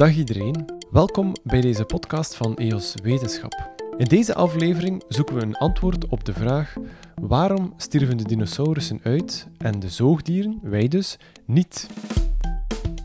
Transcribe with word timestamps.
Dag 0.00 0.16
iedereen, 0.16 0.64
welkom 0.90 1.32
bij 1.42 1.60
deze 1.60 1.84
podcast 1.84 2.34
van 2.36 2.56
EOS 2.56 2.94
Wetenschap. 3.02 3.70
In 3.96 4.04
deze 4.04 4.34
aflevering 4.34 5.02
zoeken 5.08 5.34
we 5.34 5.42
een 5.42 5.56
antwoord 5.56 6.08
op 6.08 6.24
de 6.24 6.32
vraag 6.32 6.74
waarom 7.20 7.74
stierven 7.76 8.16
de 8.16 8.24
dinosaurussen 8.24 9.00
uit 9.02 9.48
en 9.58 9.80
de 9.80 9.88
zoogdieren, 9.88 10.58
wij 10.62 10.88
dus, 10.88 11.16
niet? 11.44 11.88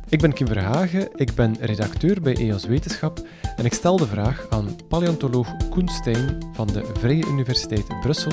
Ik 0.10 0.20
ben 0.20 0.34
Kim 0.34 0.48
Verhagen, 0.48 1.10
ik 1.16 1.34
ben 1.34 1.56
redacteur 1.60 2.22
bij 2.22 2.36
EOS 2.36 2.66
Wetenschap 2.66 3.28
en 3.56 3.66
ik 3.66 3.74
stel 3.74 3.98
de 3.98 4.08
vraag 4.08 4.50
aan 4.50 4.76
paleontoloog 4.88 5.70
Koen 5.70 5.88
Stijn 5.88 6.38
van 6.54 6.68
de 6.68 6.86
Vrije 6.94 7.26
Universiteit 7.28 8.00
Brussel 8.02 8.32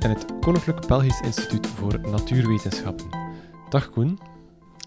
en 0.00 0.10
het 0.10 0.26
Koninklijk 0.40 0.86
Belgisch 0.86 1.20
Instituut 1.20 1.66
voor 1.66 2.00
Natuurwetenschappen. 2.00 3.06
Dag 3.68 3.90
Koen. 3.90 4.18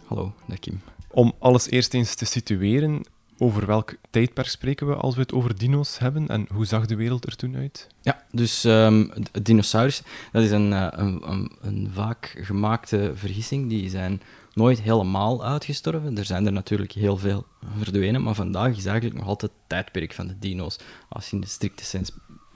Hallo, 0.06 0.34
dag 0.48 0.60
Kim. 0.60 0.82
Om 1.12 1.34
alles 1.40 1.70
eerst 1.70 1.94
eens 1.94 2.16
te 2.16 2.26
situeren, 2.26 3.02
over 3.38 3.66
welk 3.66 3.96
tijdperk 4.10 4.48
spreken 4.48 4.88
we 4.88 4.96
als 4.96 5.16
we 5.16 5.22
het 5.22 5.34
over 5.34 5.58
dino's 5.58 5.98
hebben 5.98 6.28
en 6.28 6.48
hoe 6.54 6.66
zag 6.66 6.86
de 6.86 6.96
wereld 6.96 7.26
er 7.26 7.36
toen 7.36 7.56
uit? 7.56 7.88
Ja, 8.02 8.24
dus 8.32 8.64
um, 8.64 9.12
dinosaurus, 9.42 10.02
dat 10.32 10.44
is 10.44 10.52
een, 10.52 10.74
eh, 10.74 10.88
een, 10.92 11.30
een, 11.30 11.52
een, 11.62 11.90
vaak 11.94 12.36
gemaakte 12.42 13.12
vergissing. 13.16 13.70
Die 13.70 13.90
zijn 13.90 14.22
nooit 14.54 14.82
helemaal 14.82 15.46
uitgestorven. 15.46 16.18
Er 16.18 16.26
zijn 16.26 16.46
er 16.46 16.52
natuurlijk 16.52 16.92
heel 16.92 17.18
veel 17.18 17.46
verdwenen, 17.78 18.24
maar 18.24 18.36
vandaag 18.36 18.78
is 18.78 18.86
eigenlijk 18.86 19.18
nog 19.20 19.28
altijd 19.28 19.52
het 19.52 19.62
tijdperk 19.68 20.14
van 20.14 20.28
de 20.28 20.40
dino's, 20.40 20.80
als 21.10 21.30
je 21.30 21.36
in 21.36 21.42
de 21.42 21.48
strikte 21.48 22.04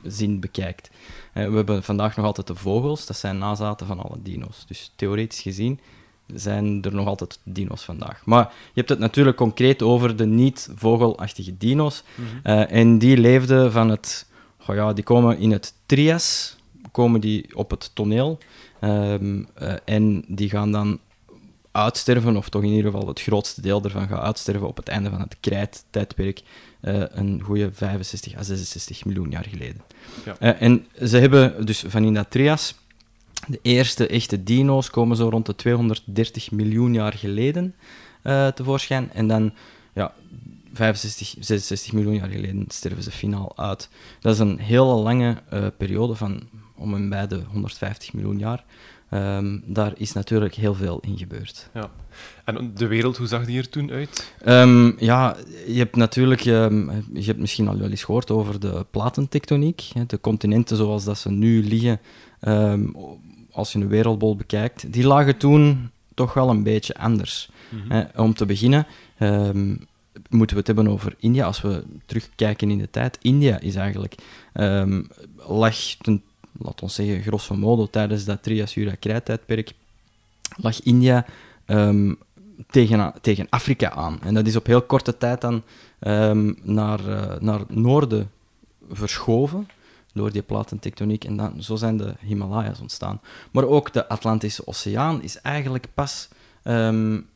zin 0.04 0.40
bekijkt. 0.40 0.90
Uh, 1.34 1.48
we 1.48 1.56
hebben 1.56 1.84
vandaag 1.84 2.16
nog 2.16 2.26
altijd 2.26 2.48
de 2.48 2.56
vogels, 2.56 3.06
dat 3.06 3.18
zijn 3.18 3.38
nazaten 3.38 3.88
van 3.88 4.00
alle 4.00 4.22
dino's. 4.22 4.66
Dus 4.68 4.94
theoretisch 4.96 5.42
gezien 5.42 5.80
zijn 6.36 6.82
er 6.82 6.94
nog 6.94 7.08
altijd 7.08 7.40
dino's 7.44 7.84
vandaag. 7.84 8.22
Maar 8.26 8.44
je 8.44 8.74
hebt 8.74 8.90
het 8.90 9.00
natuurlijk 9.00 9.38
concreet 9.38 9.82
over 9.82 10.16
de 10.16 10.26
niet-vogelachtige 10.26 11.58
dino's. 11.58 12.04
Mhm. 12.16 12.28
Eh, 12.44 12.72
en 12.72 12.98
die 12.98 13.18
leefden 13.18 13.72
van 13.72 13.90
het... 13.90 14.28
Oh 14.68 14.76
ja, 14.76 14.94
die 14.94 15.04
komen 15.04 15.38
in 15.38 15.52
het 15.52 15.74
Trias, 15.86 16.58
komen 16.92 17.22
die 17.22 17.56
op 17.56 17.70
het 17.70 17.92
toneel. 17.94 18.38
Um, 18.82 19.48
uh, 19.62 19.74
en 19.86 20.24
die 20.28 20.50
gaan 20.50 20.72
dan 20.72 21.00
uitsterven, 21.72 22.38
of 22.38 22.50
toch 22.50 22.64
in 22.64 22.70
ieder 22.70 22.92
geval 22.92 23.08
het 23.08 23.22
grootste 23.22 23.62
deel 23.62 23.84
ervan 23.84 24.08
gaat 24.08 24.22
uitsterven 24.22 24.68
op 24.68 24.78
het 24.78 24.88
einde 24.88 25.10
van 25.10 25.20
het 25.20 25.36
krijttijdperk, 25.40 26.42
uh, 26.82 27.04
een 27.10 27.42
goede 27.42 27.72
65 27.74 28.38
à 28.38 28.44
66 28.44 29.06
miljoen 29.06 29.30
jaar 29.30 29.46
geleden. 29.50 29.82
Ja. 30.26 30.56
en 30.56 30.86
ze 31.04 31.18
hebben 31.18 31.66
dus 31.66 31.84
van 31.88 32.04
in 32.04 32.14
dat 32.14 32.32
Trias 32.32 32.76
de 33.50 33.60
eerste 33.62 34.08
echte 34.08 34.44
dino's 34.44 34.90
komen 34.90 35.18
zo 35.18 35.30
rond 35.30 35.46
de 35.46 35.56
230 35.56 36.52
miljoen 36.52 36.94
jaar 36.94 37.14
geleden 37.14 37.76
uh, 38.24 38.48
tevoorschijn. 38.48 39.12
En 39.14 39.28
dan, 39.28 39.54
ja, 39.94 40.14
65, 40.74 41.36
66 41.40 41.94
miljoen 41.94 42.16
jaar 42.16 42.30
geleden 42.30 42.66
sterven 42.68 43.04
ze 43.04 43.12
finaal 43.12 43.58
uit. 43.58 43.90
Dat 44.20 44.34
is 44.34 44.40
een 44.40 44.60
hele 44.60 44.94
lange 44.94 45.38
uh, 45.54 45.68
periode 45.78 46.16
van 46.16 46.42
om 46.76 46.96
en 46.96 47.10
bij 47.10 47.28
de 47.28 47.42
150 47.52 48.14
miljoen 48.14 48.38
jaar. 48.38 48.64
Um, 49.14 49.64
daar 49.66 49.94
is 49.98 50.14
natuurlijk 50.14 50.56
heel 50.56 50.74
veel 50.74 51.00
in 51.02 51.18
gebeurd. 51.18 51.70
Ja. 51.74 51.90
En 52.46 52.72
de 52.76 52.88
wereld, 52.88 53.18
hoe 53.18 53.28
zag 53.28 53.46
die 53.46 53.58
er 53.58 53.70
toen 53.70 53.92
uit? 53.92 54.34
Um, 54.46 54.96
ja, 55.00 55.36
je 55.68 55.78
hebt 55.78 55.96
natuurlijk, 55.96 56.46
um, 56.46 56.92
je 57.14 57.26
hebt 57.26 57.40
misschien 57.40 57.68
al 57.68 57.78
wel 57.78 57.90
eens 57.90 58.04
gehoord 58.04 58.32
over 58.32 58.60
de 58.60 58.86
platentectoniek. 58.92 59.92
De 60.08 60.22
continenten 60.22 60.78
zoals 60.78 61.04
dat 61.04 61.18
ze 61.18 61.32
nu 61.32 61.64
liggen, 61.64 62.00
als 63.52 63.72
je 63.72 63.80
een 63.80 63.88
wereldbol 63.88 64.36
bekijkt, 64.36 64.94
die 64.94 65.08
lagen 65.08 65.38
toen 65.38 65.90
toch 66.14 66.34
wel 66.34 66.50
een 66.50 66.64
beetje 66.64 66.96
anders. 66.98 67.50
Mm 67.70 68.08
om 68.16 68.34
te 68.34 68.46
beginnen 68.46 68.88
um, 69.20 69.88
moeten 70.30 70.56
we 70.56 70.62
het 70.62 70.68
hebben 70.68 70.88
over 70.88 71.16
India. 71.20 71.46
Als 71.46 71.62
we 71.62 71.84
terugkijken 72.06 72.72
in 72.72 72.78
de 72.78 72.90
tijd, 72.90 73.18
India 73.22 73.60
is 73.60 73.76
eigenlijk, 73.76 74.16
um, 74.54 75.08
lag, 75.48 75.76
ten, 76.02 76.24
laat 76.52 76.82
ons 76.82 76.96
zeggen, 76.96 77.22
grosso 77.22 77.56
modo, 77.56 77.88
tijdens 77.88 78.26
dat 78.26 78.44
Trias-Jura-krijttijdperk, 78.44 79.72
lag 80.56 80.82
India 80.82 81.26
um, 81.66 82.18
tegen, 82.70 83.14
tegen 83.22 83.48
Afrika 83.50 83.92
aan. 83.92 84.20
En 84.24 84.34
dat 84.34 84.48
is 84.48 84.56
op 84.56 84.66
heel 84.66 84.82
korte 84.82 85.18
tijd 85.18 85.42
dan 85.42 85.64
naar, 86.64 87.00
uh, 87.00 87.40
naar 87.40 87.60
het 87.60 87.76
noorden 87.76 88.32
verschoven 88.92 89.68
door 90.14 90.32
die 90.32 90.42
platentectoniek. 90.42 91.24
En 91.24 91.38
dan, 91.38 91.64
zo 91.64 91.76
zijn 91.76 91.98
de 91.98 92.14
Himalaya's 92.20 92.80
ontstaan. 92.80 93.22
Maar 93.52 93.64
ook 93.64 93.94
de 93.94 94.08
Atlantische 94.08 94.68
Oceaan 94.68 95.22
is 95.22 95.42
eigenlijk 95.42 95.88
pas 95.94 96.30
um, 96.64 97.30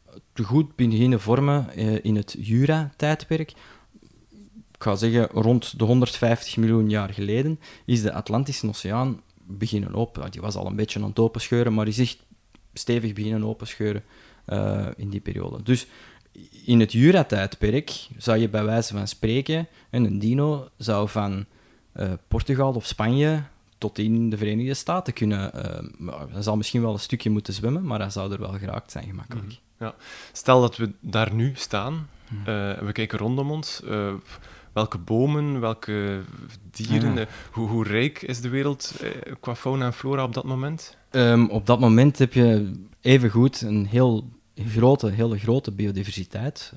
goed 0.44 0.76
beginnen 0.76 1.20
vormen 1.20 1.68
uh, 1.76 2.00
in 2.02 2.16
het 2.16 2.36
Jura-tijdperk. 2.40 3.52
Ik 4.72 4.90
ga 4.90 4.96
zeggen, 4.96 5.28
rond 5.28 5.80
de 5.80 5.84
150 5.84 6.58
miljoen 6.58 6.90
jaar 6.90 7.10
geleden 7.10 7.60
is 7.86 8.02
de 8.02 8.14
Atlantische 8.14 8.68
Oceaan 8.68 9.22
beginnen 9.48 9.96
open. 9.96 10.32
Die 10.32 10.42
was 10.42 10.56
al 10.56 10.66
een 10.66 10.76
beetje 10.76 11.00
aan 11.00 11.10
het 11.10 11.20
openscheuren, 11.20 11.74
maar 11.74 11.88
is 11.88 12.00
echt 12.00 12.18
stevig 12.74 13.14
beginnen 13.14 13.46
openscheuren 13.46 14.04
uh, 14.48 14.88
in 14.96 15.10
die 15.10 15.20
periode. 15.20 15.64
Dus 15.64 15.88
in 16.66 16.80
het 16.80 16.92
Jura-tijdperk 16.92 18.08
zou 18.18 18.38
je 18.38 18.50
bij 18.50 18.64
wijze 18.64 18.94
van 18.94 19.08
spreken, 19.08 19.68
een 19.90 20.20
dino 20.20 20.70
zou 20.78 21.10
van 21.10 21.46
uh, 21.96 22.12
Portugal 22.28 22.74
of 22.74 22.86
Spanje 22.86 23.44
tot 23.78 23.98
in 23.98 24.30
de 24.30 24.38
Verenigde 24.38 24.74
Staten 24.74 25.14
kunnen. 25.14 25.52
Uh, 25.56 26.16
hij 26.32 26.42
zal 26.42 26.58
misschien 26.58 26.82
wel 26.82 26.94
een 26.94 27.00
stukje 27.00 27.30
moeten 27.30 27.54
zwemmen, 27.54 27.86
maar 27.86 28.00
hij 28.00 28.10
zou 28.10 28.32
er 28.32 28.40
wel 28.40 28.54
geraakt 28.54 28.92
zijn, 28.92 29.06
gemakkelijk. 29.06 29.48
Mhm. 29.48 29.56
Ja. 29.78 29.96
Stel 30.32 30.62
dat 30.62 30.78
we 30.78 30.92
daar 31.00 31.34
nu 31.34 31.52
staan, 31.56 32.10
mhm. 32.30 32.40
uh, 32.40 32.78
we 32.78 32.92
kijken 32.92 33.18
rondom 33.18 33.52
ons. 33.52 33.82
welke 34.74 34.98
bomen, 34.98 35.60
welke 35.60 36.22
dieren, 36.72 37.28
hoe, 37.52 37.68
hoe, 37.68 37.84
rijk 37.84 38.22
is 38.22 38.42
de 38.42 38.50
wereld 38.50 38.94
qua 39.40 39.56
fauna 39.56 39.86
en 39.86 39.94
flora 39.94 40.24
op 40.24 40.34
dat 40.34 40.44
moment? 40.44 40.98
Um, 41.12 41.50
op 41.50 41.66
dat 41.66 41.80
moment 41.80 42.18
heb 42.18 42.34
je 42.34 42.72
evengoed 43.02 43.62
een 43.62 43.86
heel 43.86 44.30
grote, 44.56 45.10
hele 45.10 45.40
grote 45.40 45.72
biodiversiteit 45.72 46.74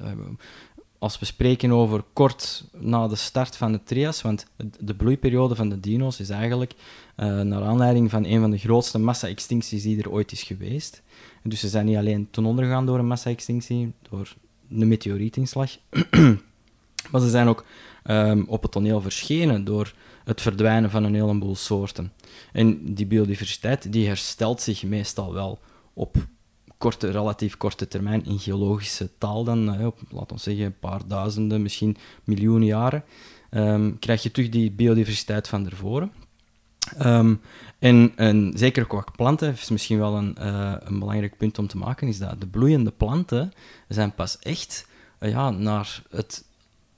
als 0.98 1.18
we 1.18 1.24
spreken 1.24 1.70
over 1.70 2.04
kort 2.12 2.64
na 2.72 3.08
de 3.08 3.16
start 3.16 3.56
van 3.56 3.72
de 3.72 3.82
trias, 3.82 4.22
want 4.22 4.46
de 4.80 4.94
bloeiperiode 4.94 5.54
van 5.54 5.68
de 5.68 5.80
dino's 5.80 6.20
is 6.20 6.28
eigenlijk 6.28 6.72
uh, 7.16 7.40
naar 7.40 7.62
aanleiding 7.62 8.10
van 8.10 8.24
een 8.24 8.40
van 8.40 8.50
de 8.50 8.58
grootste 8.58 8.98
massa-extincties 8.98 9.82
die 9.82 10.02
er 10.02 10.10
ooit 10.10 10.32
is 10.32 10.42
geweest. 10.42 11.02
Dus 11.42 11.60
ze 11.60 11.68
zijn 11.68 11.86
niet 11.86 11.96
alleen 11.96 12.28
ten 12.30 12.44
onder 12.44 12.64
gegaan 12.64 12.86
door 12.86 12.98
een 12.98 13.06
massa-extinctie, 13.06 13.92
door 14.10 14.34
een 14.70 14.88
meteorietinslag, 14.88 15.70
maar 17.10 17.20
ze 17.20 17.30
zijn 17.30 17.48
ook 17.48 17.64
um, 18.04 18.44
op 18.48 18.62
het 18.62 18.72
toneel 18.72 19.00
verschenen 19.00 19.64
door 19.64 19.94
het 20.24 20.40
verdwijnen 20.40 20.90
van 20.90 21.04
een 21.04 21.14
heleboel 21.14 21.56
soorten. 21.56 22.12
En 22.52 22.94
die 22.94 23.06
biodiversiteit 23.06 23.92
die 23.92 24.06
herstelt 24.06 24.60
zich 24.60 24.82
meestal 24.82 25.32
wel 25.32 25.58
op 25.92 26.16
korte, 26.78 27.10
relatief 27.10 27.56
korte 27.56 27.88
termijn 27.88 28.24
in 28.24 28.38
geologische 28.38 29.10
taal 29.18 29.44
dan, 29.44 29.74
uh, 29.74 29.86
op, 29.86 29.98
laten 30.10 30.36
we 30.36 30.42
zeggen, 30.42 30.64
een 30.64 30.78
paar 30.78 31.00
duizenden, 31.06 31.62
misschien 31.62 31.96
miljoenen 32.24 32.66
jaren, 32.66 33.04
um, 33.50 33.98
krijg 33.98 34.22
je 34.22 34.30
terug 34.30 34.48
die 34.48 34.70
biodiversiteit 34.70 35.48
van 35.48 35.70
ervoor. 35.70 36.08
Um, 37.02 37.40
en, 37.78 38.12
en, 38.16 38.52
zeker 38.54 38.86
qua 38.86 39.04
planten 39.16 39.52
is 39.52 39.70
misschien 39.70 39.98
wel 39.98 40.16
een, 40.16 40.36
uh, 40.40 40.74
een 40.78 40.98
belangrijk 40.98 41.36
punt 41.36 41.58
om 41.58 41.66
te 41.66 41.76
maken, 41.76 42.08
is 42.08 42.18
dat 42.18 42.40
de 42.40 42.46
bloeiende 42.46 42.90
planten 42.90 43.52
zijn 43.88 44.14
pas 44.14 44.38
echt 44.38 44.86
uh, 45.20 45.30
ja, 45.30 45.50
naar 45.50 46.02
het 46.10 46.44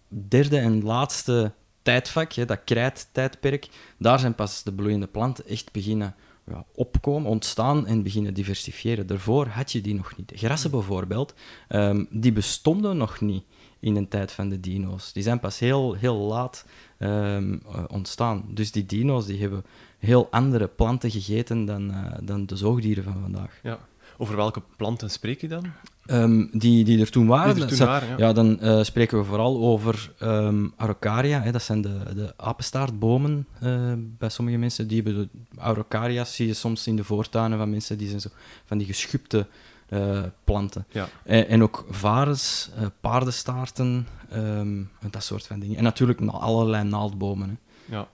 derde 0.09 0.59
en 0.59 0.83
laatste 0.83 1.53
tijdvak, 1.83 2.33
hè, 2.33 2.45
dat 2.45 2.61
krijttijdperk, 2.65 3.69
daar 3.99 4.19
zijn 4.19 4.35
pas 4.35 4.63
de 4.63 4.73
bloeiende 4.73 5.07
planten 5.07 5.47
echt 5.47 5.73
beginnen 5.73 6.15
ja, 6.49 6.65
opkomen, 6.75 7.31
ontstaan 7.31 7.87
en 7.87 8.03
beginnen 8.03 8.35
diversifiëren. 8.35 9.07
Daarvoor 9.07 9.47
had 9.47 9.73
je 9.73 9.81
die 9.81 9.95
nog 9.95 10.17
niet. 10.17 10.33
Grassen 10.35 10.71
bijvoorbeeld, 10.71 11.35
um, 11.69 12.07
die 12.11 12.33
bestonden 12.33 12.97
nog 12.97 13.21
niet 13.21 13.45
in 13.81 13.95
de 13.95 14.09
tijd 14.09 14.33
van 14.33 14.49
de 14.49 14.61
dino's. 14.61 15.13
Die 15.13 15.23
zijn 15.23 15.41
pas 15.41 15.59
heel, 15.59 15.95
heel 15.95 16.17
laat 16.17 16.67
um, 16.99 17.63
ontstaan. 17.89 18.45
Dus 18.49 18.73
die 18.73 18.87
dino's 18.87 19.27
die 19.27 19.41
hebben 19.41 19.65
heel 19.99 20.29
andere 20.31 20.67
planten 20.67 21.11
gegeten 21.11 21.65
dan, 21.65 21.91
uh, 21.91 22.13
dan 22.23 22.47
de 22.47 22.57
zoogdieren 22.57 23.05
van 23.05 23.21
vandaag. 23.21 23.61
Ja. 23.63 23.79
Over 24.17 24.37
welke 24.37 24.63
planten 24.77 25.11
spreek 25.11 25.41
je 25.41 25.49
dan? 25.49 25.65
Um, 26.11 26.49
die, 26.53 26.85
die 26.85 27.01
er 27.01 27.11
toen 27.11 27.27
waren. 27.27 27.63
Er 27.63 27.67
toen 27.67 27.79
waren 27.79 28.09
ja. 28.09 28.17
ja. 28.17 28.33
dan 28.33 28.59
uh, 28.63 28.83
spreken 28.83 29.19
we 29.19 29.25
vooral 29.25 29.59
over 29.59 30.13
um, 30.23 30.73
Araucaria. 30.77 31.41
Hè, 31.41 31.53
dat 31.53 31.63
zijn 31.63 31.81
de, 31.81 31.99
de 32.15 32.33
apenstaartbomen 32.37 33.47
uh, 33.63 33.93
bij 33.97 34.29
sommige 34.29 34.57
mensen. 34.57 34.89
Die 34.89 35.03
hebben 35.03 35.31
de 35.33 35.61
Araucaria's 35.61 36.35
zie 36.35 36.47
je 36.47 36.55
soms 36.55 36.87
in 36.87 36.97
de 36.97 37.05
voortuinen 37.05 37.59
van 37.59 37.71
mensen. 37.71 37.99
Die 37.99 38.09
zijn 38.09 38.21
zo 38.21 38.29
van 38.65 38.79
die 38.79 38.87
geschupte 38.87 39.47
uh, 39.89 40.23
planten. 40.45 40.87
Ja. 40.91 41.09
En, 41.25 41.49
en, 41.49 41.63
ook 41.63 41.87
varens, 41.91 42.71
paardenstaarten, 43.01 44.07
um, 44.35 44.91
dat 45.11 45.25
soort 45.25 45.47
van 45.47 45.61
dingen. 45.61 45.77
En 45.77 45.83
natuurlijk 45.83 46.21
allerlei 46.21 46.85
naaldbomen. 46.85 47.49
Hè. 47.49 47.57
Ja. 47.97 48.09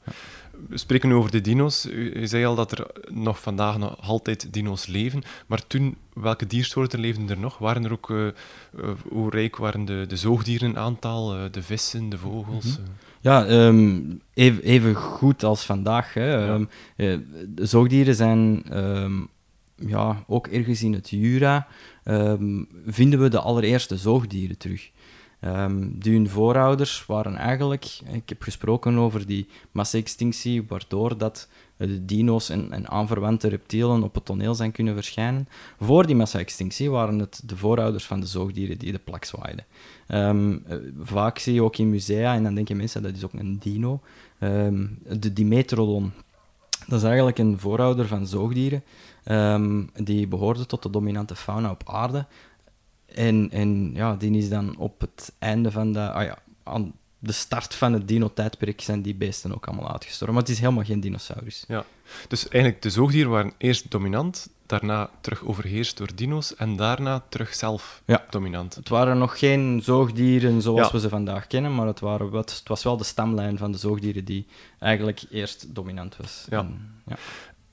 We 0.68 0.78
spreken 0.78 1.08
nu 1.08 1.14
over 1.14 1.30
de 1.30 1.40
dino's. 1.40 1.86
U, 1.86 2.12
u 2.12 2.26
zei 2.26 2.44
al 2.44 2.54
dat 2.54 2.72
er 2.72 2.86
nog 3.10 3.40
vandaag 3.40 3.78
nog 3.78 3.96
altijd 4.00 4.52
dino's 4.52 4.86
leven. 4.86 5.22
Maar 5.46 5.66
toen, 5.66 5.96
welke 6.12 6.46
diersoorten 6.46 7.00
leefden 7.00 7.30
er 7.30 7.38
nog? 7.38 7.58
Waren 7.58 7.84
er 7.84 7.92
ook, 7.92 8.10
uh, 8.10 8.26
uh, 8.26 8.32
hoe 9.08 9.30
rijk 9.30 9.56
waren 9.56 9.84
de, 9.84 10.04
de 10.08 10.16
zoogdieren 10.16 10.68
in 10.68 10.78
aantal? 10.78 11.36
Uh, 11.36 11.42
de 11.50 11.62
vissen, 11.62 12.08
de 12.08 12.18
vogels? 12.18 12.64
Mhm. 12.64 12.88
Ja, 13.20 13.48
um, 13.66 14.20
even, 14.34 14.62
even, 14.62 14.94
goed 14.94 15.44
als 15.44 15.64
vandaag. 15.64 16.14
Hè. 16.14 16.34
Ja. 16.34 16.54
Um, 16.54 16.68
de 17.48 17.66
zoogdieren 17.66 18.14
zijn 18.14 18.64
um, 18.78 19.28
ja, 19.76 20.24
ook 20.26 20.46
ergens 20.46 20.82
in 20.82 20.92
het 20.92 21.10
Jura. 21.10 21.66
vinden 22.86 23.20
we 23.20 23.28
de 23.28 23.40
allereerste 23.40 23.96
zoogdieren 23.96 24.58
terug. 24.58 24.90
Um, 25.46 25.98
die 25.98 26.12
hun 26.12 26.28
voorouders 26.28 27.06
waren 27.06 27.36
eigenlijk, 27.36 28.00
ik 28.12 28.28
heb 28.28 28.42
gesproken 28.42 28.98
over 28.98 29.26
die 29.26 29.46
massa-extinctie, 29.72 30.64
waardoor 30.68 31.18
dat 31.18 31.48
de 31.76 32.04
dino's 32.04 32.48
en, 32.48 32.72
en, 32.72 32.88
aanverwante 32.88 33.48
reptielen 33.48 34.02
op 34.02 34.14
het 34.14 34.24
toneel 34.24 34.54
zijn 34.54 34.72
kunnen 34.72 34.94
verschijnen. 34.94 35.48
Voor 35.80 36.06
die 36.06 36.16
massa-extinctie 36.16 36.90
waren 36.90 37.18
het 37.18 37.42
de 37.44 37.56
voorouders 37.56 38.04
van 38.04 38.20
de 38.20 38.26
zoogdieren 38.26 38.78
die 38.78 38.92
de 38.92 38.98
plak 38.98 39.24
zwaaiden. 39.24 39.64
Um, 40.08 40.64
vaak 41.00 41.38
zie 41.38 41.54
je 41.54 41.62
ook 41.62 41.76
in 41.76 41.90
musea, 41.90 42.34
en 42.34 42.42
dan 42.42 42.54
denken 42.54 42.76
mensen 42.76 43.02
dat 43.02 43.14
is 43.14 43.24
ook 43.24 43.32
een 43.32 43.58
dino, 43.58 44.00
um, 44.40 44.98
de 45.18 45.32
Dimetrodon. 45.32 46.12
Dat 46.86 46.98
is 46.98 47.04
eigenlijk 47.04 47.38
een 47.38 47.58
voorouder 47.58 48.06
van 48.06 48.26
zoogdieren, 48.26 48.82
die 50.04 50.26
behoorde 50.26 50.66
tot 50.66 50.82
de 50.82 50.90
dominante 50.90 51.36
fauna 51.36 51.70
op 51.70 51.82
aarde. 51.86 52.26
En, 53.14 53.50
en 53.50 53.90
ja, 53.94 54.14
die 54.14 54.38
is 54.38 54.48
dan 54.48 54.76
op 54.76 55.00
het 55.00 55.32
einde 55.38 55.70
van 55.70 55.92
de... 55.92 56.10
Ah 56.10 56.24
ja, 56.24 56.38
aan 56.62 56.92
de 57.24 57.32
start 57.32 57.74
van 57.74 57.92
het 57.92 58.08
dino-tijdperk 58.08 58.80
zijn 58.80 59.02
die 59.02 59.14
beesten 59.14 59.54
ook 59.54 59.66
allemaal 59.66 59.92
uitgestorven. 59.92 60.34
Maar 60.34 60.42
het 60.42 60.52
is 60.52 60.58
helemaal 60.58 60.84
geen 60.84 61.00
dinosaurus. 61.00 61.64
Ja, 61.68 61.84
dus 62.28 62.48
eigenlijk 62.48 62.82
de 62.82 62.90
zoogdieren 62.90 63.30
waren 63.30 63.52
eerst 63.58 63.90
dominant, 63.90 64.48
daarna 64.66 65.10
terug 65.20 65.44
overheerst 65.44 65.96
door 65.96 66.14
dino's 66.14 66.54
en 66.56 66.76
daarna 66.76 67.24
terug 67.28 67.54
zelf 67.54 68.02
ja. 68.04 68.24
dominant. 68.30 68.74
Het 68.74 68.88
waren 68.88 69.18
nog 69.18 69.38
geen 69.38 69.80
zoogdieren 69.82 70.62
zoals 70.62 70.86
ja. 70.86 70.92
we 70.92 71.00
ze 71.00 71.08
vandaag 71.08 71.46
kennen, 71.46 71.74
maar 71.74 71.86
het, 71.86 72.00
waren 72.00 72.30
wat, 72.30 72.50
het 72.50 72.68
was 72.68 72.82
wel 72.82 72.96
de 72.96 73.04
stamlijn 73.04 73.58
van 73.58 73.72
de 73.72 73.78
zoogdieren 73.78 74.24
die 74.24 74.46
eigenlijk 74.78 75.22
eerst 75.30 75.74
dominant 75.74 76.16
was. 76.16 76.46
Ja. 76.50 76.58
En, 76.58 77.00
ja. 77.06 77.16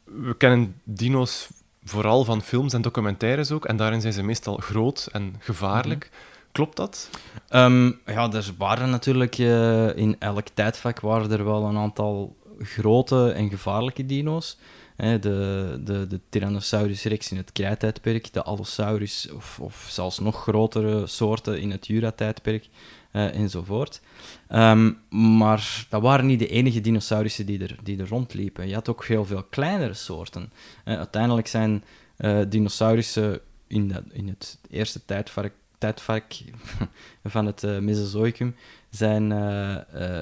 We 0.03 0.37
kennen 0.37 0.75
dino's 0.83 1.49
vooral 1.83 2.23
van 2.23 2.41
films 2.41 2.73
en 2.73 2.81
documentaires 2.81 3.51
ook. 3.51 3.65
En 3.65 3.77
daarin 3.77 4.01
zijn 4.01 4.13
ze 4.13 4.23
meestal 4.23 4.57
groot 4.57 5.07
en 5.11 5.35
gevaarlijk. 5.39 6.09
Mm 6.11 6.17
-hmm. 6.17 6.29
Klopt 6.51 6.77
dat? 6.77 7.09
Um, 7.49 7.99
ja, 8.05 8.31
er 8.31 8.51
waren 8.57 8.89
natuurlijk 8.89 9.37
uh, 9.37 9.95
in 9.95 10.15
elk 10.19 10.47
tijdvak 10.53 10.99
waren 10.99 11.31
er 11.31 11.45
wel 11.45 11.63
een 11.63 11.77
aantal 11.77 12.35
grote 12.59 13.31
en 13.31 13.49
gevaarlijke 13.49 14.05
dino's. 14.05 14.57
Hè, 14.95 15.19
de, 15.19 15.79
de, 15.83 16.07
de 16.07 16.19
Tyrannosaurus 16.29 17.03
rex 17.03 17.31
in 17.31 17.37
het 17.37 17.51
krijttijdperk, 17.51 18.33
de 18.33 18.43
Allosaurus 18.43 19.29
of, 19.35 19.59
of 19.59 19.85
zelfs 19.89 20.19
nog 20.19 20.41
grotere 20.41 21.07
soorten 21.07 21.59
in 21.59 21.71
het 21.71 21.87
Jura-tijdperk 21.87 22.67
uh, 23.13 23.35
enzovoort. 23.35 24.01
Um, 24.49 24.97
maar 25.09 25.85
dat 25.89 26.01
waren 26.01 26.25
niet 26.25 26.39
de 26.39 26.47
enige 26.47 26.81
dinosaurussen 26.81 27.45
die 27.45 27.59
er, 27.59 27.75
die 27.83 27.99
er 27.99 28.07
rondliepen. 28.07 28.67
Je 28.67 28.73
had 28.73 28.89
ook 28.89 29.05
heel 29.05 29.25
veel 29.25 29.43
kleinere 29.43 29.93
soorten. 29.93 30.51
Uh, 30.85 30.97
uiteindelijk 30.97 31.47
zijn 31.47 31.83
uh, 32.17 32.39
dinosaurussen 32.49 33.39
in, 33.67 33.87
dat, 33.87 34.03
in 34.11 34.27
het 34.27 34.59
eerste 34.69 35.05
tijdvark, 35.05 35.53
tijdvark 35.77 36.43
van 37.23 37.45
het 37.45 37.61
Mesozoïcum 37.81 38.55
zijn, 38.89 39.29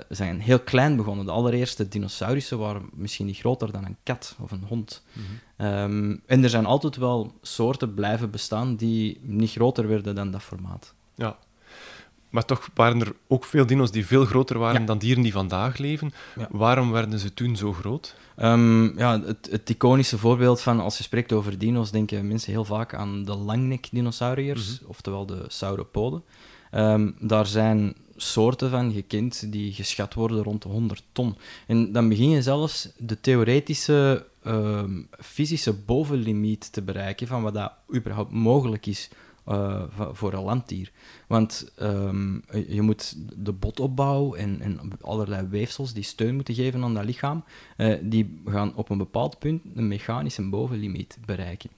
zijn 0.10 0.40
heel 0.40 0.60
klein 0.60 0.96
begonnen. 0.96 1.26
De 1.26 1.32
allereerste 1.32 1.88
dinosaurussen 1.88 2.58
waren 2.58 2.90
misschien 2.94 3.26
niet 3.26 3.38
groter 3.38 3.72
dan 3.72 3.86
een 3.86 3.98
kat 4.04 4.36
of 4.40 4.52
een 4.52 4.64
hond. 4.68 5.04
Mm 5.14 5.24
-hmm. 5.58 5.68
um, 5.68 6.22
en 6.26 6.44
er 6.44 6.50
zijn 6.50 6.66
altijd 6.66 6.96
wel 6.96 7.34
soorten 7.42 7.94
blijven 7.94 8.32
bestaan 8.32 8.76
die 8.76 9.20
niet 9.22 9.52
groter 9.52 9.88
werden 9.88 10.16
dan 10.16 10.32
dat 10.32 10.42
formaat. 10.42 10.94
Ja, 11.16 11.38
maar 12.30 12.46
toch 12.46 12.70
waren 12.74 13.02
er 13.02 13.14
ook 13.28 13.46
veel 13.46 13.66
dino's 13.66 13.92
die 13.92 14.06
veel 14.06 14.26
groter 14.26 14.58
waren 14.58 14.82
ja. 14.82 14.86
dan 14.86 14.98
dieren 14.98 15.24
die 15.24 15.32
vandaag 15.32 15.78
leven. 15.78 16.14
Ja. 16.36 16.48
Waarom 16.52 16.92
werden 16.92 17.20
ze 17.20 17.34
toen 17.34 17.56
zo 17.56 17.74
groot? 17.74 18.16
Um, 18.38 18.98
ja, 18.98 19.22
het, 19.22 19.48
het, 19.52 19.70
iconische 19.70 20.18
voorbeeld 20.18 20.62
van 20.62 20.80
als 20.80 20.98
je 20.98 21.04
spreekt 21.04 21.34
over 21.34 21.58
dino's, 21.58 21.92
denken 21.92 22.28
mensen 22.28 22.52
heel 22.52 22.66
vaak 22.66 22.94
aan 22.94 23.26
de 23.26 23.36
langnek-dinosauriërs, 23.36 24.72
mm 24.72 24.78
-hmm. 24.80 24.90
oftewel 24.90 25.26
de 25.26 25.44
sauropoden. 25.48 26.24
Um, 26.72 27.16
daar 27.20 27.46
zijn 27.46 27.96
soorten 28.16 28.70
van 28.70 28.92
gekend 28.92 29.52
die 29.52 29.74
geschat 29.74 30.14
worden 30.14 30.44
rond 30.44 30.62
de 30.62 30.70
100 30.70 31.04
ton. 31.12 31.36
En 31.68 31.92
dan 31.92 32.10
begin 32.10 32.30
je 32.30 32.42
zelfs 32.42 32.90
de 32.98 33.22
theoretische 33.22 34.26
um, 34.48 35.08
fysische 35.20 35.74
bovenlimiet 35.74 36.74
te 36.74 36.82
bereiken 36.82 37.28
van 37.28 37.42
wat 37.42 37.54
dat 37.54 37.72
überhaupt 37.96 38.32
mogelijk 38.32 38.86
is 38.86 39.10
uh, 39.50 39.84
voor 40.12 40.34
een 40.34 40.44
landdier. 40.44 40.92
Want 41.28 41.72
um, 41.82 42.44
je 42.68 42.82
moet 42.82 43.16
de 43.36 43.52
botopbouw 43.52 44.34
en, 44.34 44.62
en, 44.62 44.92
allerlei 45.02 45.48
weefsels 45.48 45.94
die 45.94 46.04
steun 46.04 46.36
moeten 46.36 46.54
geven 46.54 46.84
aan 46.84 46.94
dat 46.94 47.06
lichaam, 47.06 47.44
uh, 47.78 47.98
die 48.02 48.42
gaan 48.46 48.76
op 48.76 48.90
een 48.90 48.98
bepaald 48.98 49.40
punt 49.40 49.62
een 49.76 49.88
mechanische 49.88 50.50
bovenlimiet 50.50 51.18
bereiken. 51.26 51.70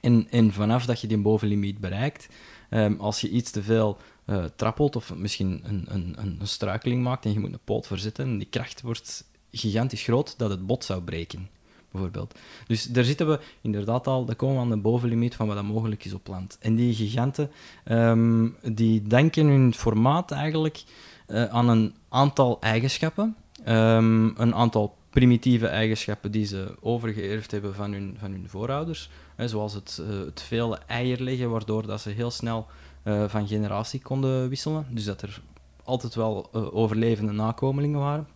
En, 0.00 0.26
en 0.30 0.52
vanaf 0.52 0.86
dat 0.86 1.00
je 1.00 1.06
die 1.06 1.18
bovenlimiet 1.18 1.78
bereikt, 1.78 2.28
um, 2.70 3.00
als 3.00 3.20
je 3.20 3.30
iets 3.30 3.50
te 3.50 3.62
veel 3.62 3.98
uh, 4.26 4.44
trappelt 4.56 4.96
of 4.96 5.14
misschien 5.14 5.60
een, 5.64 5.84
een, 5.88 6.14
een, 6.18 6.38
struikeling 6.42 7.02
maakt 7.02 7.24
en 7.24 7.32
je 7.32 7.40
moet 7.40 7.52
een 7.52 7.58
poot 7.64 7.86
verzetten, 7.86 8.24
en 8.24 8.38
die 8.38 8.48
kracht 8.50 8.82
wordt 8.82 9.24
gigantisch 9.52 10.02
groot 10.02 10.38
dat 10.38 10.50
het 10.50 10.66
bot 10.66 10.84
zou 10.84 11.02
breken 11.02 11.48
bijvoorbeeld. 11.94 12.34
Dus 12.66 12.84
daar 12.84 13.04
zitten 13.04 13.28
we 13.28 13.40
inderdaad 13.60 14.06
al, 14.06 14.24
daar 14.24 14.36
komen 14.36 14.56
we 14.56 14.62
aan 14.62 14.70
de 14.70 14.76
bovenlimiet 14.76 15.34
van 15.34 15.46
wat 15.46 15.56
dat 15.56 15.64
mogelijk 15.64 16.04
is 16.04 16.12
op 16.12 16.26
land. 16.26 16.58
En 16.60 16.74
die 16.74 16.94
giganten, 16.94 17.50
um, 17.84 18.56
die 18.62 19.02
denken 19.02 19.46
hun 19.46 19.74
formaat 19.74 20.30
eigenlijk 20.30 20.84
uh, 21.28 21.44
aan 21.44 21.68
een 21.68 21.94
aantal 22.08 22.60
eigenschappen, 22.60 23.36
um, 23.68 24.34
een 24.36 24.54
aantal 24.54 24.96
primitieve 25.10 25.66
eigenschappen 25.66 26.30
die 26.30 26.46
ze 26.46 26.74
overgeërfd 26.80 27.50
hebben 27.50 27.74
van 27.74 27.92
hun, 27.92 28.16
van 28.18 28.30
hun 28.30 28.48
voorouders, 28.48 29.10
hè, 29.36 29.48
zoals 29.48 29.74
het, 29.74 30.00
uh, 30.00 30.24
het 30.24 30.42
vele 30.42 30.78
eier 30.86 31.20
leggen, 31.20 31.50
waardoor 31.50 31.86
dat 31.86 32.00
ze 32.00 32.10
heel 32.10 32.30
snel 32.30 32.66
uh, 33.04 33.24
van 33.28 33.48
generatie 33.48 34.00
konden 34.00 34.48
wisselen, 34.48 34.86
dus 34.90 35.04
dat 35.04 35.22
er 35.22 35.40
altijd 35.84 36.14
wel 36.14 36.52
overlevende 36.52 37.32
nakomelingen 37.32 38.00
waren. 38.00 38.26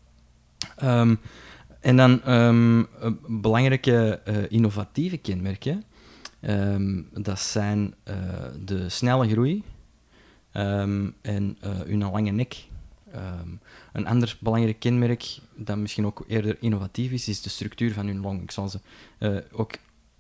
Um, 0.83 1.21
en 1.81 1.97
dan 1.97 2.33
um, 2.35 2.87
belangrijke 3.27 4.21
uh, 4.29 4.37
innovatieve 4.49 5.17
kenmerken. 5.17 5.85
Um, 6.41 7.09
dat 7.13 7.41
zijn 7.41 7.95
uh, 8.09 8.15
de 8.65 8.89
snelle 8.89 9.29
groei 9.29 9.63
um, 10.53 11.15
en 11.21 11.59
uh, 11.65 11.71
hun 11.71 11.99
lange 11.99 12.31
nek. 12.31 12.67
een 13.93 14.07
ander 14.07 14.37
belangrijk 14.41 14.79
kenmerk, 14.81 15.39
dat 15.55 15.77
misschien 15.77 16.07
ook 16.07 16.25
eerder 16.27 16.57
innovatief 16.61 17.11
is, 17.11 17.29
is 17.29 17.43
de 17.43 17.49
structuur 17.49 17.93
van 17.93 18.07
hun 18.07 18.21
long. 18.21 18.43
Ik 18.43 18.51
zal 18.51 18.69
ze 18.69 18.81
ook 19.53 19.73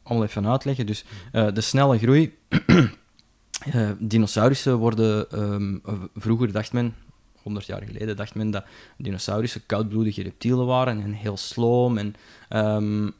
allemaal 0.02 0.26
even 0.26 0.46
uitleggen. 0.46 0.86
Dus 0.86 1.04
de 1.32 1.60
snelle 1.60 1.98
groei. 1.98 2.36
dinosaurussen 3.98 4.76
worden, 4.76 5.26
vroeger 6.14 6.52
dacht 6.52 6.72
men, 6.72 6.94
100 7.42 7.66
jaar 7.66 7.82
geleden 7.82 8.16
dacht 8.16 8.34
men 8.34 8.50
dat 8.50 8.64
dinosaurussen 8.96 9.66
koudbloedige 9.66 10.22
reptielen 10.22 10.66
waren 10.66 11.02
en 11.02 11.12
heel 11.12 11.36
sloom. 11.36 11.98
En, 11.98 12.14
um, 12.50 13.14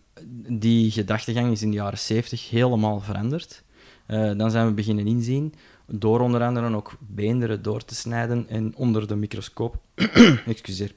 die 0.48 0.90
gedachtegang 0.90 1.52
is 1.52 1.62
in 1.62 1.70
de 1.70 1.76
jaren 1.76 1.98
70 1.98 2.50
helemaal 2.50 3.00
veranderd. 3.00 3.62
Uh, 4.08 4.32
dan 4.36 4.50
zijn 4.50 4.66
we 4.66 4.72
beginnen 4.72 5.06
inzien, 5.06 5.54
door 5.86 6.20
onder 6.20 6.42
andere 6.42 6.74
ook 6.74 6.96
beenderen 7.00 7.62
door 7.62 7.84
te 7.84 7.94
snijden 7.94 8.48
en 8.48 8.76
onder 8.76 9.06
de 9.06 9.16
microscoop, 9.16 9.76
excuseer, 10.46 10.94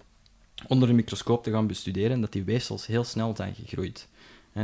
onder 0.68 0.88
de 0.88 0.94
microscoop 0.94 1.44
te 1.44 1.52
gaan 1.52 1.68
bestuderen, 1.68 2.22
dat 2.22 2.32
die 2.32 2.44
weefsels 2.44 2.86
heel 2.86 3.04
snel 3.04 3.34
zijn 3.36 3.56
gegroeid. 3.56 4.08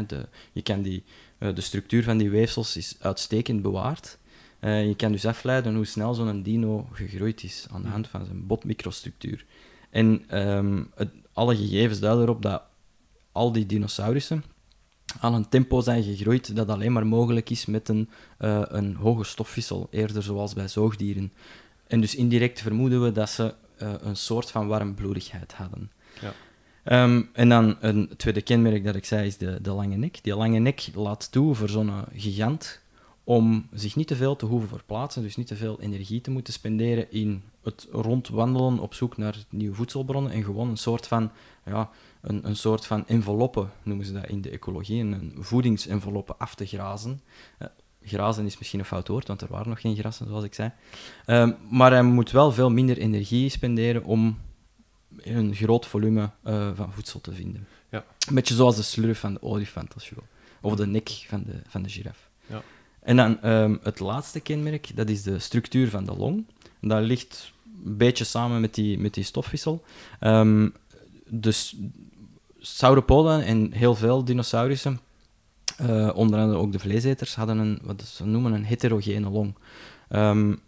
De, 0.07 0.27
je 0.51 0.61
kan 0.61 0.81
die, 0.81 1.03
uh, 1.39 1.55
de 1.55 1.61
structuur 1.61 2.03
van 2.03 2.17
die 2.17 2.29
weefsels 2.29 2.77
is 2.77 2.95
uitstekend 2.99 3.61
bewaard. 3.61 4.17
Uh, 4.61 4.87
je 4.87 4.95
kan 4.95 5.11
dus 5.11 5.25
afleiden 5.25 5.75
hoe 5.75 5.85
snel 5.85 6.13
zo'n 6.13 6.41
dino 6.41 6.87
gegroeid 6.91 7.43
is 7.43 7.65
aan 7.71 7.81
de 7.81 7.87
hand 7.87 8.07
van 8.07 8.25
zijn 8.25 8.47
botmicrostructuur. 8.47 9.45
En 9.89 10.39
um, 10.39 10.91
het, 10.95 11.09
alle 11.33 11.55
gegevens 11.55 11.99
duiden 11.99 12.23
erop 12.23 12.41
dat 12.41 12.61
al 13.31 13.51
die 13.51 13.65
dinosaurussen 13.65 14.43
aan 15.19 15.33
een 15.33 15.49
tempo 15.49 15.81
zijn 15.81 16.03
gegroeid 16.03 16.55
dat 16.55 16.69
alleen 16.69 16.91
maar 16.91 17.07
mogelijk 17.07 17.49
is 17.49 17.65
met 17.65 17.89
een, 17.89 18.09
uh, 18.39 18.61
een 18.67 18.95
hoge 18.95 19.23
stofwissel, 19.23 19.87
eerder 19.91 20.23
zoals 20.23 20.53
bij 20.53 20.67
zoogdieren. 20.67 21.33
En 21.87 22.01
dus 22.01 22.15
indirect 22.15 22.61
vermoeden 22.61 23.03
we 23.03 23.11
dat 23.11 23.29
ze 23.29 23.53
uh, 23.81 23.93
een 23.99 24.15
soort 24.15 24.51
van 24.51 24.67
warmbloedigheid 24.67 25.53
hadden. 25.53 25.91
Ja. 26.21 26.33
Um, 27.03 27.29
en 27.33 27.49
dan 27.49 27.77
een 27.79 28.09
tweede 28.17 28.41
kenmerk 28.41 28.83
dat 28.83 28.95
ik 28.95 29.05
zei 29.05 29.27
is 29.27 29.37
de, 29.37 29.61
de 29.61 29.71
lange 29.71 29.95
nek. 29.95 30.23
Die 30.23 30.35
lange 30.35 30.59
nek 30.59 30.89
laat 30.93 31.31
toe 31.31 31.55
voor 31.55 31.69
zo'n 31.69 31.91
gigant 32.13 32.81
om 33.27 33.67
zich 33.73 33.95
niet 33.95 34.07
te 34.07 34.15
veel 34.15 34.35
te 34.35 34.45
hoeven 34.45 34.69
verplaatsen, 34.69 35.21
dus 35.21 35.35
niet 35.35 35.47
te 35.47 35.55
veel 35.55 35.81
energie 35.81 36.21
te 36.21 36.31
moeten 36.31 36.53
spenderen 36.53 37.11
in 37.11 37.43
het 37.63 37.87
rondwandelen 37.91 38.79
op 38.79 38.93
zoek 38.93 39.17
naar 39.17 39.35
nieuwe 39.49 39.75
voedselbronnen 39.75 40.31
en 40.31 40.43
gewoon 40.43 40.69
een 40.69 40.77
soort 40.77 41.07
van 41.07 41.31
ja, 41.65 41.89
een, 42.21 42.47
een 42.47 42.55
soort 42.55 42.85
van 42.85 43.07
enveloppe, 43.07 43.67
noemen 43.83 44.05
ze 44.05 44.13
dat 44.13 44.27
in 44.27 44.41
de 44.41 44.49
ecologie, 44.49 45.01
een 45.01 45.35
voedingsenveloppe 45.39 46.35
af 46.37 46.55
te 46.55 46.65
grazen. 46.65 47.21
Uh, 47.59 47.67
grazen 48.01 48.45
is 48.45 48.57
misschien 48.57 48.79
een 48.79 48.85
fout 48.85 49.07
woord, 49.07 49.27
want 49.27 49.41
er 49.41 49.47
waren 49.47 49.69
nog 49.69 49.81
geen 49.81 49.95
grassen, 49.95 50.27
zoals 50.27 50.43
ik 50.43 50.53
zei. 50.53 50.71
Um, 51.25 51.55
maar 51.69 51.91
hij 51.91 52.03
moet 52.03 52.31
wel 52.31 52.51
veel 52.51 52.69
minder 52.69 52.97
energie 52.97 53.49
spenderen 53.49 54.03
om 54.03 54.39
een 55.17 55.55
groot 55.55 55.85
volume 55.85 56.29
uh, 56.43 56.69
van 56.73 56.93
voedsel 56.93 57.21
te 57.21 57.33
vinden. 57.33 57.67
Ja. 57.89 58.05
Een 58.27 58.35
beetje 58.35 58.55
zoals 58.55 58.75
de 58.75 58.81
slurf 58.81 59.19
van 59.19 59.33
de 59.33 59.41
olifant, 59.41 59.93
als 59.93 60.09
je 60.09 60.15
wil. 60.15 60.25
Of 60.61 60.75
de 60.75 60.87
nek 60.87 61.09
van 61.09 61.43
de, 61.43 61.61
van 61.67 61.81
de 61.81 61.89
giraf. 61.89 62.29
Ja. 62.45 62.63
En 63.07 63.15
dan 63.15 63.51
um, 63.51 63.79
het 63.83 63.99
laatste 63.99 64.39
kenmerk, 64.39 64.95
dat 64.95 65.09
is 65.09 65.23
de 65.23 65.39
structuur 65.39 65.89
van 65.89 66.05
de 66.05 66.15
long. 66.17 66.45
Dat 66.81 67.01
ligt 67.01 67.53
een 67.85 67.97
beetje 67.97 68.23
samen 68.23 68.61
met 68.61 68.73
die, 68.73 68.99
met 68.99 69.13
die 69.13 69.23
stofwissel. 69.23 69.83
Um, 70.19 70.73
dus 71.29 71.75
sauropoden 72.59 73.45
en 73.45 73.71
heel 73.71 73.95
veel 73.95 74.23
dinosaurussen, 74.23 74.99
uh, 75.81 76.09
onder 76.15 76.39
andere 76.39 76.59
ook 76.59 76.71
de 76.71 76.79
vleeseters, 76.79 77.35
hadden 77.35 77.57
een, 77.57 77.79
wat 77.81 78.01
ze 78.01 78.25
noemen 78.25 78.53
een 78.53 78.65
heterogene 78.65 79.29
long. 79.29 79.55
Um, 80.09 80.59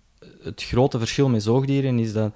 het 0.44 0.64
grote 0.64 0.98
verschil 0.98 1.30
met 1.30 1.44
zoogdieren 1.44 2.00
is 2.00 2.14
dat 2.14 2.34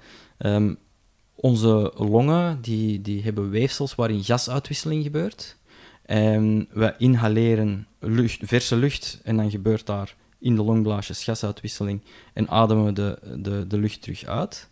onze 1.34 1.92
longen 1.96 2.62
die, 2.62 3.00
die 3.00 3.22
hebben 3.22 3.50
weefsels 3.50 3.94
waarin 3.94 4.24
gasuitwisseling 4.24 5.02
gebeurt. 5.02 5.56
En 6.04 6.68
we 6.72 6.94
inhaleren 6.98 7.86
lucht, 7.98 8.38
verse 8.42 8.76
lucht 8.76 9.20
en 9.24 9.36
dan 9.36 9.50
gebeurt 9.50 9.86
daar 9.86 10.16
in 10.38 10.54
de 10.54 10.62
longblaasjes 10.62 11.24
gasuitwisseling 11.24 12.00
en 12.32 12.48
ademen 12.48 12.84
we 12.84 12.92
de, 12.92 13.18
de, 13.38 13.66
de 13.66 13.78
lucht 13.78 14.02
terug 14.02 14.24
uit. 14.24 14.70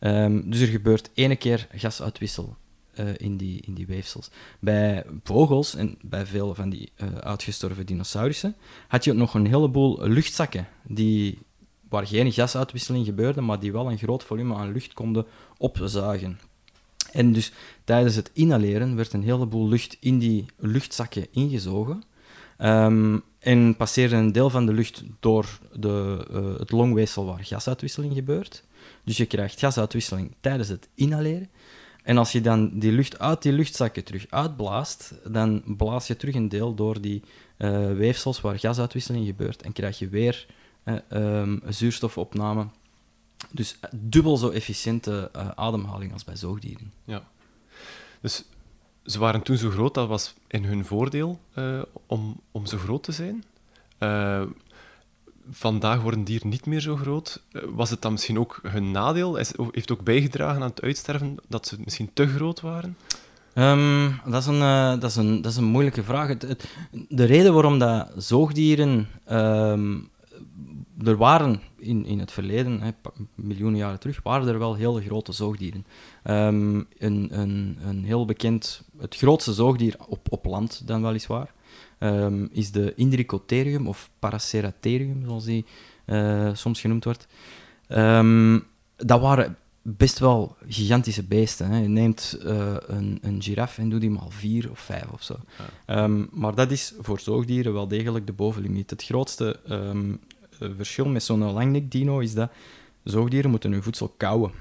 Um, 0.00 0.50
dus 0.50 0.60
er 0.60 0.66
gebeurt 0.66 1.10
ene 1.14 1.36
keer 1.36 1.66
gasuitwissel 1.72 2.56
uh, 3.00 3.08
in, 3.16 3.36
die, 3.36 3.60
in 3.60 3.74
die 3.74 3.86
weefsels. 3.86 4.30
Bij 4.60 5.04
vogels 5.22 5.74
en 5.74 5.98
bij 6.02 6.26
veel 6.26 6.54
van 6.54 6.70
die 6.70 6.92
uh, 6.96 7.14
uitgestorven 7.14 7.86
dinosaurussen 7.86 8.56
had 8.88 9.04
je 9.04 9.12
nog 9.12 9.34
een 9.34 9.46
heleboel 9.46 10.08
luchtzakken 10.08 10.68
die, 10.82 11.38
waar 11.88 12.06
geen 12.06 12.32
gasuitwisseling 12.32 13.04
gebeurde, 13.04 13.40
maar 13.40 13.60
die 13.60 13.72
wel 13.72 13.90
een 13.90 13.98
groot 13.98 14.24
volume 14.24 14.54
aan 14.54 14.72
lucht 14.72 14.92
konden 14.92 15.26
opzuigen. 15.58 16.38
En 17.14 17.32
dus 17.32 17.52
tijdens 17.84 18.14
het 18.14 18.30
inhaleren 18.32 18.96
werd 18.96 19.12
een 19.12 19.22
heleboel 19.22 19.68
lucht 19.68 19.96
in 20.00 20.18
die 20.18 20.46
luchtzakken 20.56 21.26
ingezogen. 21.30 22.02
Um, 22.58 23.22
en 23.38 23.76
passeerde 23.76 24.16
een 24.16 24.32
deel 24.32 24.50
van 24.50 24.66
de 24.66 24.72
lucht 24.72 25.02
door 25.20 25.58
de, 25.72 26.26
uh, 26.30 26.58
het 26.58 26.70
longweefsel 26.70 27.24
waar 27.24 27.44
gasuitwisseling 27.44 28.14
gebeurt. 28.14 28.64
Dus 29.04 29.16
je 29.16 29.26
krijgt 29.26 29.58
gasuitwisseling 29.58 30.34
tijdens 30.40 30.68
het 30.68 30.88
inhaleren. 30.94 31.50
En 32.02 32.18
als 32.18 32.32
je 32.32 32.40
dan 32.40 32.78
die 32.78 32.92
lucht 32.92 33.18
uit 33.18 33.42
die 33.42 33.52
luchtzakken 33.52 34.04
terug 34.04 34.26
uitblaast, 34.30 35.14
dan 35.28 35.62
blaas 35.76 36.06
je 36.06 36.16
terug 36.16 36.34
een 36.34 36.48
deel 36.48 36.74
door 36.74 37.00
die 37.00 37.22
uh, 37.58 37.92
weefsels 37.92 38.40
waar 38.40 38.58
gasuitwisseling 38.58 39.26
gebeurt 39.26 39.62
en 39.62 39.72
krijg 39.72 39.98
je 39.98 40.08
weer 40.08 40.46
uh, 40.84 40.96
um, 41.40 41.62
zuurstofopname. 41.68 42.66
Dus 43.50 43.78
dubbel 43.90 44.36
zo 44.36 44.50
efficiënte 44.50 45.30
uh, 45.36 45.48
ademhaling 45.54 46.12
als 46.12 46.24
bij 46.24 46.36
zoogdieren. 46.36 46.92
Ja. 47.04 47.22
Dus 48.20 48.44
ze 49.04 49.18
waren 49.18 49.42
toen 49.42 49.56
zo 49.56 49.70
groot, 49.70 49.94
dat 49.94 50.08
was 50.08 50.34
in 50.48 50.64
hun 50.64 50.84
voordeel 50.84 51.40
om, 52.06 52.40
om 52.50 52.66
zo 52.66 52.78
groot 52.78 53.02
te 53.02 53.12
zijn 53.12 53.44
vandaag 55.50 56.00
worden 56.00 56.24
dieren 56.24 56.48
niet 56.48 56.66
meer 56.66 56.80
zo 56.80 56.96
groot. 56.96 57.42
Eh, 57.52 57.62
was 57.74 57.90
het 57.90 58.02
dan 58.02 58.12
misschien 58.12 58.38
ook 58.38 58.60
hun 58.62 58.90
nadeel? 58.90 59.36
Is, 59.36 59.52
heeft 59.70 59.92
ook 59.92 60.04
bijgedragen 60.04 60.62
aan 60.62 60.68
het 60.68 60.82
uitsterven 60.82 61.36
dat 61.48 61.66
ze 61.66 61.76
misschien 61.84 62.10
te 62.12 62.26
groot 62.26 62.60
waren? 62.60 62.96
Um, 63.54 64.20
dat, 64.26 64.42
is 64.42 64.46
een, 64.46 64.60
uh, 64.60 65.00
dat, 65.00 65.10
is 65.10 65.16
een, 65.16 65.42
dat 65.42 65.52
is 65.52 65.58
een 65.58 65.64
moeilijke 65.64 66.02
vraag. 66.02 66.28
Het, 66.28 66.42
het, 66.42 66.64
de 67.08 67.24
reden 67.24 67.52
waarom 67.52 67.78
dat 67.78 68.10
zoogdieren 68.16 69.08
um, 69.30 70.08
er 71.04 71.16
waren 71.16 71.60
in, 71.76 72.06
in 72.06 72.18
het 72.18 72.32
verleden, 72.32 72.80
hè, 72.80 72.90
miljoenen 73.34 73.78
jaren 73.78 74.00
terug, 74.00 74.22
waren 74.22 74.48
er 74.48 74.58
wel 74.58 74.74
hele 74.74 75.02
grote 75.02 75.32
zoogdieren. 75.32 75.86
Um, 76.24 76.86
een, 76.98 77.28
een, 77.40 77.78
een 77.86 78.04
heel 78.04 78.24
bekend, 78.24 78.82
het 78.98 79.16
grootste 79.16 79.52
zoogdier 79.52 79.96
op, 80.08 80.26
op 80.30 80.44
land 80.44 80.86
dan 80.86 81.02
weliswaar, 81.02 81.52
um, 81.98 82.48
is 82.52 82.70
de 82.70 82.92
Indricotherium 82.94 83.88
of 83.88 84.10
Paraceratherium, 84.18 85.22
zoals 85.26 85.44
die 85.44 85.64
uh, 86.06 86.50
soms 86.52 86.80
genoemd 86.80 87.04
wordt. 87.04 87.26
Um, 87.88 88.64
dat 88.96 89.20
waren 89.20 89.56
best 89.82 90.18
wel 90.18 90.56
gigantische 90.68 91.24
beesten. 91.24 91.70
Hè. 91.70 91.78
Je 91.78 91.88
neemt 91.88 92.38
uh, 92.44 92.76
een, 92.86 93.18
een 93.22 93.42
giraf 93.42 93.78
en 93.78 93.88
doet 93.88 94.00
die 94.00 94.10
maar 94.10 94.28
vier 94.28 94.70
of 94.70 94.78
vijf 94.78 95.10
of 95.12 95.22
zo. 95.22 95.36
Ja. 95.86 96.04
Um, 96.04 96.28
maar 96.32 96.54
dat 96.54 96.70
is 96.70 96.94
voor 97.00 97.20
zoogdieren 97.20 97.72
wel 97.72 97.88
degelijk 97.88 98.26
de 98.26 98.32
bovenlimiet. 98.32 98.90
Het 98.90 99.04
grootste 99.04 99.60
um, 99.68 100.20
verschil 100.58 101.08
met 101.08 101.22
zo'n 101.22 101.52
langnek-dino 101.52 102.18
is 102.18 102.34
dat 102.34 102.52
zoogdieren 103.04 103.50
moeten 103.50 103.72
hun 103.72 103.82
voedsel 103.82 104.14
kauwen. 104.16 104.52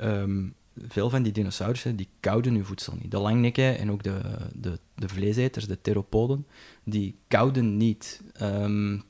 Um, 0.00 0.54
veel 0.88 1.10
van 1.10 1.22
die 1.22 1.32
dinosaurussen 1.32 1.96
die 1.96 2.08
kouden 2.20 2.54
hun 2.54 2.64
voedsel 2.64 2.96
niet. 3.00 3.10
De 3.10 3.18
langnekken 3.18 3.78
en 3.78 3.90
ook 3.90 4.02
de, 4.02 4.20
de, 4.54 4.78
de 4.94 5.08
vleeseters, 5.08 5.66
de 5.66 5.80
theropoden, 5.80 6.46
die 6.84 7.18
kouden 7.28 7.76
niet. 7.76 8.22
Um, 8.42 9.04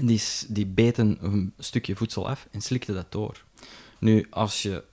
die, 0.00 0.22
die 0.48 0.66
beten 0.66 1.18
een 1.20 1.52
stukje 1.58 1.96
voedsel 1.96 2.28
af 2.28 2.48
en 2.50 2.60
slikten 2.60 2.94
dat 2.94 3.12
door. 3.12 3.44
Nu, 4.00 4.26
als 4.30 4.62
je 4.62 4.84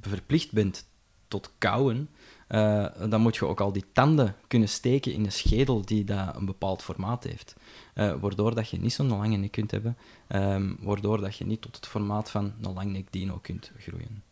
verplicht 0.00 0.52
bent 0.52 0.86
tot 1.28 1.52
kauwen, 1.58 2.08
uh, 2.52 2.86
dan 3.08 3.20
moet 3.20 3.36
je 3.36 3.46
ook 3.46 3.60
al 3.60 3.72
die 3.72 3.84
tanden 3.92 4.36
kunnen 4.46 4.68
steken 4.68 5.12
in 5.12 5.24
een 5.24 5.32
schedel 5.32 5.84
die 5.84 6.04
dat 6.04 6.36
een 6.36 6.46
bepaald 6.46 6.82
formaat 6.82 7.24
heeft. 7.24 7.54
Uh, 7.94 8.14
waardoor 8.20 8.54
dat 8.54 8.68
je 8.68 8.80
niet 8.80 8.92
zo'n 8.92 9.08
lange 9.08 9.36
nek 9.36 9.50
kunt 9.50 9.70
hebben, 9.70 9.96
um, 10.28 10.76
waardoor 10.80 11.20
dat 11.20 11.36
je 11.36 11.46
niet 11.46 11.60
tot 11.60 11.76
het 11.76 11.86
formaat 11.86 12.30
van 12.30 12.52
een 12.62 12.72
langnek 12.72 13.06
dino 13.10 13.38
kunt 13.42 13.72
groeien. 13.78 14.22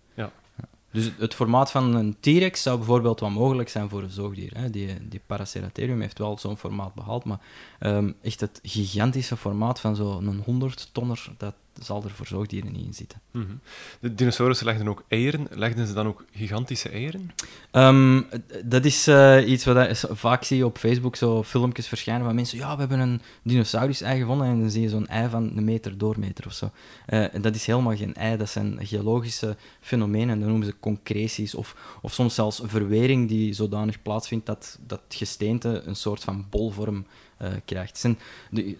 Dus 0.92 1.10
het 1.18 1.34
formaat 1.34 1.70
van 1.70 1.94
een 1.94 2.16
T-Rex 2.20 2.62
zou 2.62 2.76
bijvoorbeeld 2.76 3.20
wel 3.20 3.30
mogelijk 3.30 3.68
zijn 3.68 3.88
voor 3.88 4.02
een 4.02 4.10
zoogdier. 4.10 4.52
Hè. 4.54 4.70
Die, 4.70 5.08
die 5.08 5.20
Paraceratherium 5.26 6.00
heeft 6.00 6.18
wel 6.18 6.38
zo'n 6.38 6.56
formaat 6.56 6.94
behaald, 6.94 7.24
maar 7.24 7.40
um, 7.80 8.14
echt 8.22 8.40
het 8.40 8.60
gigantische 8.62 9.36
formaat 9.36 9.80
van 9.80 9.96
zo'n 9.96 10.42
100 10.44 10.88
tonner, 10.92 11.28
dat 11.36 11.54
zal 11.80 12.04
er 12.04 12.10
voor 12.10 12.26
zoogdieren 12.26 12.72
niet 12.72 12.86
in 12.86 12.94
zitten. 12.94 13.20
Mm 13.30 13.46
-hmm. 13.46 13.60
De 14.00 14.14
dinosaurussen 14.14 14.66
legden 14.66 14.88
ook 14.88 15.04
eieren. 15.08 15.46
Legden 15.50 15.86
ze 15.86 15.92
dan 15.92 16.06
ook 16.06 16.24
gigantische 16.32 16.88
eieren? 16.88 17.30
Um, 17.72 18.26
dat 18.64 18.84
is 18.84 19.08
uh, 19.08 19.48
iets 19.48 19.64
wat 19.64 19.76
ik 19.76 20.16
vaak 20.16 20.44
zie 20.44 20.66
op 20.66 20.78
Facebook, 20.78 21.16
zo 21.16 21.42
filmpjes 21.42 21.88
verschijnen 21.88 22.24
van 22.24 22.34
mensen. 22.34 22.58
Ja, 22.58 22.74
we 22.74 22.80
hebben 22.80 22.98
een 22.98 23.20
dinosaurus-ei 23.42 24.20
gevonden 24.20 24.46
en 24.46 24.60
dan 24.60 24.70
zie 24.70 24.82
je 24.82 24.88
zo'n 24.88 25.06
ei 25.06 25.28
van 25.28 25.52
een 25.56 25.64
meter 25.64 25.98
doormeter 25.98 26.46
of 26.46 26.52
zo. 26.52 26.70
Uh, 27.08 27.26
dat 27.40 27.54
is 27.54 27.66
helemaal 27.66 27.96
geen 27.96 28.14
ei, 28.14 28.36
dat 28.36 28.50
zijn 28.50 28.78
geologische 28.80 29.56
fenomenen, 29.80 30.38
dat 30.38 30.48
noemen 30.48 30.66
ze 30.66 30.74
concreties 30.80 31.54
of, 31.54 31.98
of 32.02 32.12
soms 32.12 32.34
zelfs 32.34 32.60
verwering 32.64 33.28
die 33.28 33.52
zodanig 33.52 34.02
plaatsvindt 34.02 34.46
dat 34.46 34.78
dat 34.86 35.00
gesteente 35.08 35.82
een 35.84 35.96
soort 35.96 36.24
van 36.24 36.46
bolvorm 36.50 37.06
uh, 37.42 37.48
krijgt. 37.64 37.98
Zijn 37.98 38.18
de, 38.50 38.76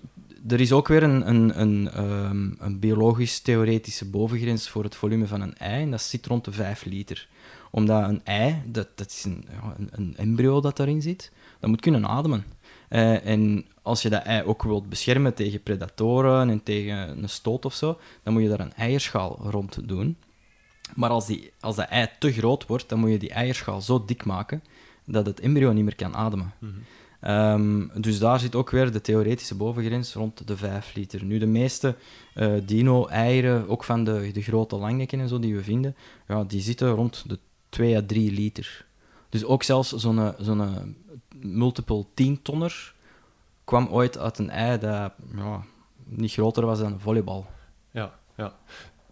er 0.49 0.61
is 0.61 0.73
ook 0.73 0.89
weer 0.89 1.03
een, 1.03 1.29
een, 1.29 1.61
een, 1.61 2.05
um, 2.05 2.57
een 2.59 2.79
biologisch-theoretische 2.79 4.11
bovengrens 4.11 4.69
voor 4.69 4.85
het 4.85 4.95
volume 4.95 5.27
van 5.27 5.41
een 5.41 5.57
ei, 5.57 5.83
en 5.83 5.91
dat 5.91 6.03
zit 6.03 6.27
rond 6.27 6.45
de 6.45 6.53
5 6.53 6.85
liter. 6.85 7.29
Omdat 7.71 8.09
een 8.09 8.21
ei, 8.25 8.63
dat, 8.67 8.89
dat 8.95 9.11
is 9.11 9.25
een, 9.25 9.45
een, 9.91 10.15
embryo 10.17 10.61
dat 10.61 10.77
daarin 10.77 11.03
zit, 11.03 11.33
dat 11.61 11.71
moet 11.71 11.81
kunnen 11.81 12.07
ademen. 12.07 12.45
Uh, 12.91 13.27
en 13.27 13.65
als 13.83 14.03
je 14.03 14.09
dat 14.09 14.23
ei 14.23 14.43
ook 14.45 14.63
wilt 14.63 14.89
beschermen 14.89 15.35
tegen 15.35 15.63
predatoren 15.63 16.51
en 16.51 16.63
tegen 16.63 17.23
een 17.23 17.29
stoot 17.29 17.65
of 17.65 17.75
zo, 17.75 17.99
dan 18.23 18.33
moet 18.33 18.43
je 18.43 18.49
daar 18.49 18.61
een 18.61 18.75
eierschaal 18.75 19.39
rond 19.43 19.89
doen. 19.89 20.17
Maar 20.95 21.11
als, 21.11 21.27
die, 21.27 21.53
als 21.61 21.77
dat 21.77 21.89
ei 21.89 22.09
te 22.19 22.33
groot 22.33 22.67
wordt, 22.67 22.89
dan 22.89 22.99
moet 22.99 23.11
je 23.11 23.19
die 23.19 23.31
eierschaal 23.31 23.81
zo 23.81 24.05
dik 24.05 24.25
maken 24.25 24.63
dat 25.05 25.27
het 25.27 25.41
embryo 25.41 25.73
niet 25.73 25.85
meer 25.85 25.97
kan 25.97 26.17
ademen. 26.17 26.53
-hmm. 26.59 26.85
Um, 27.27 27.91
dus 27.95 28.19
daar 28.19 28.41
zit 28.41 28.55
ook 28.55 28.71
weer 28.71 28.93
de 28.93 29.01
theoretische 29.01 29.55
bovengrens 29.55 30.15
rond 30.15 30.47
de 30.47 30.57
5 30.57 30.95
liter. 30.95 31.25
Nu, 31.25 31.39
de 31.39 31.47
meeste 31.47 31.97
uh, 32.35 32.53
dino-eieren, 32.65 33.69
ook 33.69 33.85
van 33.85 34.05
de, 34.05 34.31
de 34.33 34.43
grote 34.43 34.77
langnekken 34.77 35.21
en 35.21 35.29
zo 35.29 35.39
die 35.39 35.55
we 35.55 35.63
vinden, 35.63 35.97
ja, 36.29 36.45
die 36.45 36.61
zitten 36.61 36.91
rond 36.91 37.29
de 37.29 37.39
2 37.69 37.97
à 37.97 38.03
3 38.07 38.33
liter. 38.33 38.87
Dus 39.29 39.45
ook 39.45 39.63
zelfs 39.63 39.93
zo'n 39.93 40.35
zo'n 40.39 40.97
multiple 41.43 42.07
10-tonner 42.07 42.95
kwam 43.65 43.89
ooit 43.89 44.19
uit 44.19 44.39
een 44.39 44.51
ei 44.51 44.79
dat 44.79 45.13
ja, 45.35 45.63
niet 46.05 46.33
groter 46.33 46.67
was 46.67 46.79
dan 46.79 46.93
een 46.93 47.01
volleybal. 47.01 47.47
Ja, 47.91 48.19
ja. 48.37 48.57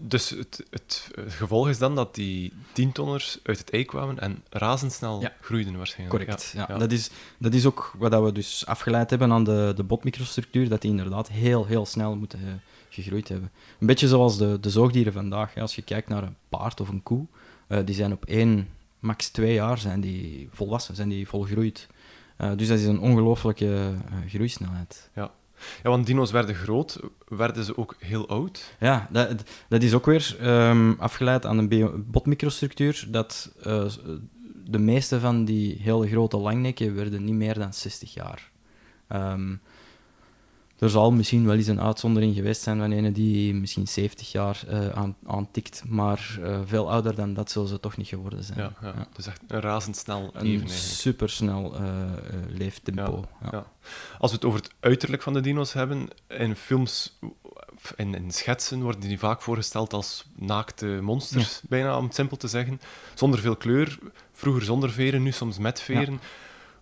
Dus 0.01 0.31
het, 0.31 0.65
het, 0.71 1.11
het, 1.15 1.33
gevolg 1.33 1.69
is 1.69 1.79
dan 1.79 1.95
dat 1.95 2.15
die 2.15 2.53
tientonners 2.73 3.39
uit 3.43 3.59
het 3.59 3.71
ei 3.71 3.85
kwamen 3.85 4.19
en 4.19 4.43
razendsnel 4.51 5.21
ja. 5.21 5.33
groeiden 5.41 5.77
waarschijnlijk. 5.77 6.19
Correct, 6.19 6.53
ja. 6.55 6.67
ja. 6.69 6.79
Dat, 6.79 6.93
is, 6.93 7.11
dat 7.39 7.55
is 7.55 7.67
ook 7.67 7.95
wat 7.99 8.23
we 8.23 8.33
dus 8.33 8.67
afgeleid 8.67 9.11
hebben 9.11 9.33
aan 9.33 9.45
de, 9.45 9.73
de 9.77 9.83
botmicrostructuur, 9.83 10.69
dat 10.69 10.83
die 10.83 10.91
inderdaad 10.91 11.29
heel, 11.29 11.67
heel 11.67 11.87
snel 11.87 12.17
moeten 12.17 12.41
uh, 12.41 12.53
gegroeid 12.89 13.29
hebben. 13.29 13.51
Een 13.81 13.87
beetje 13.87 14.09
zoals 14.09 14.39
de, 14.39 14.61
de 14.61 14.71
zoogdieren 14.71 15.13
vandaag. 15.13 15.55
Hè. 15.55 15.61
Als 15.61 15.75
je 15.75 15.83
kijkt 15.83 16.09
naar 16.09 16.23
een 16.23 16.37
paard 16.49 16.81
of 16.81 16.89
een 16.89 17.03
koe, 17.03 17.27
uh, 17.69 17.79
die 17.85 17.95
zijn 17.95 18.13
op 18.13 18.25
één 18.25 18.69
max 18.99 19.29
twee 19.29 19.55
jaar 19.55 19.79
zijn 19.79 20.01
die 20.01 20.49
volwassen, 20.53 20.95
zijn 20.95 21.09
die 21.09 21.29
volgroeid. 21.29 21.87
Uh, 22.39 22.53
dus 22.57 22.69
dat 22.69 22.79
is 22.79 22.85
een 22.85 23.01
ongelooflijke 23.01 23.65
uh, 23.65 24.31
groeisnelheid. 24.31 25.11
Ja. 25.15 25.31
Ja, 25.83 25.91
want 25.91 26.07
dino's 26.07 26.31
werden 26.31 26.55
groot, 26.55 27.01
werden 27.29 27.65
ze 27.65 27.77
ook 27.77 27.97
heel 27.99 28.29
oud? 28.29 28.75
Ja, 28.81 29.09
dat, 29.11 29.43
dat 29.69 29.83
is 29.83 29.95
ook 29.95 30.07
weer 30.07 30.37
um, 30.43 30.97
afgeleid 30.99 31.47
aan 31.47 31.59
een 31.59 32.05
botmicrostructuur, 32.07 33.07
dat 33.09 33.53
uh, 33.67 33.85
de 34.65 34.79
meeste 34.79 35.21
van 35.21 35.45
die 35.45 35.79
hele 35.83 36.09
grote 36.09 36.37
langnekken 36.37 36.95
werden 36.95 37.25
niet 37.25 37.35
meer 37.35 37.59
dan 37.59 37.73
60 37.73 38.15
jaar. 38.15 38.51
Um, 39.13 39.61
er 40.79 40.91
zal 40.91 41.13
misschien 41.13 41.47
wel 41.47 41.57
eens 41.57 41.67
een 41.67 41.81
uitzondering 41.81 42.35
geweest 42.35 42.63
zijn 42.63 42.79
van 42.79 42.91
een 42.91 43.13
die 43.13 43.55
misschien 43.55 43.89
70 43.89 44.33
jaar 44.33 44.63
uh, 44.69 44.89
aan, 44.89 45.17
aantikt, 45.27 45.83
maar 45.87 46.39
uh, 46.41 46.61
veel 46.65 46.91
ouder 46.91 47.15
dan 47.15 47.35
dat 47.35 47.51
zullen 47.51 47.69
ze 47.69 47.81
toch 47.81 47.97
niet 47.97 48.07
geworden 48.07 48.45
zijn. 48.45 48.59
Ja, 48.59 48.73
ja. 48.83 48.93
ja. 48.97 49.07
dus 49.13 49.27
echt 49.27 49.41
een 49.47 49.61
razendsnel 49.61 50.21
leven 50.21 50.41
Een 50.41 50.47
eigenlijk. 50.47 50.79
supersnel 50.79 51.75
uh, 51.81 51.91
leeftempo. 52.49 53.25
Ja. 53.51 53.67
Als 54.19 54.31
we 54.31 54.37
het 54.37 54.47
over 54.47 54.61
het 54.61 54.71
uiterlijk 54.81 55.23
van 55.23 55.33
de 55.33 55.41
dino's 55.41 55.73
hebben, 55.73 56.09
in 56.29 56.57
films, 56.57 57.19
in, 57.97 58.15
in 58.15 58.31
schetsen 58.31 58.83
worden 58.83 59.01
die 59.01 59.19
vaak 59.19 59.43
voorgesteld 59.43 59.93
als 59.93 60.27
naakte 60.35 60.99
monsters, 61.03 61.61
bijna 61.69 61.97
om 61.97 62.05
het 62.05 62.15
simpel 62.15 62.37
te 62.37 62.49
zeggen. 62.49 62.81
Zonder 63.15 63.41
veel 63.41 63.57
kleur, 63.57 63.99
vroeger 64.33 64.63
zonder 64.63 64.91
veren, 64.91 65.23
nu 65.23 65.33
soms 65.33 65.59
met 65.59 65.81
veren. 65.81 66.21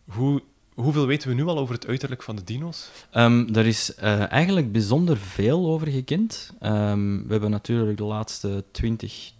Hoe 0.05 0.43
Hoeveel 0.77 1.07
weten 1.07 1.29
we 1.29 1.35
nu 1.35 1.45
al 1.45 1.59
over 1.59 1.75
het 1.75 1.87
uiterlijk 1.87 2.23
van 2.23 2.37
de 2.37 2.45
dino's? 2.45 2.91
Um, 3.15 3.55
er 3.55 3.67
is 3.67 3.93
uh, 3.99 4.33
eigenlijk 4.33 4.73
bijzonder 4.73 5.17
veel 5.17 5.67
over 5.67 5.87
gekend. 5.87 6.53
Um, 6.63 7.25
we 7.27 7.33
hebben 7.33 7.51
natuurlijk 7.51 7.99
de 7.99 8.05
laatste 8.05 8.65
20, 8.71 9.33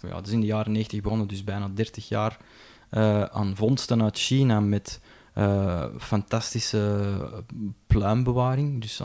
ja, 0.00 0.16
het 0.16 0.26
is 0.26 0.32
in 0.32 0.40
de 0.40 0.46
jaren 0.46 0.72
90 0.72 1.00
begonnen, 1.00 1.28
dus 1.28 1.44
bijna 1.44 1.70
30 1.74 2.08
jaar, 2.08 2.38
uh, 2.90 3.22
aan 3.22 3.56
vondsten 3.56 4.02
uit 4.02 4.18
China 4.18 4.60
met 4.60 5.00
uh, 5.34 5.84
fantastische 5.98 7.04
pluimbewaring. 7.86 8.80
Dus 8.80 9.02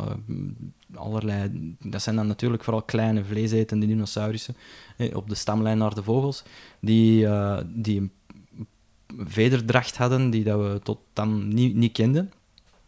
allerlei, 0.93 1.75
dat 1.79 2.01
zijn 2.01 2.15
dan 2.15 2.27
natuurlijk 2.27 2.63
vooral 2.63 2.83
kleine 2.83 3.23
vleesetende 3.23 3.87
dinosaurussen 3.87 4.55
op 5.13 5.29
de 5.29 5.35
stamlijn 5.35 5.77
naar 5.77 5.95
de 5.95 6.03
vogels, 6.03 6.43
die, 6.79 7.27
die 7.65 7.99
een 7.99 8.11
vederdracht 9.17 9.97
hadden 9.97 10.29
die 10.29 10.43
dat 10.43 10.59
we 10.59 10.79
tot 10.83 10.99
dan 11.13 11.47
niet, 11.47 11.75
niet 11.75 11.91
kenden. 11.91 12.31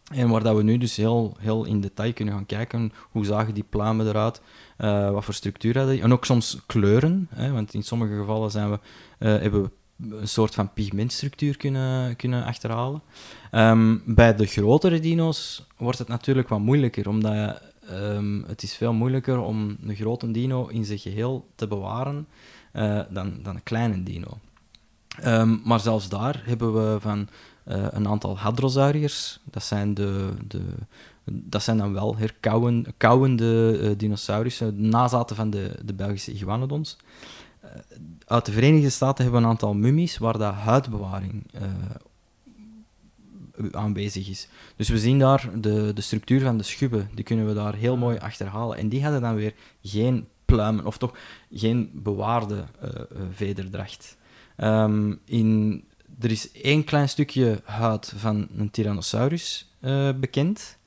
En 0.08 0.28
waar 0.28 0.42
dat 0.42 0.56
we 0.56 0.62
nu 0.62 0.78
dus 0.78 0.96
heel, 0.96 1.36
heel 1.38 1.64
in 1.64 1.80
detail 1.80 2.12
kunnen 2.12 2.34
gaan 2.34 2.46
kijken, 2.46 2.92
hoe 3.10 3.24
zagen 3.24 3.54
die 3.54 3.64
pluimen 3.68 4.06
eruit, 4.06 4.40
uh, 4.78 5.10
wat 5.10 5.24
voor 5.24 5.34
structuur 5.34 5.76
hadden 5.76 5.94
die. 5.94 6.02
En 6.02 6.12
ook 6.12 6.24
soms 6.24 6.58
kleuren, 6.66 7.28
hè, 7.34 7.52
want 7.52 7.74
in 7.74 7.82
sommige 7.82 8.16
gevallen 8.16 8.50
zijn 8.50 8.70
we, 8.70 8.78
uh, 9.18 9.40
hebben 9.40 9.62
we 9.62 9.70
een 10.16 10.28
soort 10.28 10.54
van 10.54 10.72
pigmentstructuur 10.72 11.56
kunnen, 11.56 12.16
kunnen 12.16 12.44
achterhalen. 12.44 13.02
Um, 13.52 14.02
bij 14.04 14.34
de 14.34 14.46
grotere 14.46 15.00
dino's 15.00 15.66
wordt 15.76 15.98
het 15.98 16.08
natuurlijk 16.08 16.48
wat 16.48 16.58
moeilijker, 16.58 17.08
omdat 17.08 17.62
um, 17.90 18.44
het 18.46 18.62
is 18.62 18.76
veel 18.76 18.92
moeilijker 18.92 19.38
om 19.38 19.76
een 19.86 19.96
grote 19.96 20.30
dino 20.30 20.66
in 20.66 20.84
zijn 20.84 20.98
geheel 20.98 21.48
te 21.54 21.66
bewaren 21.66 22.26
uh, 22.72 23.00
dan, 23.10 23.38
dan 23.42 23.54
een 23.54 23.62
kleine 23.62 24.02
dino. 24.02 24.38
Um, 25.26 25.60
maar 25.64 25.80
zelfs 25.80 26.08
daar 26.08 26.42
hebben 26.44 26.74
we 26.74 27.00
van 27.00 27.28
uh, 27.68 27.86
een 27.90 28.08
aantal 28.08 28.38
hadrosauriërs, 28.38 29.40
dat 29.44 29.62
zijn, 29.62 29.94
de, 29.94 30.30
de, 30.48 30.62
dat 31.24 31.62
zijn 31.62 31.78
dan 31.78 31.92
wel 31.92 32.16
herkauwende 32.16 33.78
uh, 33.80 33.90
dinosaurussen, 33.96 34.88
nazaten 34.88 35.36
van 35.36 35.50
de, 35.50 35.78
de 35.84 35.94
Belgische 35.94 36.32
iguanodons. 36.32 36.96
Uh, 37.64 37.70
uit 38.26 38.46
de 38.46 38.52
Verenigde 38.52 38.90
Staten 38.90 39.24
hebben 39.24 39.40
we 39.40 39.46
een 39.46 39.52
aantal 39.52 39.74
mummies 39.74 40.18
waar 40.18 40.38
dat 40.38 40.54
huidbewaring 40.54 41.46
aanwezig 43.70 44.28
is. 44.28 44.48
Dus 44.76 44.88
we 44.88 44.98
zien 44.98 45.18
daar 45.18 45.50
de, 45.60 45.92
de 45.94 46.00
structuur 46.00 46.40
van 46.40 46.56
de 46.56 46.64
schubben, 46.64 47.10
die 47.14 47.24
kunnen 47.24 47.46
we 47.46 47.54
daar 47.54 47.74
heel 47.74 47.96
mooi 47.96 48.18
achterhalen. 48.18 48.78
En 48.78 48.88
die 48.88 49.02
hadden 49.02 49.20
dan 49.20 49.34
weer 49.34 49.54
geen 49.82 50.28
pluimen, 50.44 50.86
of 50.86 50.98
toch 50.98 51.14
geen 51.52 51.90
bewaarde 51.94 52.64
vederdracht. 53.32 54.16
Um, 54.62 55.20
in, 55.24 55.84
er 56.20 56.30
is 56.30 56.52
één 56.52 56.84
klein 56.84 57.08
stukje 57.08 57.60
huid 57.64 58.12
van 58.16 58.48
een 58.56 58.70
Tyrannosaurus 58.70 59.74
uh, 59.80 60.10
bekend. 60.20 60.78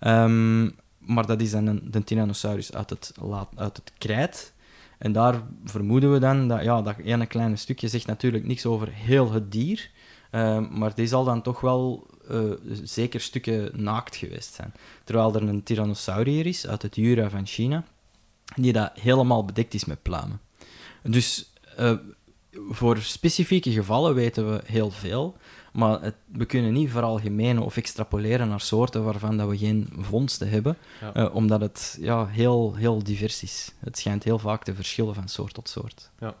Um, 0.00 0.74
maar 0.98 1.26
dat 1.26 1.40
is 1.40 1.50
dan 1.50 1.66
een, 1.66 2.04
Tyrannosaurus 2.04 2.72
uit 2.72 2.90
het, 2.90 3.14
uit 3.54 3.76
het 3.76 3.92
krijt. 3.98 4.54
En 4.98 5.12
daar 5.12 5.42
vermoeden 5.64 6.12
we 6.12 6.18
dan 6.18 6.48
dat 6.48 6.62
ja, 6.62 6.82
dat 6.82 6.98
ene 6.98 7.26
kleine 7.26 7.56
stukje 7.56 7.88
zegt 7.88 8.06
natuurlijk 8.06 8.44
niks 8.44 8.66
over 8.66 8.88
heel 8.92 9.32
het 9.32 9.52
dier. 9.52 9.90
Uh, 10.30 10.68
maar 10.70 10.94
die 10.94 11.06
zal 11.06 11.24
dan 11.24 11.42
toch 11.42 11.60
wel 11.60 12.06
uh, 12.30 12.52
zeker 12.82 13.20
stukken 13.20 13.82
naakt 13.82 14.16
geweest 14.16 14.54
zijn. 14.54 14.72
Terwijl 15.04 15.34
er 15.34 15.42
een 15.42 15.62
Tyrannosaurier 15.62 16.46
is 16.46 16.66
uit 16.66 16.82
het 16.82 16.96
Jura 16.96 17.30
van 17.30 17.46
China, 17.46 17.84
die 18.54 18.72
dat 18.72 18.90
helemaal 19.00 19.44
bedekt 19.44 19.74
is 19.74 19.84
met 19.84 20.02
pluimen. 20.02 20.40
Dus 21.02 21.52
uh, 21.78 21.92
voor 22.68 22.98
specifieke 22.98 23.72
gevallen 23.72 24.14
weten 24.14 24.52
we 24.52 24.60
heel 24.64 24.90
veel, 24.90 25.36
maar 25.72 26.02
het, 26.02 26.14
we 26.32 26.44
kunnen 26.44 26.72
niet 26.72 26.90
veralgemenen 26.90 27.62
of 27.62 27.76
extrapoleren 27.76 28.48
naar 28.48 28.60
soorten 28.60 29.04
waarvan 29.04 29.36
dat 29.36 29.48
we 29.48 29.58
geen 29.58 29.88
vondsten 29.98 30.48
hebben, 30.48 30.76
ja. 31.00 31.16
uh, 31.16 31.34
omdat 31.34 31.60
het 31.60 31.98
ja, 32.00 32.26
heel, 32.26 32.74
heel 32.74 33.02
divers 33.02 33.42
is. 33.42 33.72
Het 33.78 33.98
schijnt 33.98 34.24
heel 34.24 34.38
vaak 34.38 34.64
te 34.64 34.74
verschillen 34.74 35.14
van 35.14 35.28
soort 35.28 35.54
tot 35.54 35.68
soort. 35.68 36.10
Ja, 36.18 36.34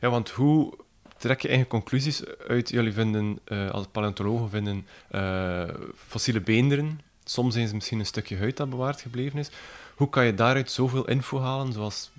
ja 0.00 0.10
want 0.10 0.30
hoe 0.30 0.78
trek 1.16 1.40
je 1.42 1.48
eigen 1.48 1.66
conclusies 1.66 2.22
uit? 2.48 2.68
Jullie 2.68 2.92
vinden, 2.92 3.38
uh, 3.46 3.70
als 3.70 3.86
paleontologen, 3.92 4.50
vinden 4.50 4.86
uh, 5.10 5.62
fossiele 5.94 6.40
beenderen. 6.40 7.00
Soms 7.24 7.54
ze 7.54 7.74
misschien 7.74 7.98
een 7.98 8.06
stukje 8.06 8.38
huid 8.38 8.56
dat 8.56 8.70
bewaard 8.70 9.00
gebleven 9.00 9.38
is. 9.38 9.50
Hoe 9.94 10.08
kan 10.08 10.26
je 10.26 10.34
daaruit 10.34 10.70
zoveel 10.70 11.08
info 11.08 11.40
halen, 11.40 11.72
zoals 11.72 12.10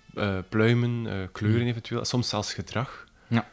pluimen, 0.50 1.30
kleuren 1.32 1.68
eventueel, 1.68 2.06
soms 2.06 2.30
zelfs 2.30 2.54
gedrag? 2.54 3.08
Ja. 3.30 3.48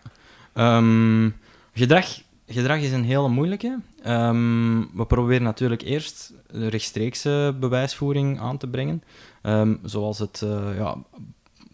Um, 0.79 1.37
gedrag, 1.73 2.21
gedrag 2.47 2.81
is 2.81 2.93
een 2.93 3.05
hele 3.05 3.29
moeilijke. 3.29 3.79
Um, 4.07 4.97
we 4.97 5.07
proberen 5.07 5.43
natuurlijk 5.43 5.83
eerst 5.83 6.33
de 6.51 6.69
rechtstreekse 6.69 7.57
bewijsvoering 7.61 8.41
aan 8.41 8.59
te 8.59 8.69
brengen. 8.69 9.03
Um, 9.43 9.79
zoals 9.83 10.19
het 10.19 10.41
uh, 10.45 10.77
ja, 10.77 10.97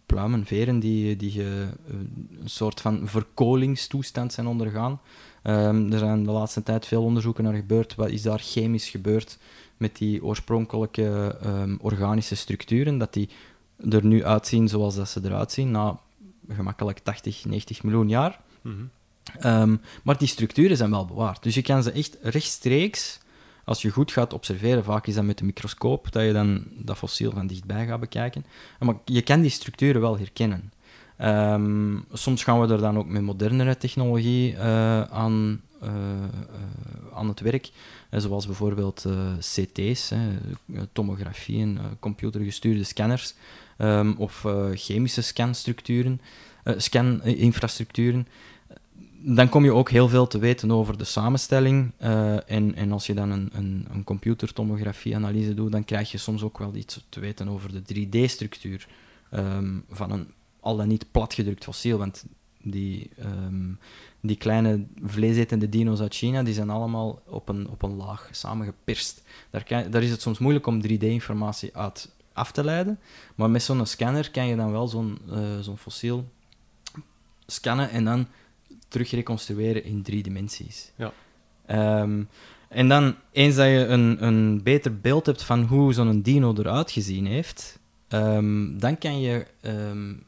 pluimen, 0.07 0.47
veren 0.47 0.81
die, 0.81 1.17
die 1.17 1.39
uh, 1.39 1.47
een 2.41 2.43
soort 2.45 2.81
van 2.81 3.01
verkolingstoestand 3.05 4.33
zijn 4.33 4.47
ondergaan. 4.47 5.01
er 5.43 5.99
zijn 5.99 6.25
de 6.25 6.31
laatste 6.31 6.63
tijd 6.63 6.87
veel 6.87 7.03
onderzoeken 7.03 7.45
naar 7.45 7.55
gebeurd. 7.55 7.95
Wat 7.95 8.11
is 8.11 8.23
daar 8.23 8.39
chemisch 8.39 8.89
gebeurd 8.89 9.39
met 9.77 9.97
die 9.97 10.25
oorspronkelijke 10.25 11.37
organische 11.81 12.37
structuren? 12.37 12.99
Dat 12.99 13.13
die 13.13 13.29
er 13.91 14.05
nu 14.05 14.25
uitzien 14.25 14.69
zoals 14.69 14.95
dat 14.95 15.09
ze 15.09 15.21
eruit 15.25 15.53
zien, 15.53 15.71
na 15.71 15.99
gemakkelijk 16.49 16.99
80, 16.99 17.45
90 17.45 17.83
miljoen 17.83 18.09
jaar. 18.09 18.41
Mm 18.63 18.73
-hmm. 18.73 19.51
um, 19.51 19.81
maar 20.03 20.19
die 20.19 20.29
structuren 20.29 20.77
zijn 20.77 20.91
wel 20.91 21.05
bewaard. 21.05 21.43
Dus 21.43 21.55
je 21.55 21.63
kan 21.63 21.83
ze 21.83 21.93
echt 21.93 22.17
rechtstreeks, 22.23 23.21
als 23.65 23.83
je 23.83 23.91
goed 23.91 24.13
gaat 24.13 24.33
observeren, 24.33 24.85
vaak 24.85 25.07
is 25.07 25.15
dat 25.15 25.25
met 25.25 25.39
de 25.39 25.45
microscoop, 25.45 26.13
dat 26.13 26.23
je 26.25 26.33
dan 26.33 26.65
dat 26.71 26.99
fossiel 26.99 27.31
van 27.31 27.47
dichtbij 27.47 27.87
gaat 27.87 28.01
bekijken. 28.01 28.45
Maar 28.79 28.95
je 29.05 29.23
kan 29.23 29.41
die 29.41 29.51
structuren 29.51 30.01
wel 30.01 30.19
herkennen. 30.19 30.73
Um, 31.23 32.05
soms 32.13 32.45
gaan 32.45 32.61
we 32.61 32.73
er 32.73 32.81
dan 32.81 32.99
ook 32.99 33.09
met 33.09 33.23
modernere 33.23 33.77
technologie 33.77 34.53
uh, 34.53 35.03
aan, 35.03 35.61
uh, 35.83 35.89
uh, 35.89 37.15
aan 37.15 37.29
het 37.29 37.41
werk. 37.41 37.71
zoals 38.11 38.47
bijvoorbeeld 38.47 39.07
CT's, 39.39 40.13
tomografieën, 40.93 41.79
computergestuurde 42.01 42.85
scanners 42.85 43.35
um, 43.79 44.15
of 44.19 44.47
chemische 44.75 45.23
scanstructuren, 45.23 46.21
scaninfrastructuren, 46.65 48.27
dan 49.19 49.49
kom 49.49 49.65
je 49.65 49.73
ook 49.73 49.91
heel 49.91 50.09
veel 50.09 50.27
te 50.27 50.39
weten 50.39 50.71
over 50.71 50.99
de 50.99 51.05
samenstelling. 51.05 51.93
En, 52.47 52.75
en 52.75 52.93
als 52.93 53.07
je 53.07 53.15
dan 53.15 53.31
een, 53.31 53.51
een, 53.53 53.87
een 53.93 54.05
computertomografie-analyse 54.05 55.55
doet, 55.55 55.73
dan 55.73 55.85
krijg 55.85 56.11
je 56.11 56.19
soms 56.19 56.43
ook 56.43 56.59
wel 56.59 56.75
iets 56.75 57.05
te 57.09 57.21
weten 57.21 57.49
over 57.49 57.71
de 57.73 57.95
3D-structuur 57.95 58.87
um, 59.31 59.39
ehm, 59.39 59.79
van 59.91 60.11
een 60.11 60.27
al 60.63 60.77
dan 60.77 60.89
niet 60.89 61.11
platgedrukt 61.11 61.65
fossiel. 61.65 61.99
Want 61.99 62.25
die, 62.63 63.11
um, 63.25 63.79
die 64.21 64.37
kleine 64.37 64.87
vleesetende 65.03 65.69
dino's 65.69 66.01
uit 66.01 66.15
China, 66.15 66.43
die 66.43 66.55
zijn 66.55 66.71
allemaal 66.71 67.23
op 67.27 67.49
een, 67.49 67.69
op 67.69 67.83
een 67.83 67.97
laag 67.97 68.29
samengeperst. 68.31 69.23
Daar, 69.51 69.65
kan, 69.65 69.91
daar 69.91 70.03
is 70.03 70.11
het 70.11 70.21
soms 70.21 70.39
moeilijk 70.39 70.67
om 70.67 70.83
3D-informatie 70.89 71.77
uit 71.77 72.11
af 72.33 72.53
te 72.53 72.65
leiden. 72.65 72.99
Maar 73.35 73.51
met 73.51 73.63
zo'n 73.63 73.87
scanner 73.87 74.31
kan 74.31 74.47
je 74.47 74.57
dan 74.57 74.73
wel 74.73 74.89
zo'n 74.89 75.19
uh, 75.31 75.39
zo'n 75.61 75.79
fossiel 75.79 76.29
scannen 77.47 77.91
en 77.91 78.05
dan 78.05 78.27
terug 78.89 79.11
reconstrueren 79.11 79.85
in 79.85 80.03
drie 80.03 80.23
dimensies. 80.23 80.93
Ja. 80.97 81.13
Um, 82.01 82.29
en 82.69 82.89
dan, 82.89 83.15
eens 83.33 83.55
dat 83.55 83.67
je 83.67 83.87
een, 83.87 84.25
een 84.25 84.63
beter 84.63 85.01
beeld 85.01 85.27
hebt 85.27 85.43
van 85.43 85.63
hoe 85.63 85.93
zo'n 85.93 86.23
dino 86.23 86.55
eruit 86.57 86.91
gezien 86.91 87.27
heeft, 87.27 87.79
um, 88.09 88.79
dan 88.79 88.99
kan 88.99 89.21
je 89.21 89.47
um, 89.63 90.23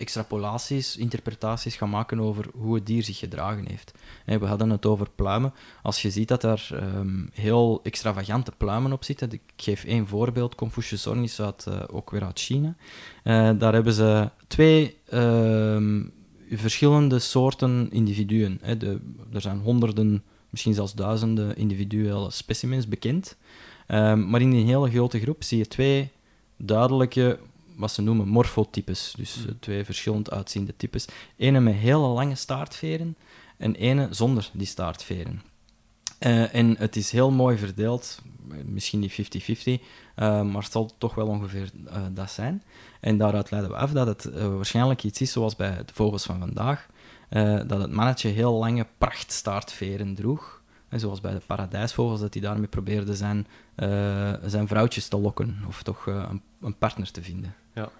extrapolaties, 0.00 0.96
interpretaties 0.96 1.76
gaan 1.76 1.90
maken 1.90 2.20
over 2.20 2.46
hoe 2.54 2.74
het 2.74 2.86
dier 2.86 3.02
zich 3.02 3.18
gedragen 3.18 3.66
heeft. 3.66 3.92
we 4.24 4.46
hadden 4.46 4.70
het 4.70 4.86
over 4.86 5.10
pluimen. 5.14 5.52
Als 5.82 6.02
je 6.02 6.10
ziet 6.10 6.28
dat 6.28 6.42
er 6.42 6.68
ehm, 6.72 7.26
heel 7.32 7.80
extravagante 7.82 8.52
pluimen 8.56 8.92
op 8.92 9.04
zitten, 9.04 9.32
ik 9.32 9.40
geef 9.56 9.84
één 9.84 10.06
voorbeeld, 10.06 10.54
Confucius 10.54 11.06
ornis 11.06 11.40
uit, 11.40 11.66
uh, 11.68 11.80
ook 11.86 12.10
weer 12.10 12.24
uit 12.24 12.38
China. 12.38 12.74
Uh, 13.24 13.50
daar 13.58 13.72
hebben 13.72 13.92
ze 13.92 14.30
twee 14.46 14.96
ehm, 15.08 16.02
verschillende 16.50 17.18
soorten 17.18 17.90
individuen. 17.90 18.60
Er 19.32 19.40
zijn 19.40 19.58
honderden, 19.58 20.22
misschien 20.50 20.74
zelfs 20.74 20.94
duizenden 20.94 21.56
individuele 21.56 22.30
specimens 22.30 22.88
bekend. 22.88 23.36
Um, 23.88 24.30
maar 24.30 24.40
in 24.40 24.50
die 24.50 24.64
hele 24.64 24.90
grote 24.90 25.20
groep 25.20 25.42
zie 25.42 25.58
je 25.58 25.66
twee 25.66 26.10
duidelijke 26.56 27.38
wat 27.80 27.92
ze 27.92 28.02
noemen 28.02 28.28
morfotypes. 28.28 29.14
Dus 29.16 29.34
hmm. 29.34 29.58
twee 29.58 29.84
verschillend 29.84 30.30
uitziende 30.30 30.76
types. 30.76 31.06
Ene 31.36 31.60
met 31.60 31.74
hele 31.74 32.06
lange 32.06 32.34
staartveren 32.34 33.16
en 33.56 33.74
ene 33.74 34.08
zonder 34.10 34.50
die 34.52 34.66
staartveren. 34.66 35.42
Uh, 36.20 36.54
en 36.54 36.76
het 36.78 36.96
is 36.96 37.10
heel 37.10 37.30
mooi 37.30 37.58
verdeeld, 37.58 38.22
misschien 38.64 38.98
niet 39.00 39.12
50-50, 39.12 39.14
uh, 39.64 40.42
maar 40.42 40.62
het 40.62 40.72
zal 40.72 40.90
toch 40.98 41.14
wel 41.14 41.26
ongeveer 41.26 41.70
uh, 41.86 41.96
dat 42.10 42.30
zijn. 42.30 42.62
En 43.00 43.18
daaruit 43.18 43.50
leiden 43.50 43.70
we 43.70 43.76
af 43.76 43.90
dat 43.90 44.06
het 44.06 44.24
waarschijnlijk 44.34 45.04
iets 45.04 45.20
is 45.20 45.32
zoals 45.32 45.56
bij 45.56 45.76
de 45.84 45.92
vogels 45.94 46.24
van 46.24 46.38
vandaag, 46.38 46.86
dat 47.66 47.80
het 47.80 47.92
mannetje 47.92 48.28
heel 48.28 48.52
lange 48.52 48.86
prachtstaartveren 48.98 50.14
droeg. 50.14 50.62
En 50.88 51.00
zoals 51.00 51.20
bij 51.20 51.32
de 51.32 51.40
paradijsvogels, 51.46 52.20
dat 52.20 52.34
hij 52.34 52.42
daarmee 52.42 52.68
probeerde 52.68 53.16
zijn, 53.16 53.46
zijn 54.44 54.68
vrouwtjes 54.68 55.08
te 55.08 55.16
lokken, 55.16 55.58
of 55.68 55.82
toch 55.82 56.06
een, 56.06 56.42
een 56.60 56.78
partner 56.78 57.10
te 57.10 57.22
vinden. 57.22 57.54
Ja. 57.74 57.90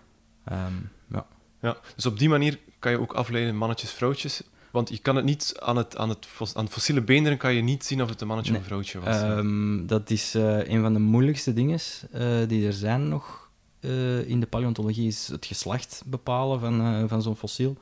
Ehm, 0.44 0.74
ja. 1.12 1.26
ja. 1.60 1.76
Dus 1.94 2.06
op 2.06 2.18
die 2.18 2.28
manier 2.28 2.58
kan 2.78 2.92
je 2.92 3.00
ook 3.00 3.12
afleiden 3.12 3.56
mannetjes, 3.56 3.90
vrouwtjes. 3.90 4.42
Want 4.70 4.88
je 4.88 4.98
kan 4.98 5.16
het 5.16 5.24
niet 5.24 5.56
aan 5.58 5.76
het, 5.76 5.96
aan 5.96 6.08
het, 6.08 6.28
aan 6.54 6.68
fossiele 6.68 7.02
beenderen 7.02 7.38
kan 7.38 7.54
je 7.54 7.62
niet 7.62 7.84
zien 7.84 8.02
of 8.02 8.08
het 8.08 8.20
een 8.20 8.26
mannetje 8.26 8.52
of 8.52 8.58
een 8.58 8.64
vrouwtje 8.64 9.00
was. 9.00 9.22
Um, 9.22 9.86
dat 9.86 10.10
is 10.10 10.34
uh, 10.34 10.68
een 10.68 10.80
van 10.80 10.92
de 10.92 10.98
moeilijkste 10.98 11.52
dingen 11.52 11.78
uh, 12.14 12.48
die 12.48 12.66
er 12.66 12.72
zijn 12.72 13.08
nog 13.08 13.50
uh, 13.80 14.28
in 14.28 14.40
de 14.40 14.46
paleontologie, 14.46 15.06
is 15.06 15.28
het 15.28 15.46
geslacht 15.46 16.02
bepalen 16.06 16.60
van, 16.60 17.08
van 17.08 17.22
zo'n 17.22 17.36
fossiel. 17.36 17.76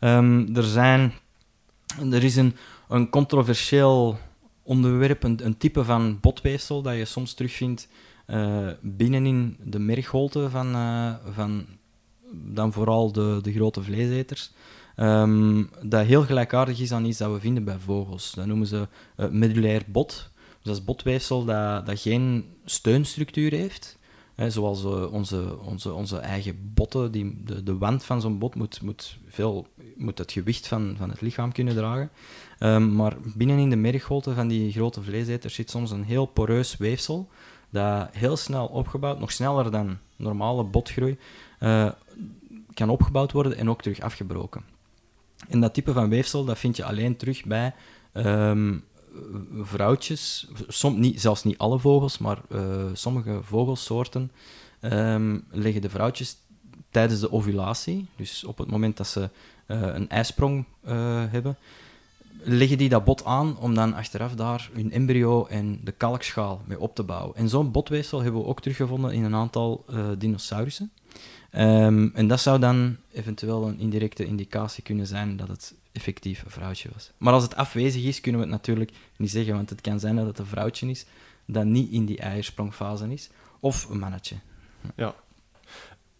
Um, 0.00 0.56
er, 0.56 0.62
zijn, 0.62 1.12
er 2.10 2.24
is 2.24 2.36
een, 2.36 2.56
een 2.88 3.10
controversieel 3.10 4.18
onderwerp, 4.62 5.22
een, 5.22 5.44
een 5.44 5.56
type 5.56 5.84
van 5.84 6.18
botweefsel 6.20 6.82
dat 6.82 6.96
je 6.96 7.04
soms 7.04 7.34
terugvindt 7.34 7.88
uh, 8.26 8.68
binnenin 8.80 9.56
de 9.62 9.78
mergholte 9.78 10.50
van, 10.50 10.74
uh, 10.74 11.14
van 11.30 11.64
dan 12.32 12.72
vooral 12.72 13.12
de, 13.12 13.38
de 13.42 13.52
grote 13.52 13.82
vleeseters. 13.82 14.52
Um, 14.96 15.70
dat 15.82 16.06
heel 16.06 16.22
gelijkaardig 16.22 16.80
is 16.80 16.92
aan 16.92 17.04
iets 17.04 17.18
dat 17.18 17.32
we 17.32 17.40
vinden 17.40 17.64
bij 17.64 17.78
vogels. 17.78 18.32
Dat 18.34 18.46
noemen 18.46 18.66
ze 18.66 18.88
uh, 19.16 19.28
medullair 19.28 19.82
bot. 19.86 20.30
Dus 20.46 20.62
dat 20.62 20.76
is 20.76 20.84
botweefsel 20.84 21.44
dat, 21.44 21.86
dat 21.86 22.00
geen 22.00 22.44
steunstructuur 22.64 23.52
heeft. 23.52 23.98
Zoals 24.48 24.84
onze, 24.84 25.58
onze, 25.60 25.92
onze 25.92 26.18
eigen 26.18 26.72
botten. 26.74 27.12
Die, 27.12 27.42
de, 27.44 27.62
de 27.62 27.78
wand 27.78 28.04
van 28.04 28.20
zo'n 28.20 28.38
bot 28.38 28.54
moet, 28.54 28.82
moet, 28.82 29.18
veel, 29.28 29.66
moet 29.96 30.18
het 30.18 30.32
gewicht 30.32 30.68
van, 30.68 30.94
van 30.98 31.10
het 31.10 31.20
lichaam 31.20 31.52
kunnen 31.52 31.74
dragen. 31.74 32.10
Um, 32.60 32.94
maar 32.94 33.16
binnenin 33.34 33.70
de 33.70 33.76
mergholte 33.76 34.34
van 34.34 34.48
die 34.48 34.72
grote 34.72 35.02
vleeseters 35.02 35.54
zit 35.54 35.70
soms 35.70 35.90
een 35.90 36.04
heel 36.04 36.26
poreus 36.26 36.76
weefsel 36.76 37.28
dat 37.74 38.08
heel 38.12 38.36
snel 38.36 38.66
opgebouwd, 38.66 39.18
nog 39.18 39.32
sneller 39.32 39.70
dan 39.70 39.98
normale 40.16 40.64
botgroei, 40.64 41.18
uh, 41.60 41.90
kan 42.74 42.88
opgebouwd 42.88 43.32
worden 43.32 43.56
en 43.56 43.70
ook 43.70 43.82
terug 43.82 44.00
afgebroken. 44.00 44.62
En 45.48 45.60
dat 45.60 45.74
type 45.74 45.92
van 45.92 46.08
weefsel 46.08 46.44
dat 46.44 46.58
vind 46.58 46.76
je 46.76 46.84
alleen 46.84 47.16
terug 47.16 47.44
bij 47.44 47.74
um, 48.12 48.84
vrouwtjes, 49.62 50.48
som, 50.68 51.00
niet, 51.00 51.20
zelfs 51.20 51.44
niet 51.44 51.58
alle 51.58 51.78
vogels, 51.78 52.18
maar 52.18 52.38
uh, 52.48 52.84
sommige 52.92 53.40
vogelsoorten 53.42 54.32
um, 54.80 55.44
leggen 55.50 55.82
de 55.82 55.90
vrouwtjes 55.90 56.36
tijdens 56.90 57.20
de 57.20 57.32
ovulatie, 57.32 58.06
dus 58.16 58.44
op 58.44 58.58
het 58.58 58.70
moment 58.70 58.96
dat 58.96 59.06
ze 59.06 59.30
uh, 59.66 59.80
een 59.80 60.08
ijsprong 60.08 60.64
hebben, 61.30 61.56
leggen 62.44 62.78
die 62.78 62.88
dat 62.88 63.04
bot 63.04 63.24
aan 63.24 63.58
om 63.58 63.74
dan 63.74 63.94
achteraf 63.94 64.34
daar 64.34 64.70
hun 64.72 64.92
embryo 64.92 65.46
en 65.46 65.80
de 65.84 65.92
kalkschaal 65.92 66.62
mee 66.64 66.80
op 66.80 66.94
te 66.94 67.02
bouwen. 67.02 67.36
En 67.36 67.48
zo'n 67.48 67.70
botweefsel 67.70 68.22
hebben 68.22 68.40
we 68.40 68.46
ook 68.46 68.60
teruggevonden 68.60 69.12
in 69.12 69.24
een 69.24 69.34
aantal 69.34 69.84
uh, 69.90 70.06
dinosaurussen. 70.18 70.90
Um, 71.52 72.10
en 72.14 72.26
dat 72.26 72.40
zou 72.40 72.58
dan 72.58 72.96
eventueel 73.12 73.68
een 73.68 73.78
indirecte 73.78 74.24
indicatie 74.24 74.82
kunnen 74.82 75.06
zijn 75.06 75.36
dat 75.36 75.48
het 75.48 75.74
effectief 75.92 76.44
een 76.44 76.50
vrouwtje 76.50 76.88
was. 76.92 77.10
Maar 77.18 77.32
als 77.32 77.42
het 77.42 77.56
afwezig 77.56 78.02
is, 78.02 78.20
kunnen 78.20 78.40
we 78.40 78.46
het 78.46 78.56
natuurlijk 78.56 78.92
niet 79.16 79.30
zeggen, 79.30 79.54
want 79.54 79.70
het 79.70 79.80
kan 79.80 80.00
zijn 80.00 80.16
dat 80.16 80.26
het 80.26 80.38
een 80.38 80.46
vrouwtje 80.46 80.90
is 80.90 81.06
dat 81.46 81.64
niet 81.64 81.90
in 81.90 82.04
die 82.04 82.18
eiersprongfase 82.18 83.12
is, 83.12 83.30
of 83.60 83.88
een 83.88 83.98
mannetje. 83.98 84.36
Ja. 84.96 85.14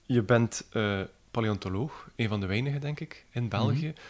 Je 0.06 0.22
bent 0.22 0.66
uh, 0.72 1.00
paleontoloog, 1.30 2.08
een 2.16 2.28
van 2.28 2.40
de 2.40 2.46
weinigen, 2.46 2.80
denk 2.80 3.00
ik, 3.00 3.24
in 3.30 3.48
België. 3.48 3.88
Mhm. 3.88 4.00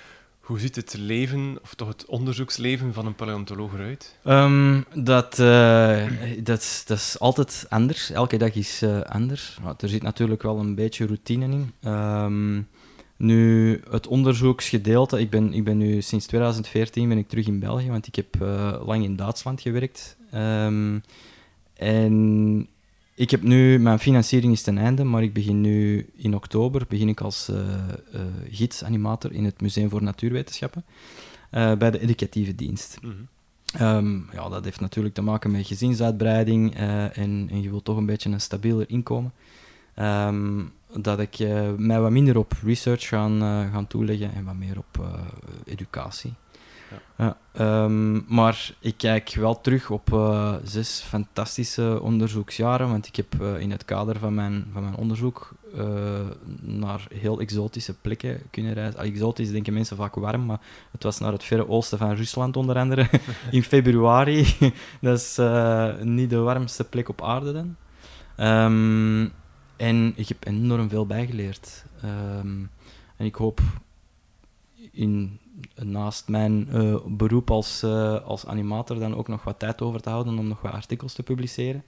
Hoe 0.44 0.58
ziet 0.58 0.76
het 0.76 0.94
leven, 0.98 1.58
of 1.62 1.74
toch 1.74 1.88
het 1.88 2.06
onderzoeksleven 2.06 2.92
van 2.92 3.06
een 3.06 3.14
paleontoloog 3.14 3.74
eruit? 3.74 4.16
Um, 4.24 4.84
dat, 4.94 5.38
uh, 5.38 6.10
dat, 6.42 6.82
dat 6.86 6.98
is 6.98 7.18
altijd 7.18 7.66
anders. 7.68 8.10
Elke 8.10 8.36
dag 8.36 8.54
is 8.54 8.82
uh, 8.82 9.00
anders. 9.00 9.58
Er 9.78 9.88
zit 9.88 10.02
natuurlijk 10.02 10.42
wel 10.42 10.58
een 10.58 10.74
beetje 10.74 11.06
routine 11.06 11.44
in. 11.44 11.90
Um, 11.90 12.68
nu, 13.16 13.80
het 13.90 14.06
onderzoeksgedeelte... 14.06 15.20
Ik 15.20 15.30
ben, 15.30 15.52
ik 15.52 15.64
ben 15.64 15.76
nu 15.76 16.02
sinds 16.02 16.26
2014 16.26 17.08
ben 17.08 17.18
ik 17.18 17.28
terug 17.28 17.46
in 17.46 17.58
België, 17.58 17.90
want 17.90 18.06
ik 18.06 18.14
heb 18.14 18.36
uh, 18.42 18.82
lang 18.86 19.04
in 19.04 19.16
Duitsland 19.16 19.60
gewerkt. 19.60 20.16
Um, 20.34 21.02
en 21.74 22.68
ik 23.14 23.30
heb 23.30 23.42
nu, 23.42 23.78
mijn 23.78 23.98
financiering 23.98 24.52
is 24.52 24.62
ten 24.62 24.78
einde, 24.78 25.04
maar 25.04 25.22
ik 25.22 25.32
begin 25.32 25.60
nu 25.60 26.06
in 26.16 26.34
oktober 26.34 26.84
begin 26.88 27.08
ik 27.08 27.20
als 27.20 27.48
uh, 27.50 27.56
uh, 27.56 28.20
gidsanimator 28.50 29.32
in 29.32 29.44
het 29.44 29.60
Museum 29.60 29.90
voor 29.90 30.02
Natuurwetenschappen 30.02 30.84
uh, 31.52 31.74
bij 31.74 31.90
de 31.90 32.00
educatieve 32.00 32.54
dienst. 32.54 32.98
Mm 33.02 33.10
-hmm. 33.10 33.86
um, 33.86 34.28
ja, 34.32 34.48
dat 34.48 34.64
heeft 34.64 34.80
natuurlijk 34.80 35.14
te 35.14 35.22
maken 35.22 35.50
met 35.50 35.66
gezinsuitbreiding 35.66 36.74
en, 36.74 37.12
en, 37.50 37.62
je 37.62 37.70
wilt 37.70 37.84
toch 37.84 37.96
een 37.96 38.06
beetje 38.06 38.30
een 38.30 38.40
stabieler 38.40 38.90
inkomen. 38.90 39.32
Um, 39.98 40.72
dat 40.96 41.20
ik 41.20 41.38
mij 41.76 42.00
wat 42.00 42.10
minder 42.10 42.38
op 42.38 42.52
research 42.62 43.08
gaan, 43.08 43.40
gaan 43.72 43.86
toeleggen 43.86 44.34
en 44.34 44.44
wat 44.44 44.54
meer 44.54 44.78
op 44.78 45.06
educatie. 45.64 46.34
Ja. 47.16 47.36
Ehm, 47.52 48.34
maar 48.34 48.74
ik 48.80 48.94
kijk 48.96 49.34
wel 49.34 49.60
terug 49.60 49.90
op 49.90 50.12
uh, 50.12 50.54
zes 50.64 51.00
fantastische 51.00 51.98
onderzoeksjaren, 52.02 52.88
want 52.88 53.06
ik 53.06 53.16
heb 53.16 53.34
uh, 53.40 53.60
in 53.60 53.70
het 53.70 53.84
kader 53.84 54.18
van 54.18 54.34
mijn, 54.34 54.66
van 54.72 54.82
mijn 54.82 54.96
onderzoek 54.96 55.54
uh, 55.76 55.84
naar 56.60 57.06
heel 57.14 57.40
exotische 57.40 57.94
plekken 57.94 58.42
kunnen 58.50 58.72
reizen. 58.72 59.00
Exotisch 59.00 59.50
denken 59.50 59.72
mensen 59.72 59.96
vaak 59.96 60.14
warm, 60.14 60.46
maar 60.46 60.60
het 60.92 61.02
was 61.02 61.18
naar 61.18 61.32
het 61.32 61.44
verre 61.44 61.68
oosten 61.68 61.98
van 61.98 62.14
Rusland 62.14 62.56
onder 62.56 62.78
andere, 62.78 63.08
in 63.50 63.62
februari. 63.62 64.46
Dat 65.00 65.18
is 65.18 65.38
niet 66.02 66.30
de 66.30 66.38
warmste 66.38 66.84
plek 66.84 67.08
op 67.08 67.22
aarde 67.22 67.52
dan. 67.52 67.76
Um, 68.36 69.32
en 69.76 70.12
ik 70.16 70.28
heb 70.28 70.46
enorm 70.46 70.88
veel 70.88 71.06
bijgeleerd. 71.06 71.84
Um, 72.04 72.70
en 73.16 73.26
ik 73.26 73.34
hoop 73.34 73.60
in 74.92 75.38
naast 75.74 76.28
mijn 76.28 76.68
uh, 76.72 76.96
beroep 77.06 77.50
als, 77.50 77.82
uh, 77.82 78.20
als 78.24 78.46
animator 78.46 78.98
dan 78.98 79.16
ook 79.16 79.28
nog 79.28 79.44
wat 79.44 79.58
tijd 79.58 79.82
over 79.82 80.00
te 80.00 80.10
houden 80.10 80.38
om 80.38 80.48
nog 80.48 80.60
wat 80.60 80.72
artikels 80.72 81.12
te 81.12 81.22
publiceren. 81.22 81.84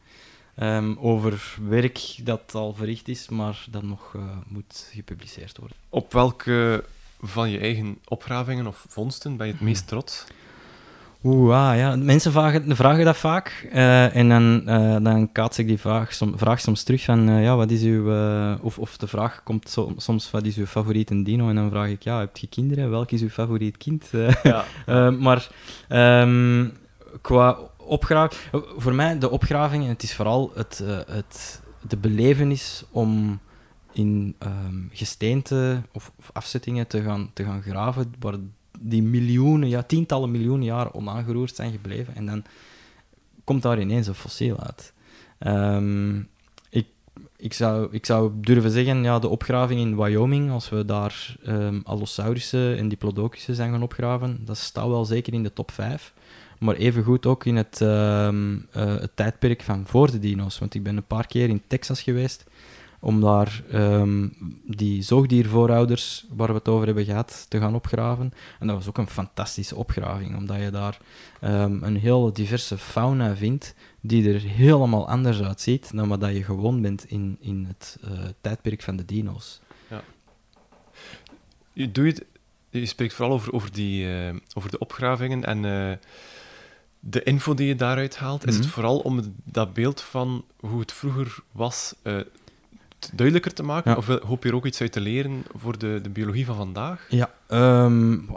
Um, 0.60 0.98
over 0.98 1.56
werk 1.68 2.18
dat 2.22 2.54
al 2.54 2.74
verricht 2.74 3.08
is, 3.08 3.28
maar 3.28 3.66
dat 3.70 3.82
nog 3.82 4.12
uh, 4.16 4.22
moet 4.46 4.90
gepubliceerd 4.92 5.58
worden. 5.58 5.76
Op 5.88 6.12
welke 6.12 6.84
van 7.20 7.50
je 7.50 7.58
eigen 7.58 7.98
opgravingen 8.08 8.66
of 8.66 8.86
vondsten 8.88 9.36
ben 9.36 9.46
je 9.46 9.52
het 9.52 9.62
meest 9.62 9.88
trots? 9.88 10.24
Oeh, 11.24 11.70
ah, 11.70 11.76
ja. 11.76 11.96
Mensen 11.96 12.32
vragen, 12.32 12.76
vragen 12.76 13.04
dat 13.04 13.16
vaak. 13.16 13.68
Uh, 13.72 14.16
en 14.16 14.28
dan, 14.28 14.62
uh, 14.66 14.96
dan 15.02 15.32
kaats 15.32 15.58
ik 15.58 15.66
die 15.66 15.78
vraag, 15.78 16.14
som, 16.14 16.38
vraag 16.38 16.60
soms 16.60 16.82
terug 16.82 17.04
van, 17.04 17.28
uh, 17.28 17.42
ja, 17.42 17.56
wat 17.56 17.70
is 17.70 17.82
uw... 17.82 18.10
of, 18.60 18.78
of 18.78 18.96
de 18.96 19.06
vraag 19.06 19.42
komt 19.42 19.68
so, 19.68 19.92
soms, 19.96 20.30
wat 20.30 20.44
is 20.44 20.56
uw 20.56 20.66
favoriete 20.66 21.22
dino? 21.22 21.48
En 21.48 21.54
dan 21.54 21.70
vraag 21.70 21.88
ik, 21.88 22.02
ja, 22.02 22.18
heb 22.18 22.36
je 22.36 22.46
kinderen? 22.46 22.90
Welk 22.90 23.10
is 23.10 23.22
uw 23.22 23.28
favoriet 23.28 23.76
kind? 23.76 24.10
ja. 24.42 24.64
maar 25.10 25.48
um, 25.88 26.72
qua 27.20 27.58
opgraaf... 27.76 28.48
Voor 28.76 28.94
mij, 28.94 29.18
de 29.18 29.30
opgraving, 29.30 29.86
het 29.86 30.02
is 30.02 30.14
vooral 30.14 30.50
het, 30.54 30.82
het, 31.06 31.62
de 31.88 31.96
belevenis 31.96 32.84
om 32.90 33.40
in 33.92 34.36
um, 34.38 34.90
gesteente 34.92 35.82
of, 35.92 36.12
of, 36.18 36.30
afzettingen 36.32 36.86
te 36.86 37.02
gaan, 37.02 37.30
te 37.32 37.44
gaan 37.44 37.62
graven, 37.62 38.14
waar 38.18 38.34
die 38.80 39.02
miljoenen, 39.02 39.68
ja, 39.68 39.82
tientallen 39.82 40.30
miljoenen 40.30 40.66
jaren 40.66 40.94
onaangeroerd 40.94 41.54
zijn 41.54 41.72
gebleven. 41.72 42.14
En 42.14 42.26
dan 42.26 42.44
komt 43.44 43.62
daar 43.62 43.80
ineens 43.80 44.06
een 44.06 44.14
fossiel 44.14 44.60
uit. 44.60 44.92
Um, 45.46 46.28
ik, 46.70 46.86
ik, 47.36 47.52
zou, 47.52 47.88
ik 47.90 48.06
zou 48.06 48.32
durven 48.36 48.70
zeggen, 48.70 49.02
ja, 49.02 49.18
de 49.18 49.28
opgraving 49.28 49.80
in 49.80 49.96
Wyoming, 49.96 50.50
als 50.50 50.68
we 50.68 50.84
daar 50.84 51.36
um, 51.46 51.80
Allosaurussen 51.84 52.76
en 52.76 52.88
Diplodocus 52.88 53.44
zijn 53.44 53.72
gaan 53.72 53.82
opgraven, 53.82 54.40
dat 54.44 54.56
staat 54.56 54.88
wel 54.88 55.04
zeker 55.04 55.32
in 55.32 55.42
de 55.42 55.52
top 55.52 55.70
5. 55.70 56.14
Maar 56.58 56.74
evengoed 56.74 57.26
ook 57.26 57.44
in 57.44 57.56
het, 57.56 57.80
ehm, 57.80 58.58
eh, 58.70 58.96
het 58.96 59.10
tijdperk 59.14 59.62
van 59.62 59.84
voor 59.86 60.10
de 60.10 60.18
dino's. 60.18 60.58
Want 60.58 60.74
ik 60.74 60.82
ben 60.82 60.96
een 60.96 61.06
paar 61.06 61.26
keer 61.26 61.48
in 61.48 61.62
Texas 61.66 62.02
geweest 62.02 62.44
om 63.06 63.20
daar 63.20 63.62
um, 63.72 64.32
die 64.64 65.02
zoogdiervoorouders, 65.02 66.26
waar 66.30 66.48
we 66.48 66.54
het 66.54 66.68
over 66.68 66.86
hebben 66.86 67.04
gehad, 67.04 67.46
te 67.48 67.58
gaan 67.58 67.74
opgraven. 67.74 68.32
En 68.58 68.66
dat 68.66 68.76
was 68.76 68.88
ook 68.88 68.98
een 68.98 69.08
fantastische 69.08 69.76
opgraving, 69.76 70.36
omdat 70.36 70.60
je 70.60 70.70
daar 70.70 70.98
um, 71.40 71.82
een 71.82 71.96
heel 71.96 72.32
diverse 72.32 72.78
fauna 72.78 73.36
vindt, 73.36 73.74
die 74.00 74.32
er 74.32 74.40
helemaal 74.40 75.08
anders 75.08 75.42
uitziet 75.42 75.90
dan 75.94 76.08
wat 76.08 76.20
je 76.20 76.44
gewoon 76.44 76.82
bent 76.82 77.10
in, 77.10 77.36
in 77.40 77.64
het 77.68 77.98
uh, 78.04 78.10
tijdperk 78.40 78.82
van 78.82 78.96
de 78.96 79.04
dino's. 79.04 79.60
Ja. 79.90 80.02
Je, 81.72 81.92
doe 81.92 82.06
je, 82.06 82.26
je 82.70 82.86
spreekt 82.86 83.14
vooral 83.14 83.34
over, 83.34 83.52
over, 83.52 83.72
die, 83.72 84.06
uh, 84.06 84.34
over 84.54 84.70
de 84.70 84.78
opgravingen 84.78 85.44
en... 85.44 85.64
Uh, 85.64 85.92
de 87.00 87.22
info 87.22 87.54
die 87.54 87.66
je 87.66 87.76
daaruit 87.76 88.16
haalt, 88.16 88.46
is 88.46 88.54
het 88.54 88.64
mhm. 88.64 88.72
vooral 88.72 88.98
om 88.98 89.20
dat 89.44 89.72
beeld 89.72 90.00
van 90.00 90.44
hoe 90.56 90.80
het 90.80 90.92
vroeger 90.92 91.38
was 91.52 91.94
uh, 92.02 92.20
duidelijker 93.14 93.52
te 93.52 93.62
maken? 93.62 93.96
Of 93.96 94.06
hoop 94.06 94.42
je 94.42 94.48
er 94.48 94.54
ook 94.54 94.66
iets 94.66 94.80
uit 94.80 94.92
te 94.92 95.00
leren 95.00 95.42
voor 95.54 95.78
de, 95.78 95.98
de 96.02 96.10
biologie 96.10 96.46
van 96.46 96.56
vandaag? 96.56 97.06
Ja, 97.10 97.30
um, 97.84 98.28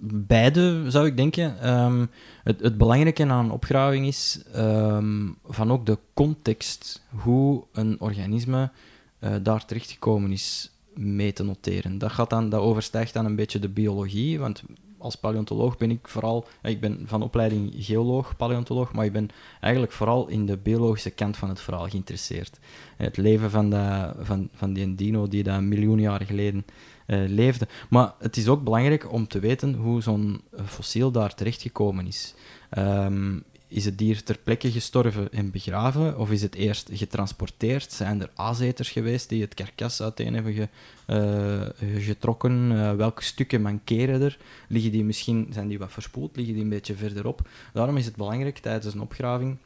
beide 0.00 0.90
zou 0.90 1.06
ik 1.06 1.16
denken. 1.16 1.70
Um, 1.70 2.10
het, 2.44 2.60
het 2.60 2.78
belangrijke 2.78 3.26
aan 3.26 3.44
een 3.44 3.50
opgraving 3.50 4.06
is 4.06 4.42
um, 4.56 5.36
van 5.44 5.72
ook 5.72 5.86
de 5.86 5.98
context, 6.14 7.02
hoe 7.10 7.64
een 7.72 8.00
organisme 8.00 8.70
uh, 9.20 9.34
daar 9.42 9.64
terechtgekomen 9.64 10.32
is, 10.32 10.70
mee 10.94 11.32
te 11.32 11.44
noteren. 11.44 11.98
Dat, 11.98 12.12
gaat 12.12 12.30
dan, 12.30 12.48
dat 12.48 12.60
overstijgt 12.60 13.12
dan 13.12 13.24
een 13.24 13.36
beetje 13.36 13.58
de 13.58 13.68
biologie, 13.68 14.38
want 14.38 14.62
als 15.02 15.16
paleontoloog 15.16 15.76
ben 15.76 15.90
ik 15.90 16.08
vooral, 16.08 16.46
ik 16.62 16.80
ben 16.80 17.02
van 17.04 17.22
opleiding 17.22 17.74
geoloog, 17.76 18.36
paleontoloog, 18.36 18.92
maar 18.92 19.04
ik 19.04 19.12
ben 19.12 19.28
eigenlijk 19.60 19.92
vooral 19.92 20.28
in 20.28 20.46
de 20.46 20.56
biologische 20.56 21.10
kant 21.10 21.36
van 21.36 21.48
het 21.48 21.60
verhaal 21.60 21.88
geïnteresseerd. 21.88 22.58
Het 22.96 23.16
leven 23.16 23.50
van, 23.50 23.70
de, 23.70 24.12
van, 24.20 24.48
van 24.52 24.72
die 24.72 24.94
dino 24.94 25.28
die 25.28 25.42
daar 25.42 25.62
miljoen 25.62 26.00
jaren 26.00 26.26
geleden 26.26 26.64
uh, 27.06 27.28
leefde. 27.28 27.68
Maar 27.90 28.12
het 28.18 28.36
is 28.36 28.48
ook 28.48 28.64
belangrijk 28.64 29.12
om 29.12 29.26
te 29.26 29.38
weten 29.38 29.74
hoe 29.74 30.02
zo'n 30.02 30.40
fossiel 30.64 31.10
daar 31.10 31.34
terechtgekomen 31.34 32.06
is. 32.06 32.34
Um, 32.78 33.44
is 33.72 33.84
het 33.84 33.98
dier 33.98 34.22
ter 34.22 34.38
plekke 34.38 34.70
gestorven 34.70 35.32
en 35.32 35.50
begraven? 35.50 36.18
Of 36.18 36.30
is 36.30 36.42
het 36.42 36.54
eerst 36.54 36.88
getransporteerd? 36.92 37.92
Zijn 37.92 38.20
er 38.22 38.30
aaseters 38.34 38.90
geweest 38.90 39.28
die 39.28 39.42
het 39.42 39.54
karkas 39.54 40.02
uiteen 40.02 40.34
hebben 40.34 40.52
ge, 40.52 40.68
uh, 41.06 42.02
getrokken? 42.02 42.70
Uh, 42.70 42.94
welke 42.94 43.22
stukken 43.22 43.62
mankeren 43.62 44.22
er? 44.22 44.38
Liggen 44.68 44.92
die 44.92 45.04
misschien, 45.04 45.48
zijn 45.52 45.68
die 45.68 45.78
wat 45.78 45.92
verspoeld? 45.92 46.36
Liggen 46.36 46.54
die 46.54 46.62
een 46.62 46.68
beetje 46.68 46.94
verderop? 46.94 47.48
Daarom 47.72 47.96
is 47.96 48.04
het 48.04 48.16
belangrijk 48.16 48.58
tijdens 48.58 48.94
een 48.94 49.00
opgraving 49.00 49.56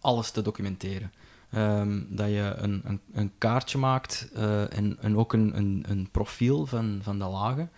alles 0.00 0.30
te 0.30 0.42
documenteren. 0.42 1.12
Um, 1.54 2.06
dat 2.10 2.28
je 2.28 2.54
een, 2.56 2.80
een, 2.84 3.00
een 3.12 3.32
kaartje 3.38 3.78
maakt 3.78 4.28
uh, 4.36 4.76
en, 4.76 4.96
en 5.00 5.16
ook 5.16 5.32
een, 5.32 5.56
een, 5.56 5.84
een 5.88 6.08
profiel 6.10 6.66
van, 6.66 7.00
van 7.02 7.18
de 7.18 7.24
lagen, 7.24 7.70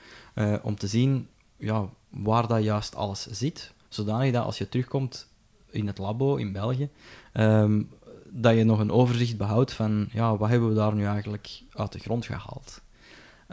om 0.63 0.77
te 0.77 0.87
zien 0.87 1.29
ja, 1.57 1.89
waar 2.09 2.47
dat 2.47 2.63
juist 2.63 2.95
alles 2.95 3.27
zit 3.27 3.73
zodanig 3.95 4.33
dat 4.33 4.45
als 4.45 4.59
je 4.59 4.69
terugkomt 4.69 5.29
in 5.73 5.87
het 5.87 5.99
labo 5.99 6.37
in 6.37 6.53
België, 6.53 6.89
um, 7.33 7.89
dat 8.31 8.57
je 8.57 8.65
nog 8.65 8.79
een 8.79 8.91
overzicht 8.91 9.37
behoudt 9.37 9.73
van 9.73 10.09
ja, 10.13 10.37
wat 10.37 10.49
hebben 10.49 10.69
we 10.69 10.75
daar 10.75 10.95
nu 10.95 11.05
eigenlijk 11.05 11.63
uit 11.73 11.93
de 11.93 11.99
grond 11.99 12.27
gehaald. 12.27 12.83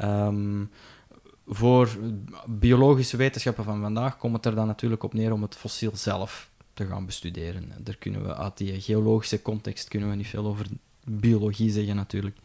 Um, 0.03 0.69
voor 1.47 1.97
biologische 2.47 3.17
wetenschappen 3.17 3.63
van 3.63 3.82
vandaag 3.82 4.17
komt 4.17 4.36
het 4.36 4.45
er 4.45 4.55
dan 4.55 4.67
natuurlijk 4.67 5.03
op 5.03 5.13
neer 5.13 5.34
om 5.34 5.41
het 5.41 5.55
fossiel 5.55 5.91
zelf 5.95 6.49
te 6.73 6.86
gaan 6.86 7.05
bestuderen. 7.05 7.71
Daar 7.79 7.95
kunnen 7.95 8.23
we 8.23 8.36
uit 8.36 8.58
die 8.58 8.82
geologische 8.82 9.41
context 9.41 9.88
kunnen 9.88 10.10
we 10.10 10.15
niet 10.15 10.27
veel 10.27 10.45
over 10.45 10.65
biologie 11.05 11.71
zeggen 11.71 11.95
natuurlijk. 11.95 12.38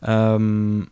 Um, 0.00 0.88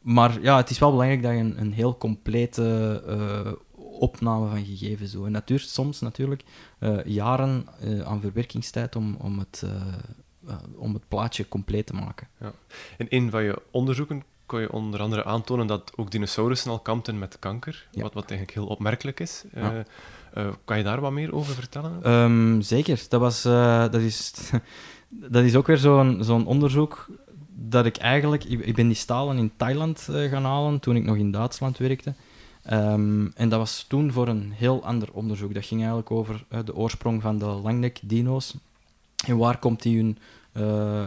maar 0.00 0.40
ja, 0.40 0.56
het 0.56 0.70
is 0.70 0.78
wel 0.78 0.90
belangrijk 0.90 1.22
dat 1.22 1.32
je 1.32 1.38
een, 1.38 1.60
een 1.60 1.72
heel 1.72 1.96
complete 1.96 3.02
uh, 3.08 3.52
opname 3.96 4.48
van 4.48 4.64
gegevens 4.64 5.12
doen. 5.12 5.26
En 5.26 5.32
dat 5.32 5.46
duurt 5.46 5.68
soms 5.68 6.00
natuurlijk 6.00 6.44
uh, 6.80 7.04
jaren 7.04 7.66
uh, 7.84 8.00
aan 8.00 8.20
verwerkingstijd 8.20 8.96
om, 8.96 9.16
om, 9.18 9.38
het, 9.38 9.62
uh, 9.64 10.54
om 10.76 10.94
het 10.94 11.08
plaatje 11.08 11.48
compleet 11.48 11.86
te 11.86 11.94
maken. 11.94 12.28
Ja. 12.40 12.52
In 12.98 13.06
een 13.08 13.30
van 13.30 13.42
je 13.42 13.62
onderzoeken 13.70 14.22
kon 14.46 14.60
je 14.60 14.72
onder 14.72 15.00
andere 15.00 15.24
aantonen 15.24 15.66
dat 15.66 15.92
ook 15.96 16.10
dinosaurussen 16.10 16.70
al 16.70 16.78
kampten 16.78 17.18
met 17.18 17.38
kanker, 17.38 17.88
wat, 17.92 18.14
wat 18.14 18.30
eigenlijk 18.30 18.58
heel 18.58 18.66
opmerkelijk 18.66 19.20
is. 19.20 19.44
Ja. 19.54 19.84
kan 20.64 20.78
je 20.78 20.84
daar 20.84 21.00
wat 21.00 21.12
meer 21.12 21.34
over 21.34 21.54
vertellen? 21.54 22.12
Um, 22.12 22.62
zeker. 22.62 23.04
Dat, 23.08 23.20
was, 23.20 23.42
dat, 23.42 23.94
is, 23.94 24.32
dat 25.34 25.44
is 25.44 25.56
ook 25.56 25.66
weer 25.66 25.78
zo'n 25.78 26.18
zo'n 26.24 26.46
onderzoek 26.46 27.08
dat 27.48 27.86
ik 27.86 27.96
eigenlijk... 27.96 28.44
Ik, 28.44 28.74
ben 28.74 28.86
die 28.86 28.96
stalen 28.96 29.38
in 29.38 29.52
Thailand 29.56 30.08
gaan 30.10 30.44
halen 30.44 30.80
toen 30.80 30.96
ik 30.96 31.04
nog 31.04 31.16
in 31.16 31.30
Duitsland 31.30 31.78
werkte. 31.78 32.14
Um, 32.72 33.32
en 33.34 33.48
dat 33.48 33.58
was 33.58 33.84
toen 33.88 34.12
voor 34.12 34.28
een 34.28 34.52
heel 34.52 34.84
ander 34.84 35.08
onderzoek. 35.12 35.54
Dat 35.54 35.64
ging 35.64 35.80
eigenlijk 35.80 36.10
over 36.10 36.44
uh, 36.52 36.58
de 36.64 36.74
oorsprong 36.74 37.22
van 37.22 37.38
de 37.38 37.44
langnek-dino's. 37.44 38.54
En 39.26 39.36
waar 39.36 39.58
komt 39.58 39.82
die 39.82 39.96
hun 39.96 40.18
uh, 40.52 40.62
uh, 40.62 41.06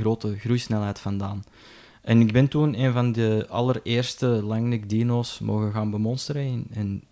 grote 0.00 0.38
groeisnelheid 0.38 0.98
vandaan? 0.98 1.44
En 2.00 2.20
ik 2.20 2.32
ben 2.32 2.48
toen 2.48 2.80
een 2.80 2.92
van 2.92 3.12
de 3.12 3.46
allereerste 3.48 4.26
langnek-dino's 4.26 5.38
mogen 5.38 5.72
gaan 5.72 5.90
bemonsteren 5.90 6.66
in, 6.70 7.02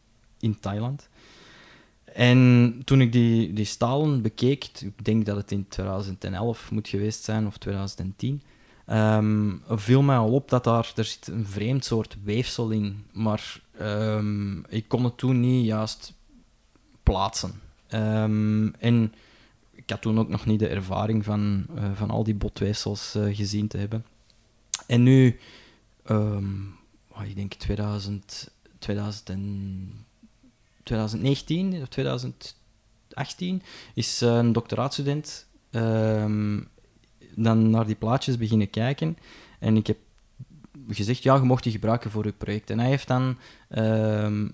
in, 0.40 0.60
Thailand. 0.60 1.08
En 2.04 2.82
toen 2.84 3.00
ik 3.00 3.12
die, 3.12 3.52
die 3.52 3.64
stalen 3.64 4.22
bekeek, 4.22 4.70
ik 4.80 5.04
denk 5.04 5.26
dat 5.26 5.36
het 5.36 5.52
in 5.52 5.68
2011 5.68 6.70
moet 6.70 6.88
geweest 6.88 7.24
zijn, 7.24 7.46
of 7.46 7.56
2010, 7.56 8.42
um, 8.86 9.62
viel 9.68 10.02
mij 10.02 10.16
al 10.16 10.32
op 10.32 10.48
dat 10.48 10.64
daar, 10.64 10.92
er 10.96 11.04
zit 11.04 11.26
een 11.26 11.46
vreemd 11.46 11.84
soort 11.84 12.16
weefsel 12.24 12.70
in, 12.70 13.04
maar 13.12 13.60
um, 13.80 14.64
ik 14.68 14.88
kon 14.88 15.04
het 15.04 15.18
toen 15.18 15.40
niet 15.40 15.66
juist 15.66 16.12
plaatsen. 17.02 17.60
Um, 17.94 18.74
en 18.74 19.14
ik 19.72 19.90
had 19.90 20.02
toen 20.02 20.18
ook 20.18 20.28
nog 20.28 20.46
niet 20.46 20.58
de 20.58 20.68
ervaring 20.68 21.24
van, 21.24 21.66
uh, 21.74 21.90
van 21.94 22.10
al 22.10 22.24
die 22.24 22.34
botweefsels 22.34 23.14
uh, 23.16 23.36
gezien 23.36 23.68
te 23.68 23.78
hebben. 23.78 24.04
En 24.86 25.02
nu, 25.02 25.38
um, 26.10 26.76
ik 27.24 27.36
denk 27.36 27.54
2000, 27.54 28.50
2000 28.78 29.30
en, 29.30 30.06
2019 30.82 31.82
of 31.82 31.88
2018, 31.88 33.62
is 33.94 34.22
uh, 34.22 34.36
een 34.36 34.52
doctoraatstudent 34.52 35.46
dan 37.34 37.70
naar 37.70 37.86
die 37.86 37.94
plaatjes 37.94 38.36
beginnen 38.36 38.70
kijken. 38.70 39.18
En 39.58 39.76
ik 39.76 39.86
heb 39.86 39.98
gezegd, 40.94 41.22
ja, 41.22 41.34
je 41.34 41.40
mocht 41.40 41.62
die 41.62 41.72
gebruiken 41.72 42.10
voor 42.10 42.24
je 42.24 42.32
project. 42.32 42.70
En 42.70 42.78
hij 42.78 42.88
heeft 42.88 43.08
dan 43.08 43.38
uh, 43.70 44.44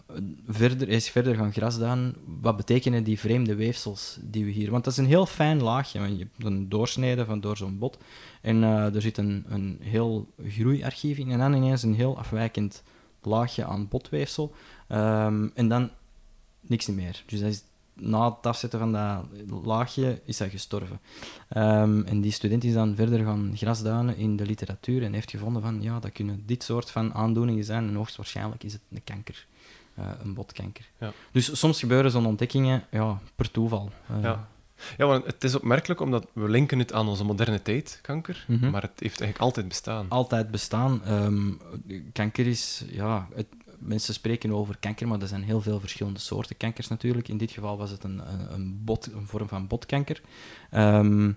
verder, 0.49 0.89
is 0.89 1.11
verder 1.11 1.35
gaan 1.35 1.53
grasdaan. 1.53 2.15
Wat 2.41 2.57
betekenen 2.57 3.05
die 3.05 3.19
vreemde 3.19 3.55
weefsels 3.55 4.19
die 4.21 4.45
we 4.45 4.51
hier... 4.51 4.71
Want 4.71 4.85
dat 4.85 4.93
is 4.93 4.99
een 4.99 5.07
heel 5.07 5.27
fijn 5.27 5.63
laagje. 5.63 6.01
Je 6.01 6.19
hebt 6.19 6.45
een 6.45 6.69
doorsnede 6.69 7.25
van 7.25 7.41
door 7.41 7.57
zo'n 7.57 7.79
bot. 7.79 7.99
En 8.41 8.63
uh, 8.63 8.95
er 8.95 9.03
zit 9.03 9.19
een, 9.19 9.45
een 9.49 9.79
heel 9.81 10.29
groeiarchief 10.49 11.19
in. 11.19 11.31
En 11.31 11.39
dan 11.39 11.55
ineens 11.55 11.83
een 11.83 11.95
heel 11.95 12.19
afwijkend 12.19 12.83
laagje 13.23 13.65
aan 13.65 13.89
botweefsel. 13.89 14.55
Um, 14.89 15.51
en 15.55 15.69
dan 15.69 15.91
niks 16.61 16.87
meer. 16.87 17.23
Dus 17.27 17.41
dat 17.41 17.51
is 17.51 17.63
na 17.95 18.31
het 18.31 18.47
afzetten 18.47 18.79
van 18.79 18.93
dat 18.93 19.65
laagje 19.65 20.21
is 20.25 20.39
hij 20.39 20.51
gestorven. 20.51 21.01
Um, 21.57 22.05
en 22.05 22.21
die 22.21 22.33
student 22.33 22.65
is 22.65 22.73
dan 22.73 22.97
verder 22.97 23.25
gaan 23.25 23.53
grasduinen 23.57 24.17
in 24.17 24.37
de 24.37 24.47
literatuur 24.47 25.03
en 25.03 25.13
heeft 25.13 25.31
gevonden 25.31 25.63
van 25.63 25.83
ja, 25.83 25.99
dat 26.01 26.13
kunnen 26.13 26.43
dit 26.47 26.63
soort 26.63 26.91
van 26.91 27.15
aandoeningen 27.15 27.65
zijn 27.65 27.89
en 27.89 27.95
hoogstwaarschijnlijk 27.95 28.65
is 28.65 28.73
het 28.73 28.83
een 28.93 29.05
kanker, 29.05 29.47
uh, 29.99 30.05
een 30.23 30.35
botkanker. 30.35 30.91
Ja. 30.99 31.13
Dus 31.33 31.59
soms 31.59 31.81
gebeuren 31.81 32.11
zo'n 32.11 32.27
ontdekkingen 32.27 32.85
ja, 32.91 33.21
per 33.35 33.51
toeval. 33.51 33.91
Uh, 34.11 34.23
ja. 34.23 34.49
Ja, 34.97 35.07
want 35.07 35.27
het 35.27 35.45
is 35.45 35.55
opmerkelijk 35.55 36.01
omdat 36.01 36.27
we 36.33 36.49
linken 36.49 36.79
het 36.79 36.93
aan 36.93 37.09
onze 37.09 37.25
moderne 37.25 37.63
tijd, 37.63 37.99
kanker, 38.03 38.45
mm 38.49 38.59
-hmm. 38.59 38.71
maar 38.71 38.83
het 38.83 39.01
heeft 39.01 39.21
eigenlijk 39.21 39.41
altijd 39.41 39.69
bestaan. 39.69 40.09
Altijd 40.09 40.51
bestaan. 40.51 41.03
Um, 41.09 41.61
kanker 42.13 42.47
is, 42.47 42.85
ja, 42.91 43.29
het, 43.35 43.47
mensen 43.79 44.15
spreken 44.15 44.53
over 44.53 44.77
kanker, 44.81 45.09
maar 45.09 45.21
er 45.21 45.29
zijn 45.29 45.43
heel 45.43 45.61
veel 45.61 45.81
verschillende 45.81 46.21
soorten 46.21 46.57
kankers 46.57 46.89
natuurlijk. 46.89 47.29
In 47.29 47.39
dit 47.39 47.51
geval 47.51 47.77
was 47.77 47.91
het 47.91 48.05
een, 48.05 48.23
een, 48.53 48.85
bot, 48.85 49.13
een 49.13 49.27
vorm 49.27 49.49
van 49.49 49.67
botkanker. 49.67 50.23
Um, 50.75 51.37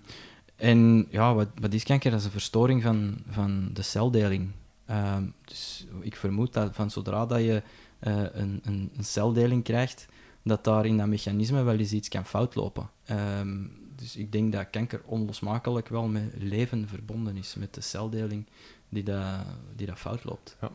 en 0.56 1.06
ja, 1.10 1.34
wat, 1.34 1.48
wat 1.60 1.72
is 1.72 1.84
kanker? 1.84 2.10
Dat 2.10 2.20
is 2.20 2.26
een 2.26 2.32
verstoring 2.32 2.82
van, 2.82 3.18
van 3.28 3.70
de 3.72 3.82
celdeling. 3.82 4.50
Um, 4.90 5.34
dus 5.44 5.86
ik 6.00 6.16
vermoed 6.16 6.52
dat 6.52 6.74
van 6.74 6.90
zodra 6.90 7.26
dat 7.26 7.40
je 7.40 7.62
uh, 8.00 8.22
een, 8.32 8.60
een, 8.64 8.90
een, 8.96 9.04
celdeling 9.04 9.64
krijgt, 9.64 10.08
dat 10.42 10.64
daar 10.64 10.86
in 10.86 10.96
dat 10.96 11.06
mechanisme 11.06 11.62
wel 11.62 11.78
eens 11.78 11.92
iets 11.92 12.08
kan 12.08 12.24
fout 12.24 12.54
lopen. 12.54 12.90
Um, 13.10 13.72
dus 13.94 14.16
ik 14.16 14.32
denk 14.32 14.52
dat 14.52 14.70
kanker 14.70 15.02
onlosmakelijk 15.04 15.88
wel 15.88 16.08
met 16.08 16.32
leven 16.36 16.88
verbonden 16.88 17.36
is, 17.36 17.54
met 17.54 17.74
de 17.74 17.80
celdeling 17.80 18.46
die 18.88 19.02
dat, 19.02 19.44
die 19.76 19.86
dat 19.86 19.98
fout 19.98 20.24
loopt. 20.24 20.56
Ja. 20.60 20.70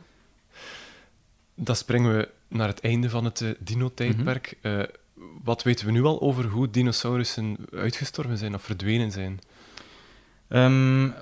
Dan 1.56 1.76
springen 1.76 2.18
we 2.18 2.30
naar 2.48 2.68
het 2.68 2.80
einde 2.80 3.10
van 3.10 3.26
het 3.26 3.40
uh, 3.40 3.50
dino-tijdperk. 3.60 4.58
Mhm. 4.62 4.80
Eh, 4.80 4.84
wat 5.44 5.64
weten 5.64 5.86
we 5.86 5.92
nu 5.92 6.04
al 6.04 6.22
over 6.22 6.46
hoe 6.46 6.70
dinosaurussen 6.70 7.58
uitgestorven 7.72 8.38
zijn 8.38 8.54
of 8.54 8.64
verdwenen 8.64 9.12
zijn? 9.12 9.40
Um, 10.50 11.14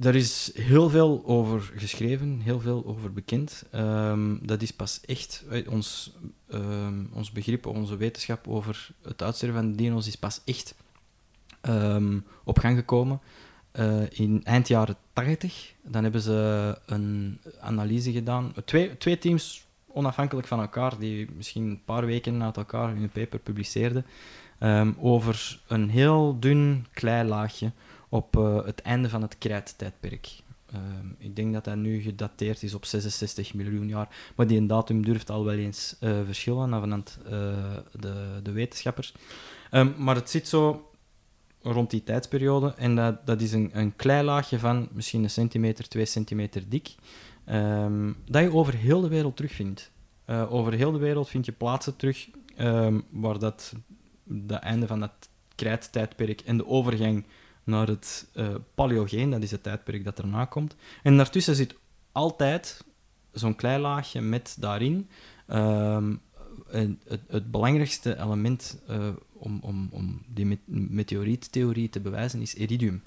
er 0.00 0.14
is 0.14 0.50
heel 0.54 0.90
veel 0.90 1.22
over 1.24 1.72
geschreven, 1.76 2.40
heel 2.40 2.60
veel 2.60 2.84
over 2.86 3.12
bekend. 3.12 3.64
Ehm, 3.70 4.36
dat 4.42 4.62
is 4.62 4.70
pas 4.70 5.00
echt 5.06 5.44
ons, 5.68 6.14
um, 6.52 7.10
ons 7.12 7.32
begrip, 7.32 7.66
onze 7.66 7.96
wetenschap 7.96 8.48
over 8.48 8.88
het 9.02 9.22
uitsterven 9.22 9.60
van 9.60 9.70
de 9.70 9.76
dino's 9.76 10.06
is 10.06 10.16
pas 10.16 10.40
echt 10.44 10.74
op 12.44 12.58
gang 12.58 12.76
gekomen 12.76 13.20
uh, 13.78 14.02
in 14.10 14.40
eind 14.44 14.68
jaren 14.68 14.96
80. 15.12 15.72
Dan 15.82 16.02
hebben 16.02 16.20
ze 16.20 16.78
een 16.86 17.40
analyse 17.60 18.12
gedaan. 18.12 18.52
Twee, 18.64 18.98
twee 18.98 19.18
teams 19.18 19.66
onafhankelijk 19.88 20.46
van 20.46 20.60
elkaar, 20.60 20.98
die 20.98 21.28
misschien 21.36 21.64
een 21.64 21.84
paar 21.84 22.06
weken 22.06 22.36
na 22.36 22.52
elkaar 22.54 22.88
hun 22.88 23.08
paper 23.08 23.38
publiceerden, 23.38 24.06
um, 24.60 24.96
over 25.00 25.60
een 25.66 25.90
heel 25.90 26.36
dun 26.40 26.86
kleilaagje 26.92 27.72
op 28.08 28.36
uh, 28.36 28.64
het 28.64 28.82
einde 28.82 29.08
van 29.08 29.22
het 29.22 29.38
krijttijdperk. 29.38 30.28
Um, 30.74 31.16
ik 31.18 31.36
denk 31.36 31.52
dat 31.52 31.64
dat 31.64 31.76
nu 31.76 32.00
gedateerd 32.00 32.62
is 32.62 32.74
op 32.74 32.84
66 32.84 33.54
miljoen 33.54 33.88
jaar, 33.88 34.08
maar 34.36 34.46
die 34.46 34.66
datum 34.66 35.04
durft 35.04 35.30
al 35.30 35.44
wel 35.44 35.54
eens 35.54 35.96
uh, 36.00 36.10
verschillen 36.24 36.68
navenant 36.68 37.18
uh, 37.24 37.30
de, 37.92 38.40
de 38.42 38.52
wetenschappers. 38.52 39.14
Um, 39.70 39.94
maar 39.98 40.14
het 40.14 40.30
zit 40.30 40.48
zo 40.48 40.90
rond 41.62 41.90
die 41.90 42.04
tijdsperiode 42.04 42.74
en 42.76 42.96
dat, 42.96 43.26
dat 43.26 43.40
is 43.40 43.52
een, 43.52 43.70
een 43.72 43.96
kleilaagje 43.96 44.58
van 44.58 44.88
misschien 44.92 45.22
een 45.22 45.30
centimeter, 45.30 45.88
twee 45.88 46.04
centimeter 46.04 46.62
dik. 46.68 46.94
Um, 47.52 48.16
dat 48.24 48.42
je 48.42 48.52
over 48.52 48.74
heel 48.74 49.00
de 49.00 49.08
wereld 49.08 49.36
terugvindt. 49.36 49.90
Uh, 50.26 50.52
over 50.52 50.72
heel 50.72 50.92
de 50.92 50.98
wereld 50.98 51.28
vind 51.28 51.44
je 51.44 51.52
plaatsen 51.52 51.96
terug 51.96 52.28
um, 52.60 53.04
waar 53.10 53.38
dat, 53.38 53.72
dat 54.24 54.60
einde 54.60 54.86
van 54.86 55.00
dat 55.00 55.28
krijttijdperk 55.54 56.40
en 56.40 56.56
de 56.56 56.66
overgang 56.66 57.24
naar 57.64 57.86
het 57.86 58.28
uh, 58.34 58.54
Paleogeen, 58.74 59.30
dat 59.30 59.42
is 59.42 59.50
het 59.50 59.62
tijdperk 59.62 60.04
dat 60.04 60.18
erna 60.18 60.44
komt. 60.44 60.76
En 61.02 61.16
daartussen 61.16 61.54
zit 61.54 61.74
altijd 62.12 62.84
zo'n 63.32 63.56
klein 63.56 63.80
laagje 63.80 64.20
met 64.20 64.56
daarin 64.60 65.08
um, 65.48 66.20
het, 66.66 67.20
het, 67.28 67.50
belangrijkste 67.50 68.18
element 68.18 68.78
uh, 68.90 69.08
om, 69.32 69.58
om, 69.62 69.88
om 69.90 70.22
die 70.26 70.46
met 70.46 70.58
meteoriettheorie 70.66 71.88
te 71.88 72.00
bewijzen 72.00 72.40
is 72.40 72.54
iridium. 72.54 73.02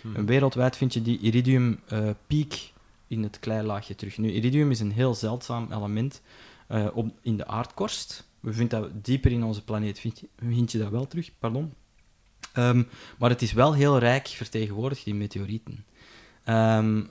Hmm. 0.00 0.16
En 0.16 0.26
wereldwijd 0.26 0.76
vind 0.76 0.94
je 0.94 1.02
die 1.02 1.18
iridium-piek 1.18 2.72
in 3.06 3.22
het 3.22 3.38
kleilaagje 3.38 3.94
terug. 3.94 4.18
Nu, 4.18 4.32
iridium 4.32 4.70
is 4.70 4.80
een 4.80 4.92
heel 4.92 5.14
zeldzaam 5.14 5.72
element 5.72 6.22
uh, 6.68 6.86
op, 6.94 7.18
in 7.22 7.36
de 7.36 7.46
aardkorst. 7.46 8.28
We 8.40 8.52
vinden 8.52 8.80
dat 8.80 9.04
dieper 9.04 9.32
in 9.32 9.44
onze 9.44 9.64
planeet, 9.64 9.98
vind 9.98 10.18
je, 10.20 10.78
je 10.78 10.78
dat 10.78 10.90
wel 10.90 11.06
terug, 11.06 11.30
pardon. 11.38 11.72
Um, 12.56 12.88
maar 13.18 13.30
het 13.30 13.42
is 13.42 13.52
wel 13.52 13.74
heel 13.74 13.98
rijk 13.98 14.28
vertegenwoordigd 14.28 15.06
in 15.06 15.18
meteorieten. 15.18 15.84
Um, 16.48 17.10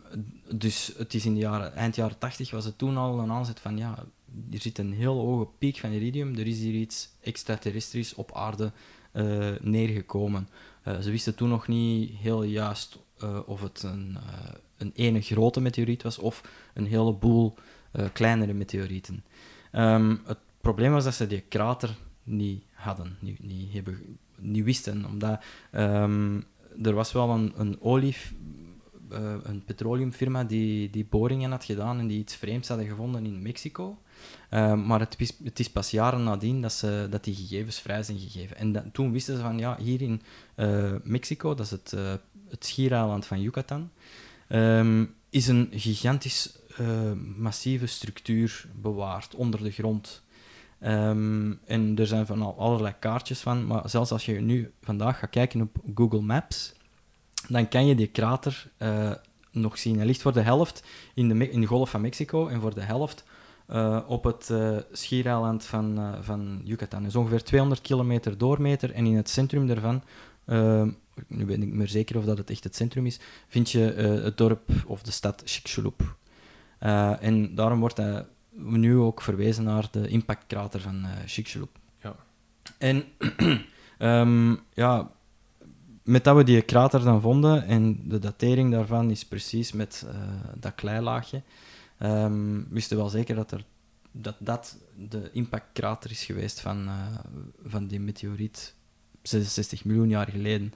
dus 0.49 0.93
het 0.97 1.13
is 1.13 1.25
in 1.25 1.33
de 1.33 1.39
jaren, 1.39 1.73
eind 1.73 1.95
jaren 1.95 2.17
80 2.17 2.51
was 2.51 2.65
het 2.65 2.77
toen 2.77 2.97
al 2.97 3.19
een 3.19 3.31
aanzet 3.31 3.59
van 3.59 3.77
ja, 3.77 4.05
er 4.51 4.61
zit 4.61 4.77
een 4.77 4.93
heel 4.93 5.19
hoge 5.19 5.47
piek 5.57 5.77
van 5.77 5.91
iridium, 5.91 6.35
er 6.35 6.47
is 6.47 6.59
hier 6.59 6.73
iets 6.73 7.09
extraterrestrisch 7.21 8.13
op 8.13 8.33
aarde 8.33 8.71
uh, 9.13 9.47
neergekomen. 9.61 10.49
Uh, 10.87 10.99
ze 10.99 11.11
wisten 11.11 11.35
toen 11.35 11.49
nog 11.49 11.67
niet 11.67 12.11
heel 12.15 12.43
juist 12.43 12.97
of 13.45 13.61
het 13.61 13.83
een, 13.83 14.17
een 14.77 14.91
ene 14.95 15.21
grote 15.21 15.61
meteoriet 15.61 16.03
was 16.03 16.17
of 16.17 16.41
een 16.73 16.85
heleboel 16.85 17.53
kleinere 18.13 18.53
meteorieten. 18.53 19.23
Um, 19.71 20.21
het 20.25 20.37
probleem 20.61 20.91
was 20.91 21.03
dat 21.03 21.13
ze 21.13 21.27
die 21.27 21.43
krater 21.47 21.95
niet 22.23 22.63
hadden, 22.73 23.17
niet, 23.19 23.43
niet, 23.43 23.73
hebben, 23.73 24.17
niet 24.37 24.63
wisten. 24.63 25.05
Omdat 25.05 25.43
um, 25.71 26.43
er 26.83 26.93
was 26.93 27.11
wel 27.11 27.29
een, 27.29 27.53
een 27.57 27.81
olie, 27.81 28.15
uh, 29.11 29.33
een 29.43 29.63
petroleumfirma 29.65 30.43
die, 30.43 30.89
die 30.89 31.05
boringen 31.09 31.51
had 31.51 31.63
gedaan 31.63 31.99
en 31.99 32.07
die 32.07 32.19
iets 32.19 32.35
vreemds 32.35 32.67
hadden 32.67 32.87
gevonden 32.87 33.25
in 33.25 33.41
Mexico. 33.41 34.01
Uh, 34.51 34.73
maar 34.85 34.99
het 34.99 35.15
is, 35.17 35.33
het 35.43 35.59
is, 35.59 35.69
pas 35.69 35.91
jaren 35.91 36.23
nadien 36.23 36.61
dat, 36.61 36.73
ze, 36.73 37.07
dat 37.09 37.23
die 37.23 37.35
gegevens 37.35 37.79
vrij 37.79 38.03
zijn 38.03 38.19
gegeven. 38.19 38.57
En 38.57 38.91
toen 38.91 39.11
wisten 39.11 39.35
ze 39.35 39.41
van, 39.41 39.57
ja, 39.57 39.77
hier 39.79 40.01
in 40.01 40.21
uh, 40.55 40.93
Mexico, 41.03 41.53
dat 41.53 41.65
is 41.65 41.71
het, 41.71 41.91
het 42.49 42.65
schiereiland 42.65 43.25
van 43.25 43.41
Yucatan, 43.41 43.89
um, 44.49 45.15
is 45.29 45.47
een 45.47 45.67
gigantisch 45.71 46.59
uh, 46.79 46.87
massieve 47.37 47.85
structuur 47.85 48.65
bewaard 48.75 49.35
onder 49.35 49.63
de 49.63 49.71
grond. 49.71 50.23
Um, 50.81 51.59
en 51.65 51.97
er 51.97 52.07
zijn 52.07 52.25
van 52.25 52.41
al 52.41 52.57
allerlei 52.57 52.93
kaartjes 52.99 53.39
van, 53.39 53.67
maar 53.67 53.89
zelfs 53.89 54.11
als 54.11 54.25
je 54.25 54.41
nu 54.41 54.71
vandaag 54.81 55.19
gaat 55.19 55.29
kijken 55.29 55.61
op 55.61 55.77
Google 55.95 56.21
Maps, 56.21 56.73
dan 57.47 57.67
kan 57.67 57.85
je 57.85 57.95
die 57.95 58.07
krater 58.07 58.71
uh, 58.79 59.11
nog 59.51 59.77
zien. 59.77 59.97
Hij 59.97 60.05
ligt 60.05 60.21
voor 60.21 60.33
de 60.33 60.41
helft 60.41 60.83
in 61.13 61.29
de, 61.29 61.49
in 61.49 61.65
golf 61.65 61.89
van 61.89 62.01
Mexico 62.01 62.47
en 62.47 62.61
voor 62.61 62.73
de 62.73 62.81
helft 62.81 63.23
uh, 63.69 63.99
op 64.07 64.23
het 64.23 64.49
uh, 64.51 64.77
schiereiland 64.91 65.65
van, 65.65 66.15
van 66.21 66.61
Yucatan. 66.63 67.05
Is 67.05 67.15
ongeveer 67.15 67.43
200 67.43 67.81
kilometer 67.81 68.37
doormeter 68.37 68.91
en 68.91 69.05
in 69.05 69.15
het 69.15 69.29
centrum 69.29 69.67
daarvan 69.67 69.95
ehm, 69.95 70.03
nu 71.27 71.45
weet 71.45 71.57
ik 71.57 71.65
niet 71.65 71.73
meer 71.73 71.87
zeker 71.87 72.17
of 72.17 72.25
dat 72.25 72.37
het 72.37 72.49
echt 72.49 72.63
het 72.63 72.75
centrum 72.75 73.05
is, 73.05 73.19
vind 73.47 73.71
je 73.71 73.79
het 74.23 74.37
dorp 74.37 74.69
of 74.87 75.01
de 75.01 75.11
stad 75.11 75.41
Chicxulub. 75.45 76.15
Uh, 76.79 77.23
en 77.23 77.55
daarom 77.55 77.79
wordt 77.79 77.97
hij 77.97 78.25
nu 78.55 78.97
ook 78.97 79.21
verwezen 79.21 79.63
naar 79.63 79.87
de 79.91 80.07
impactkrater 80.07 80.81
van 80.81 81.05
uh, 81.05 81.11
Chicxulub. 81.25 81.79
Ja. 82.01 82.15
En 82.77 83.03
um, 83.99 84.59
ja, 84.73 85.11
met 86.03 86.23
dat 86.23 86.35
we 86.35 86.43
die 86.43 86.61
krater 86.61 87.03
dan 87.03 87.21
vonden, 87.21 87.65
en 87.65 88.09
de 88.09 88.19
datering 88.19 88.71
daarvan 88.71 89.11
is 89.11 89.25
precies 89.25 89.71
met 89.71 90.05
uh, 90.07 90.13
dat 90.55 90.75
kleilaagje, 90.75 91.41
um, 91.99 92.67
wisten 92.69 92.95
we 92.95 93.01
wel 93.01 93.11
zeker 93.11 93.35
dat, 93.35 93.51
er, 93.51 93.65
dat 94.11 94.35
dat 94.39 94.77
de 94.95 95.29
impactkrater 95.31 96.11
is 96.11 96.25
geweest 96.25 96.59
van, 96.59 96.87
uh, 96.87 96.93
van 97.65 97.87
die 97.87 97.99
meteoriet 97.99 98.74
66 99.27 99.85
miljoen 99.85 100.09
jaar 100.09 100.29
geleden. 100.29 100.73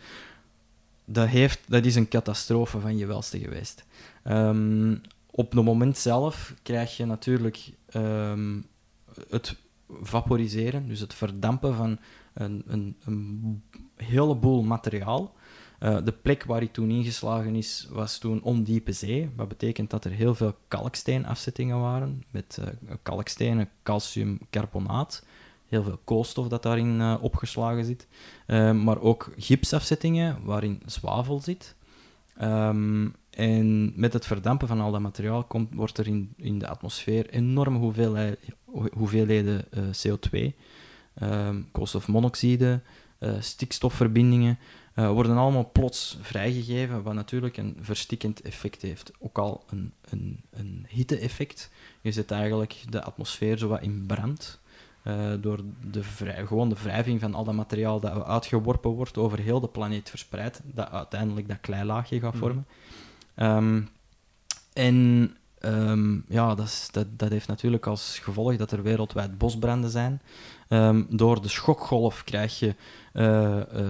Dat, 1.05 1.27
heeft, 1.27 1.59
dat 1.67 1.85
is 1.85 1.95
een 1.95 2.07
catastrofe 2.07 2.79
van 2.79 2.97
je 2.97 3.05
welste 3.05 3.39
geweest. 3.39 3.85
Um, 4.27 5.01
op 5.31 5.51
het 5.51 5.63
moment 5.63 5.97
zelf 5.97 6.53
krijg 6.63 6.97
je 6.97 7.05
natuurlijk 7.05 7.71
um, 7.95 8.65
het 9.29 9.55
vaporiseren, 10.01 10.87
dus 10.87 10.99
het 10.99 11.13
verdampen 11.13 11.75
van 11.75 11.99
een, 12.33 12.63
een, 12.67 12.95
een 13.05 13.63
heleboel 13.95 14.63
materiaal. 14.63 15.33
Uh, 15.79 15.97
de 16.03 16.11
plek 16.11 16.43
waar 16.43 16.57
hij 16.57 16.67
toen 16.67 16.89
ingeslagen 16.89 17.55
is, 17.55 17.87
was 17.89 18.17
toen 18.17 18.41
ondiepe 18.41 18.91
zee. 18.91 19.29
Wat 19.35 19.47
betekent 19.47 19.89
dat 19.89 20.05
er 20.05 20.11
heel 20.11 20.35
veel 20.35 20.55
kalksteenafzettingen 20.67 21.79
waren, 21.79 22.23
met 22.31 22.57
uh, 22.59 22.93
kalkstenen, 23.03 23.69
calciumcarbonaat, 23.83 25.25
heel 25.69 25.83
veel 25.83 25.99
koolstof 26.03 26.47
dat 26.47 26.63
daarin 26.63 26.99
uh, 26.99 27.15
opgeslagen 27.21 27.85
zit, 27.85 28.07
maar 28.83 28.99
ook 29.01 29.31
gipsafzettingen 29.37 30.37
waarin 30.43 30.81
zwavel 30.85 31.39
zit. 31.39 31.75
Um, 32.41 33.15
en 33.29 33.91
met 33.95 34.13
het 34.13 34.25
verdampen 34.25 34.67
van 34.67 34.79
al 34.79 34.91
dat 34.91 35.01
materiaal 35.01 35.43
komt, 35.43 35.73
wordt 35.73 35.97
er 35.97 36.07
in, 36.07 36.33
in 36.35 36.59
de 36.59 36.67
atmosfeer 36.67 37.29
enorme 37.29 37.77
hoeveelheden 38.93 39.65
uh, 39.73 39.83
CO2, 39.83 40.53
um, 41.21 41.67
koolstofmonoxide, 41.71 42.81
uh, 43.19 43.31
stikstofverbindingen, 43.39 44.57
worden 44.93 45.37
allemaal 45.37 45.69
plots 45.71 46.17
vrijgegeven, 46.21 47.03
wat 47.03 47.13
natuurlijk 47.13 47.57
een 47.57 47.77
verstikkend 47.79 48.41
effect 48.41 48.81
heeft. 48.81 49.11
Ook 49.19 49.37
al 49.37 49.63
een, 49.69 49.93
een, 50.09 50.43
een 50.49 50.85
hitte-effect. 50.89 51.71
Je 52.01 52.11
zet 52.11 52.31
eigenlijk 52.31 52.75
de 52.89 53.03
atmosfeer 53.03 53.57
zo 53.57 53.67
wat 53.67 53.81
in 53.81 54.05
brand. 54.05 54.58
Uh, 55.03 55.15
door 55.41 55.59
de 55.91 56.03
gewoon 56.45 56.69
de 56.69 56.75
wrijving 56.83 57.19
van 57.19 57.33
al 57.33 57.43
dat 57.43 57.53
materiaal 57.53 57.99
dat 57.99 58.23
uitgeworpen 58.23 58.89
wordt 58.89 59.17
over 59.17 59.39
heel 59.39 59.59
de 59.59 59.67
planeet 59.67 60.09
verspreid, 60.09 60.61
dat 60.63 60.91
uiteindelijk 60.91 61.47
dat 61.47 61.59
kleilaagje 61.61 62.19
gaat 62.19 62.33
mhm. 62.33 62.41
vormen. 62.41 62.65
Um, 63.35 63.89
en 64.73 65.37
um, 65.65 66.23
ja, 66.27 66.55
dat, 66.55 66.65
is, 66.65 66.87
dat, 66.91 67.07
dat, 67.09 67.29
heeft 67.29 67.47
natuurlijk 67.47 67.87
als 67.87 68.19
gevolg 68.19 68.55
dat 68.55 68.71
er 68.71 68.83
wereldwijd 68.83 69.37
bosbranden 69.37 69.89
zijn. 69.89 70.21
Um, 70.69 71.07
door 71.09 71.41
de 71.41 71.47
schokgolf 71.47 72.23
krijg 72.23 72.59
je 72.59 72.75
uh, 73.13 73.55
uh, 73.55 73.89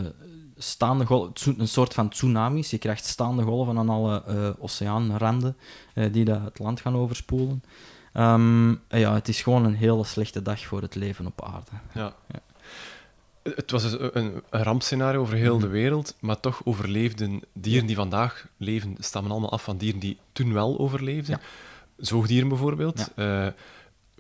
staande 0.57 1.05
golven, 1.05 1.59
een 1.59 1.67
soort 1.67 1.93
van 1.93 2.09
tsunamis. 2.09 2.69
Je 2.69 2.77
krijgt 2.77 3.05
staande 3.05 3.43
golven 3.43 3.77
aan 3.77 3.89
alle 3.89 4.55
oceaanranden 4.59 5.57
die 6.11 6.25
dat 6.25 6.43
het 6.43 6.59
land 6.59 6.81
gaan 6.81 6.95
overspoelen. 6.95 7.63
Ja, 8.87 9.13
het 9.13 9.27
is 9.27 9.41
gewoon 9.41 9.65
een 9.65 9.75
hele 9.75 10.03
slechte 10.03 10.41
dag 10.41 10.65
voor 10.65 10.81
het 10.81 10.95
leven 10.95 11.25
op 11.25 11.43
aarde. 11.43 11.71
Ja. 11.93 12.13
ja. 12.27 12.39
Het 13.43 13.71
was 13.71 13.81
dus 13.91 14.13
een, 14.13 14.41
rampscenario 14.49 15.21
over 15.21 15.35
heel 15.35 15.59
de 15.59 15.65
Mhm. 15.65 15.73
wereld, 15.73 16.15
maar 16.19 16.39
toch 16.39 16.61
overleefden 16.63 17.41
dieren 17.53 17.85
die 17.87 17.95
vandaag 17.95 18.47
leven, 18.57 18.95
stammen 18.99 19.31
allemaal 19.31 19.51
af 19.51 19.63
van 19.63 19.77
dieren 19.77 19.99
die 19.99 20.17
toen 20.31 20.53
wel 20.53 20.79
overleefden. 20.79 21.39
Ja. 21.39 21.45
Zoogdieren 21.97 22.49
bijvoorbeeld. 22.49 23.11
Eh, 23.15 23.47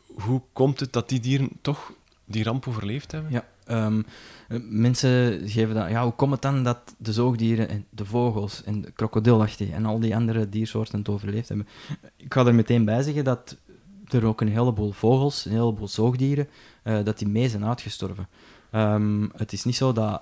hoe 0.05 0.41
komt 0.53 0.79
het 0.79 0.93
dat 0.93 1.09
die 1.09 1.19
dieren 1.19 1.49
toch 1.61 1.91
die 2.25 2.43
ramp 2.43 2.67
overleefd 2.67 3.11
hebben? 3.11 3.31
Ja, 3.31 3.45
ehm, 3.65 4.01
eh, 4.47 4.59
mensen 4.69 5.41
geven 5.49 5.75
dan... 5.75 5.89
Ja, 5.89 6.03
hoe 6.03 6.13
komt 6.13 6.31
het 6.31 6.41
dan 6.41 6.63
dat 6.63 6.95
de 6.97 7.13
zoogdieren 7.13 7.69
en 7.69 7.85
de 7.89 8.05
vogels 8.05 8.63
en 8.63 8.81
de 8.81 8.91
krokodilachtig 8.91 9.69
en 9.69 9.85
al 9.85 9.99
die 9.99 10.15
andere 10.15 10.49
diersoorten 10.49 10.99
het 10.99 11.09
overleefd 11.09 11.47
hebben? 11.47 11.67
Ik 12.15 12.33
ga 12.33 12.45
er 12.45 12.55
meteen 12.55 12.85
bij 12.85 13.01
zeggen 13.01 13.23
dat 13.23 13.57
er 14.13 14.25
ook 14.25 14.41
een 14.41 14.47
heleboel 14.49 14.91
vogels, 14.91 15.45
een 15.45 15.51
heleboel 15.51 15.87
zoogdieren, 15.87 16.47
eh, 16.83 17.03
dat 17.03 17.17
die 17.17 17.27
mee 17.27 17.49
zijn 17.49 17.65
uitgestorven. 17.65 18.27
Ehm, 18.71 19.27
het 19.35 19.53
is 19.53 19.63
niet 19.63 19.75
zo 19.75 19.91
dat 19.93 20.21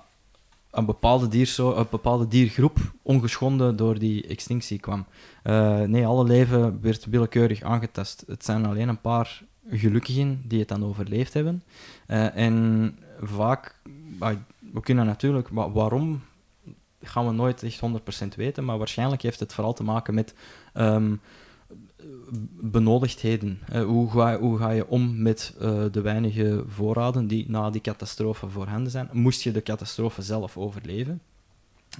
een 0.70 0.84
bepaalde, 0.84 1.28
dierso 1.28 1.74
een 1.74 1.86
bepaalde 1.90 2.28
diergroep 2.28 2.78
ongeschonden 3.02 3.76
door 3.76 3.98
die 3.98 4.26
extinctie 4.26 4.78
kwam. 4.78 5.06
Eh, 5.42 5.80
nee, 5.80 6.06
alle 6.06 6.24
leven 6.24 6.80
werd 6.82 7.04
willekeurig 7.04 7.62
aangetast. 7.62 8.24
Het 8.26 8.44
zijn 8.44 8.66
alleen 8.66 8.88
een 8.88 9.00
paar 9.00 9.42
gelukkigen 9.70 10.42
die 10.44 10.58
het 10.58 10.68
dan 10.68 10.84
overleefd 10.84 11.34
hebben. 11.34 11.62
Eh, 12.06 12.36
en 12.36 12.96
vaak, 13.20 13.74
ah, 14.18 14.36
we 14.72 14.80
kunnen 14.80 15.06
natuurlijk, 15.06 15.48
wa- 15.48 15.70
waarom 15.70 16.22
gaan 17.02 17.26
we 17.26 17.32
nooit 17.32 17.62
echt 17.62 17.80
100% 17.80 18.34
weten, 18.34 18.64
maar 18.64 18.78
waarschijnlijk 18.78 19.22
heeft 19.22 19.40
het 19.40 19.54
vooral 19.54 19.72
te 19.72 19.82
maken 19.84 20.14
met 20.14 20.34
ehm, 20.72 21.14
benodigdheden. 22.60 23.58
Eh, 23.68 23.84
hoe, 23.84 24.10
ga, 24.10 24.38
hoe 24.38 24.58
ga 24.58 24.70
je 24.70 24.88
om 24.88 25.22
met 25.22 25.54
eh, 25.60 25.84
de 25.90 26.00
weinige 26.00 26.64
voorraden 26.66 27.26
die 27.26 27.44
na 27.48 27.70
die 27.70 27.80
catastrofe 27.80 28.48
voorhanden 28.48 28.90
zijn? 28.90 29.08
Moest 29.12 29.42
je 29.42 29.52
de 29.52 29.62
catastrofe 29.62 30.22
zelf 30.22 30.56
overleven? 30.56 31.20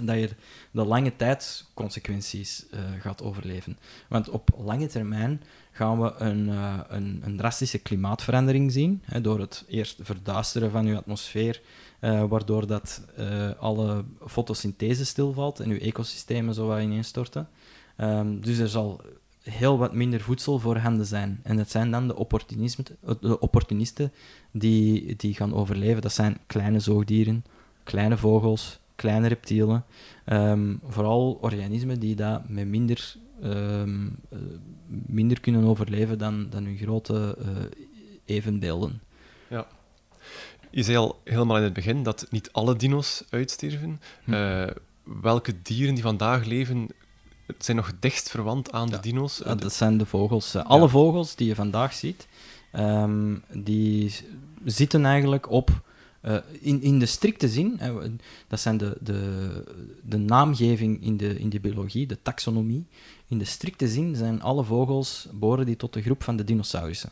Dat 0.01 0.17
je 0.17 0.31
de 0.71 0.85
lange 0.85 1.17
tijdsconsequenties 1.17 2.67
eh 2.71 2.81
gaat 3.01 3.23
overleven. 3.23 3.79
Want 4.09 4.29
op 4.29 4.51
lange 4.59 4.87
termijn 4.87 5.43
gaan 5.71 6.01
we 6.01 6.15
een, 6.19 6.49
een, 6.89 7.21
een 7.25 7.37
drastische 7.37 7.79
klimaatverandering 7.79 8.73
zien, 8.73 9.03
hè, 9.05 9.21
door 9.21 9.41
het 9.41 9.65
eerst 9.69 9.99
verduisteren 10.01 10.71
van 10.71 10.87
uw 10.87 10.97
atmosfeer, 10.97 11.61
waardoor 12.01 12.67
dat 12.67 13.03
alle 13.59 14.05
fotosynthese 14.27 15.05
stilvalt 15.05 15.61
en 15.61 15.71
uw 15.71 15.79
ecosystemen 15.79 16.55
zo 16.55 16.67
wat 16.67 16.81
ineenstorten. 16.81 17.49
Ehm, 17.97 18.41
dus 18.41 18.59
er 18.59 18.69
zal 18.69 19.01
heel 19.51 19.79
wat 19.79 19.95
minder 19.95 20.21
voedsel 20.21 20.59
voorhanden 20.59 21.07
zijn. 21.07 21.41
En 21.43 21.57
dat 21.57 21.71
zijn 21.71 21.91
dan 21.91 22.09
de 22.09 22.17
opportunisten, 22.17 22.87
de 23.21 23.41
opportunisten 23.41 24.13
die, 24.51 25.17
die 25.17 25.35
gaan 25.35 25.55
overleven. 25.55 26.03
Dat 26.03 26.13
zijn 26.13 26.39
kleine 26.47 26.81
zoogdieren, 26.81 27.45
kleine 27.85 28.17
vogels, 28.17 28.79
kleine 28.95 29.27
reptielen. 29.27 29.85
Ehm, 30.25 30.75
vooral 30.89 31.39
organismen 31.41 32.01
die 32.01 32.15
dat 32.15 32.49
met 32.49 32.67
minder, 32.67 33.15
ehm, 33.43 34.07
eh, 34.31 34.39
minder 35.07 35.41
kunnen 35.41 35.65
overleven 35.65 36.19
dan, 36.19 36.47
dan 36.51 36.65
hun 36.65 36.77
grote 36.77 37.37
eh, 37.41 37.49
evenbeelden. 38.25 39.01
Je 40.71 40.83
zei 40.83 40.97
al 40.97 41.21
helemaal 41.25 41.57
in 41.57 41.63
het 41.63 41.73
begin 41.73 42.03
dat 42.03 42.27
niet 42.31 42.53
alle 42.53 42.77
dino's 42.77 43.25
uitsterven. 43.31 44.01
Hm. 44.25 44.33
Eh, 44.33 44.67
welke 45.03 45.63
dieren 45.63 45.95
die 45.95 46.03
vandaag 46.03 46.45
leven 46.45 46.89
zijn 47.59 47.77
nog 47.77 47.87
het 47.87 48.03
dichtst 48.03 48.31
verwant 48.31 48.73
aan 48.73 48.89
de 48.89 49.01
dino's? 49.01 49.41
Ja, 49.45 49.55
dat 49.55 49.73
zijn 49.73 49.99
de 49.99 50.07
vogels. 50.07 50.55
eh, 50.55 50.65
alle 50.65 50.89
vogels 50.89 51.35
die 51.35 51.47
je 51.49 51.55
vandaag 51.55 51.93
ziet, 51.93 52.29
ehm, 52.73 53.35
die 53.53 54.15
zitten 54.65 55.05
eigenlijk 55.05 55.51
op... 55.51 55.81
eh, 56.21 56.37
in, 56.61 56.83
in 56.83 56.99
de 56.99 57.07
strikte 57.07 57.49
zin, 57.49 57.75
hè, 57.79 57.93
we- 57.93 58.13
dat 58.49 58.61
zijn 58.61 58.77
de, 58.77 58.97
de, 59.01 59.65
de 60.03 60.17
naamgeving 60.17 61.03
in 61.03 61.17
de, 61.17 61.39
in 61.39 61.49
de 61.49 61.61
biologie, 61.61 62.07
de 62.07 62.19
taxonomie. 62.23 62.87
In 63.29 63.39
de 63.39 63.45
strikte 63.45 63.89
zin 63.89 64.17
zijn 64.17 64.43
alle 64.43 64.65
vogels, 64.65 65.27
behoren 65.33 65.67
die 65.67 65.77
tot 65.77 65.93
de 65.93 66.03
groep 66.03 66.23
van 66.23 66.37
de 66.37 66.45
dinosaurussen. 66.45 67.11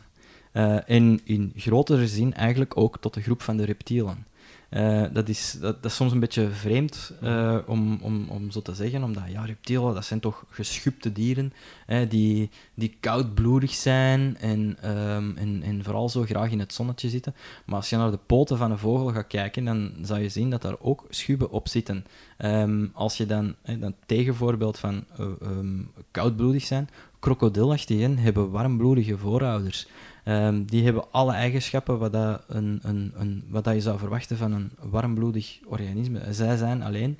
Eh, 0.51 0.89
en 0.89 1.19
in 1.23 1.53
grotere 1.55 2.07
zin 2.07 2.33
eigenlijk 2.33 2.77
ook 2.77 2.97
tot 2.99 3.13
de 3.13 3.21
groep 3.21 3.41
van 3.41 3.57
de 3.57 3.63
reptielen. 3.65 4.25
Eh, 4.69 5.03
dat, 5.13 5.29
is, 5.29 5.57
dat, 5.61 5.83
dat 5.83 5.91
is 5.91 5.97
soms 5.97 6.11
een 6.11 6.19
beetje 6.19 6.49
vreemd 6.49 7.13
eh, 7.21 7.57
om, 7.65 7.99
om, 8.01 8.29
om 8.29 8.51
zo 8.51 8.61
te 8.61 8.73
zeggen, 8.73 9.03
omdat 9.03 9.23
ja, 9.27 9.45
reptielen, 9.45 9.93
dat 9.93 10.05
zijn 10.05 10.19
toch 10.19 10.45
geschupte 10.49 11.11
dieren, 11.11 11.53
hè, 11.85 12.07
die, 12.07 12.49
die 12.73 12.97
koudbloedig 12.99 13.73
zijn 13.73 14.37
en, 14.37 14.77
ehm, 14.81 15.37
en, 15.37 15.61
en 15.63 15.83
vooral 15.83 16.09
zo 16.09 16.21
graag 16.21 16.51
in 16.51 16.59
het 16.59 16.73
zonnetje 16.73 17.09
zitten. 17.09 17.35
Maar 17.65 17.75
als 17.75 17.89
je 17.89 17.97
naar 17.97 18.11
de 18.11 18.19
poten 18.25 18.57
van 18.57 18.71
een 18.71 18.77
vogel 18.77 19.11
gaat 19.11 19.27
kijken, 19.27 19.65
dan 19.65 19.91
zal 20.01 20.17
je 20.17 20.29
zien 20.29 20.49
dat 20.49 20.61
daar 20.61 20.79
ook 20.79 21.05
schubben 21.09 21.51
op 21.51 21.67
zitten. 21.67 22.05
Ehm, 22.37 22.85
als 22.93 23.17
je 23.17 23.25
dan, 23.25 23.55
hè, 23.61 23.79
dan 23.79 23.93
tegenvoorbeeld 24.05 24.79
van 24.79 25.03
eh, 25.17 25.25
ehm, 25.41 25.81
koudbloedig 26.11 26.63
zijn, 26.63 26.89
krokodillachtigen 27.19 28.17
hebben 28.17 28.49
warmbloedige 28.49 29.17
voorouders. 29.17 29.87
Ehm, 30.27 30.63
die 30.65 30.83
hebben 30.83 31.11
alle 31.11 31.31
eigenschappen 31.31 31.97
wat, 31.99 32.13
dat 32.13 32.43
een, 32.47 32.79
een, 32.83 33.13
een, 33.15 33.43
wat 33.49 33.63
dat 33.63 33.73
je 33.73 33.81
zou 33.81 33.99
verwachten 33.99 34.37
van 34.37 34.51
een 34.51 34.71
warmbloedig 34.79 35.59
organisme. 35.65 36.33
Zij 36.33 36.57
zijn 36.57 36.83
alleen 36.83 37.19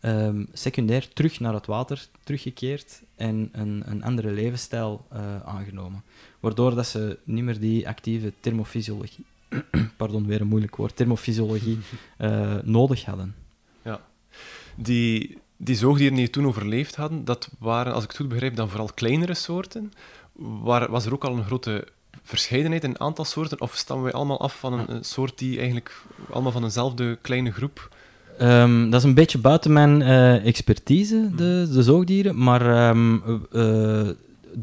ehm, 0.00 0.44
secundair 0.52 1.08
terug 1.12 1.40
naar 1.40 1.54
het 1.54 1.66
water 1.66 2.06
teruggekeerd 2.24 3.02
en 3.16 3.48
een, 3.52 3.82
een 3.86 4.02
andere 4.02 4.30
levensstijl 4.30 5.06
eh, 5.10 5.18
aangenomen. 5.44 6.02
Waardoor 6.40 6.74
dat 6.74 6.86
ze 6.86 7.18
niet 7.24 7.44
meer 7.44 7.60
die 7.60 7.88
actieve 7.88 8.32
thermofysiologie, 8.40 9.24
pardon, 9.96 10.26
weer 10.26 10.40
een 10.40 10.46
moeilijk 10.46 10.76
woord, 10.76 10.96
thermofysiologie 10.96 11.78
eh, 12.16 12.54
nodig 12.62 13.04
hadden. 13.04 13.34
Die, 14.76 15.38
die 15.56 15.76
zoogdieren 15.76 16.16
die 16.16 16.30
toen 16.30 16.46
overleefd 16.46 16.96
hadden, 16.96 17.24
dat 17.24 17.50
waren, 17.58 17.92
als 17.92 18.02
ik 18.02 18.08
het 18.08 18.18
goed 18.18 18.28
begrijp, 18.28 18.56
dan 18.56 18.68
vooral 18.68 18.90
kleinere 18.94 19.34
soorten. 19.34 19.92
Waar, 20.32 20.90
was 20.90 21.06
er 21.06 21.12
ook 21.12 21.24
al 21.24 21.36
een 21.36 21.44
grote 21.44 21.86
verscheidenheid 22.26 22.84
in 22.84 22.90
een 22.90 23.00
aantal 23.00 23.24
soorten? 23.24 23.60
Of 23.60 23.74
stammen 23.74 24.04
wij 24.04 24.14
allemaal 24.14 24.40
af 24.40 24.58
van 24.58 24.72
een, 24.72 24.94
een 24.94 25.04
soort 25.04 25.38
die 25.38 25.56
eigenlijk 25.56 26.02
allemaal 26.30 26.52
van 26.52 26.64
eenzelfde 26.64 27.18
kleine 27.22 27.52
groep... 27.52 27.88
Ehm, 28.38 28.90
dat 28.90 29.00
is 29.00 29.06
een 29.06 29.14
beetje 29.14 29.38
buiten 29.38 29.72
mijn 29.72 30.02
eh, 30.02 30.46
expertise, 30.46 31.30
de, 31.36 31.68
de 31.72 31.82
zoogdieren. 31.82 32.42
Maar 32.42 32.60
ehm, 32.60 33.18
eh, 33.52 34.08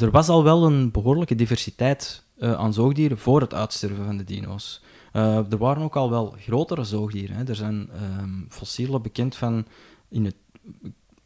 er 0.01 0.11
was 0.11 0.30
al 0.30 0.43
wel 0.43 0.66
een 0.66 0.91
behoorlijke 0.91 1.36
diversiteit 1.36 2.24
eh, 2.38 2.53
aan 2.53 2.74
zoogdieren 2.74 3.18
voor 3.18 3.41
het 3.41 3.53
uitsterven 3.53 4.05
van 4.05 4.18
de 4.18 4.24
dino's. 4.24 4.82
Er 5.14 5.57
waren 5.57 5.84
ook 5.84 5.95
al 5.95 6.09
wel 6.09 6.36
grotere 6.39 6.84
zoogdieren. 6.84 7.36
Hè. 7.36 7.43
Er 7.43 7.55
zijn 7.55 7.89
ehm, 7.93 8.30
fossielen 8.49 9.01
bekend 9.01 9.36
van, 9.36 9.66
in 10.09 10.26
het, 10.26 10.36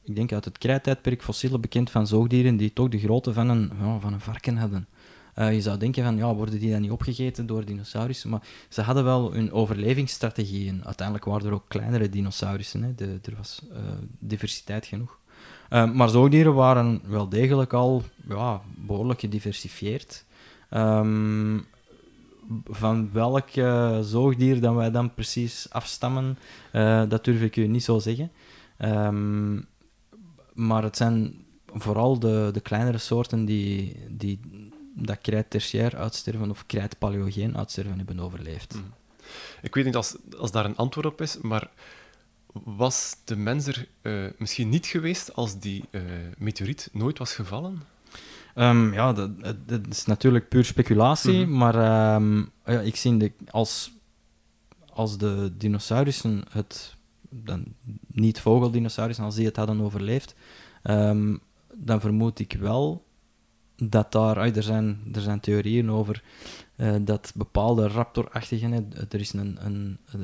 ik 0.04 0.16
denk 0.16 0.32
uit 0.32 0.46
het 0.46 0.58
krijttijdperk, 0.58 1.24
fossielen 1.24 1.62
bekend 1.62 1.90
van 1.90 2.08
zoogdieren 2.08 2.58
die 2.58 2.74
toch 2.74 2.90
de 2.90 3.00
grootte 3.00 3.34
van 3.34 3.50
een, 3.50 3.72
ja, 3.80 4.00
van 4.00 4.14
een 4.14 4.20
varken 4.20 4.58
hadden. 4.58 4.88
Eh, 5.38 5.54
je 5.54 5.62
zou 5.62 5.78
denken 5.78 6.04
van, 6.04 6.18
ja, 6.18 6.36
worden 6.36 6.60
die 6.60 6.72
dan 6.72 6.82
niet 6.82 6.92
opgegeten 6.92 7.46
door 7.46 7.66
dinosaurussen? 7.66 8.30
Maar 8.30 8.42
ze 8.70 8.82
hadden 8.82 9.04
wel 9.04 9.34
hun 9.34 9.52
overlevingsstrategieën. 9.52 10.82
Uiteindelijk 10.86 11.26
waren 11.26 11.48
er 11.48 11.54
ook 11.54 11.66
kleinere 11.68 12.10
dinosaurussen. 12.10 12.84
Hè. 12.84 13.06
Er 13.06 13.36
was 13.38 13.62
eh, 13.72 13.80
diversiteit 14.20 14.86
genoeg. 14.86 15.20
Eh, 15.70 15.92
maar 15.92 16.10
zoogdieren 16.10 16.54
waren 16.54 17.02
wel 17.06 17.30
degelijk 17.30 17.74
al 17.74 18.04
ja, 18.28 18.62
behoorlijk 18.76 19.20
gediversifieerd. 19.20 20.26
Ehm, 20.70 21.60
van 22.66 23.10
welk 23.14 23.50
zoogdier 24.02 24.62
dan 24.62 24.76
wij 24.76 24.92
dan 24.92 25.14
precies 25.14 25.68
afstammen, 25.70 26.38
dat 27.10 27.26
durf 27.26 27.42
ik 27.42 27.56
u 27.56 27.68
niet 27.68 27.84
zo 27.84 28.00
zeggen. 28.00 28.32
Ehm, 28.78 29.56
maar 30.54 30.84
het 30.84 30.98
zijn 30.98 31.46
vooral 31.74 32.20
de, 32.20 32.50
de 32.54 32.60
kleinere 32.60 32.98
soorten 32.98 33.46
die, 33.46 33.96
die 34.10 34.40
dat 35.06 35.18
krijt 35.22 35.50
tertiair 35.50 35.98
uitsterven 35.98 36.50
of 36.50 36.66
krijt 36.66 36.98
paleogeen 36.98 37.58
uitsterven 37.58 37.98
hebben 37.98 38.20
overleefd. 38.20 38.76
Mm. 38.76 38.94
Ik 39.62 39.76
weet 39.76 39.86
niet 39.86 39.96
als, 39.96 40.16
als 40.38 40.52
daar 40.52 40.66
een 40.66 40.76
antwoord 40.76 41.06
op 41.06 41.22
is, 41.22 41.38
maar 41.42 41.70
was 42.64 43.16
de 43.26 43.36
mens 43.36 43.68
er 43.68 43.88
eh, 44.02 44.14
misschien 44.38 44.70
niet 44.70 44.86
geweest 44.86 45.36
als 45.36 45.60
die 45.60 45.84
eh, 45.92 46.02
meteoriet 46.38 46.90
nooit 46.94 47.18
was 47.18 47.34
gevallen? 47.34 47.82
Ehm, 48.56 48.94
ja, 48.94 49.14
dat, 49.14 49.30
is 49.90 50.06
natuurlijk 50.06 50.50
puur 50.50 50.66
speculatie, 50.66 51.46
Mhm. 51.46 51.58
maar 51.58 51.76
ehm, 51.76 52.38
ja, 52.66 52.80
ik 52.80 52.96
zie 52.96 53.18
de, 53.18 53.32
als, 53.50 53.92
als 54.94 55.18
de 55.18 55.52
dinosaurussen 55.58 56.44
het, 56.52 56.96
dan 57.30 57.64
niet 58.08 58.40
vogeldinosaurissen, 58.40 59.26
als 59.26 59.36
die 59.36 59.46
het 59.46 59.56
hadden 59.56 59.82
overleefd, 59.82 60.36
ehm, 60.84 61.36
dan 61.74 62.00
vermoed 62.00 62.40
ik 62.40 62.54
wel 62.60 63.06
dat 63.78 64.12
daar, 64.12 64.38
er, 64.38 64.64
zijn, 64.64 65.00
er 65.14 65.22
zijn 65.22 65.40
theorieën 65.40 65.92
over 65.92 66.24
eh, 66.76 66.96
dat 67.02 67.32
bepaalde 67.36 67.88
raptorachtigen, 67.88 68.92
er 69.10 69.20
is 69.20 69.34
een, 69.34 69.58
een, 69.60 69.98
eh, 70.12 70.20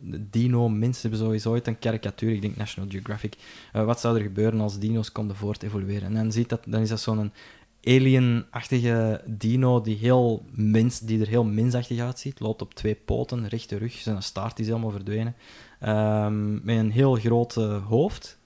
de 0.00 0.30
dino-mensen 0.30 1.02
hebben 1.02 1.26
sowieso 1.26 1.50
ooit 1.50 1.66
een 1.66 1.78
karikatuur, 1.78 2.32
ik 2.32 2.42
denk 2.42 2.56
National 2.56 2.90
Geographic, 2.90 3.36
eh, 3.72 3.84
wat 3.84 4.00
zou 4.00 4.16
er 4.16 4.22
gebeuren 4.22 4.60
als 4.60 4.78
dino's 4.78 5.12
konden 5.12 5.36
voortevolueren? 5.36 6.08
En 6.08 6.14
dan, 6.14 6.32
ziet 6.32 6.48
dat, 6.48 6.62
dan 6.66 6.80
is 6.80 6.88
dat 6.88 7.00
zo'n 7.00 7.32
alien-achtige 7.82 9.22
dino 9.26 9.80
die, 9.80 9.96
heel 9.96 10.44
mens, 10.50 11.00
die 11.00 11.20
er 11.20 11.28
heel 11.28 11.44
mensachtig 11.44 12.00
uitziet. 12.00 12.40
Loopt 12.40 12.62
op 12.62 12.74
twee 12.74 12.94
poten, 12.94 13.48
rechte 13.48 13.76
rug, 13.76 13.92
zijn 13.92 14.22
staart 14.22 14.58
is 14.58 14.66
helemaal 14.66 14.90
verdwenen. 14.90 15.34
Ehm, 15.80 16.64
met 16.64 16.76
een 16.78 16.90
heel 16.90 17.14
groot 17.14 17.54
hoofd. 17.88 18.38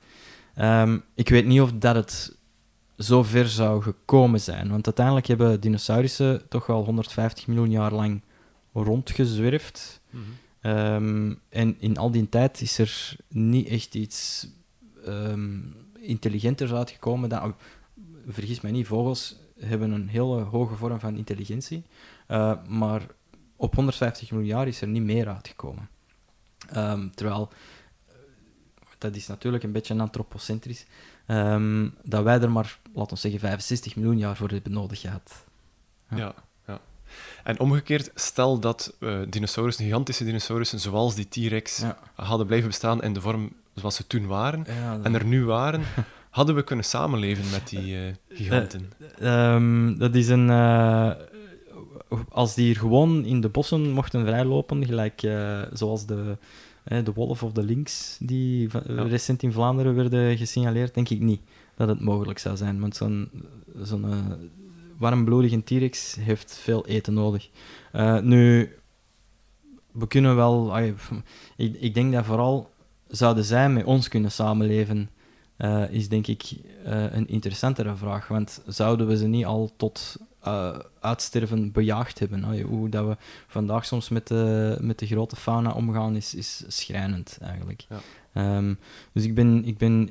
Ehm, 0.54 0.98
ik 1.14 1.28
weet 1.28 1.46
niet 1.46 1.60
of 1.60 1.72
dat 1.72 1.94
het 1.94 2.37
zo 2.98 3.22
ver 3.22 3.48
zou 3.48 3.82
gekomen 3.82 4.40
zijn. 4.40 4.70
Want 4.70 4.86
uiteindelijk 4.86 5.26
hebben 5.26 5.60
dinosaurussen 5.60 6.48
toch 6.48 6.66
wel 6.66 6.84
150 6.84 7.46
miljoen 7.46 7.70
jaar 7.70 7.92
lang 7.92 8.22
rondgezwerfd. 8.72 10.00
Mhm. 10.10 10.22
Ehm, 10.60 11.34
en 11.48 11.76
in 11.78 11.96
al 11.96 12.10
die 12.10 12.28
tijd 12.28 12.60
is 12.60 12.78
er 12.78 13.16
niet 13.28 13.68
echt 13.68 13.94
iets 13.94 14.48
ehm 15.04 15.60
intelligenters 16.08 16.72
uitgekomen. 16.72 17.28
Dan, 17.28 17.54
vergis 18.26 18.60
mij 18.60 18.70
niet, 18.70 18.86
vogels 18.86 19.36
hebben 19.58 19.90
een 19.90 20.08
hele 20.08 20.40
hoge 20.40 20.74
vorm 20.74 21.00
van 21.00 21.16
intelligentie. 21.16 21.82
Eh, 22.26 22.52
maar 22.68 23.06
op 23.56 23.74
150 23.74 24.30
miljoen 24.30 24.48
jaar 24.48 24.66
is 24.66 24.80
er 24.80 24.88
niet 24.88 25.02
meer 25.02 25.28
uitgekomen. 25.28 25.88
Ehm, 26.68 27.08
terwijl, 27.14 27.48
dat 28.98 29.16
is 29.16 29.26
natuurlijk 29.26 29.62
een 29.64 29.72
beetje 29.72 29.98
antropocentrisch, 30.00 30.84
ehm, 31.26 31.88
dat 32.02 32.22
wij 32.24 32.40
er 32.40 32.50
maar, 32.50 32.78
laten 32.94 33.14
we 33.14 33.20
zeggen, 33.20 33.40
65 33.40 33.96
miljoen 33.96 34.18
jaar 34.18 34.36
voor 34.36 34.48
hebben 34.50 34.72
nodig 34.72 35.00
gehad. 35.00 35.44
Ja. 36.10 36.16
Ja. 36.16 36.34
ja, 36.66 36.80
En 37.44 37.60
omgekeerd, 37.60 38.10
stel 38.14 38.58
dat 38.58 38.94
eh 39.00 39.18
dinosaurussen, 39.28 39.84
gigantische 39.84 40.24
dinosaurussen, 40.24 40.80
zoals 40.80 41.14
die 41.14 41.28
T-Rex, 41.28 41.78
Ja. 41.78 41.98
hadden 42.14 42.46
blijven 42.46 42.68
bestaan 42.68 43.02
in 43.02 43.12
de 43.12 43.20
vorm 43.20 43.52
zoals 43.74 43.94
ze 43.96 44.06
toen 44.06 44.26
waren, 44.26 44.64
dat- 44.64 45.04
en 45.04 45.14
er 45.14 45.24
nu 45.24 45.44
waren, 45.44 45.82
hadden 46.30 46.54
we 46.54 46.62
kunnen 46.64 46.84
samenleven 46.84 47.50
met 47.50 47.68
die 47.68 47.96
eh, 48.06 48.14
giganten. 48.28 48.92
Ehm, 49.18 49.96
dat 49.98 50.14
is 50.14 50.28
een. 50.28 50.50
eh, 50.50 51.10
als 52.28 52.54
die 52.54 52.64
hier 52.64 52.76
gewoon 52.76 53.24
in 53.24 53.40
de 53.40 53.48
bossen 53.48 53.90
mochten 53.90 54.24
vrijlopen, 54.26 54.86
gelijk 54.86 55.22
eh, 55.22 55.62
zoals 55.72 56.06
de, 56.06 56.14
eh, 56.40 56.46
de 56.88 57.12
wolf 57.14 57.42
of 57.42 57.52
de 57.52 57.62
lynx 57.62 58.16
die 58.20 58.68
Ja. 58.86 59.02
recent 59.02 59.42
in 59.42 59.52
Vlaanderen 59.52 59.94
werden 59.94 60.36
gesignaleerd, 60.36 60.94
denk 60.94 61.08
ik 61.08 61.20
niet 61.20 61.40
dat 61.76 61.88
het 61.88 62.00
mogelijk 62.00 62.38
zou 62.38 62.56
zijn. 62.56 62.80
Want 62.80 62.96
zo'n 62.96 63.30
zo'n 63.82 64.04
eh, 64.04 64.18
warmbloedige 64.98 65.64
T-Rex 65.64 66.14
heeft 66.20 66.58
veel 66.58 66.86
eten 66.86 67.14
nodig. 67.14 67.50
Eh, 67.92 68.20
nu, 68.20 68.72
we 69.92 70.06
kunnen 70.06 70.36
wel. 70.36 70.78
ik, 71.56 71.80
ik 71.80 71.94
denk 71.94 72.12
dat 72.12 72.24
vooral 72.24 72.70
zouden 73.08 73.44
zij 73.44 73.70
met 73.70 73.84
ons 73.84 74.08
kunnen 74.08 74.32
samenleven 74.32 75.10
eh, 75.56 75.90
is 75.90 76.08
denk 76.08 76.26
ik 76.26 76.50
een 77.10 77.28
interessantere 77.28 77.96
vraag. 77.96 78.28
Want 78.28 78.62
zouden 78.66 79.06
we 79.06 79.16
ze 79.16 79.26
niet 79.26 79.44
al 79.44 79.72
tot 79.76 80.16
eh, 80.48 80.78
uitsterven 81.00 81.72
bejaagd 81.72 82.18
hebben? 82.18 82.62
Hoe 82.62 82.88
dat 82.88 83.06
we 83.06 83.16
vandaag 83.46 83.84
soms 83.86 84.08
met 84.08 84.26
de, 84.26 84.76
met 84.80 84.98
de 84.98 85.06
grote 85.06 85.36
fauna 85.36 85.70
omgaan, 85.72 86.16
is, 86.16 86.34
is 86.34 86.64
schrijnend 86.66 87.38
eigenlijk. 87.40 87.84
Ja. 87.88 87.98
Ehm, 88.32 88.74
dus 89.12 89.24
ik 89.24 89.34
ben, 89.34 89.64
ik 89.64 89.78
ben. 89.78 90.10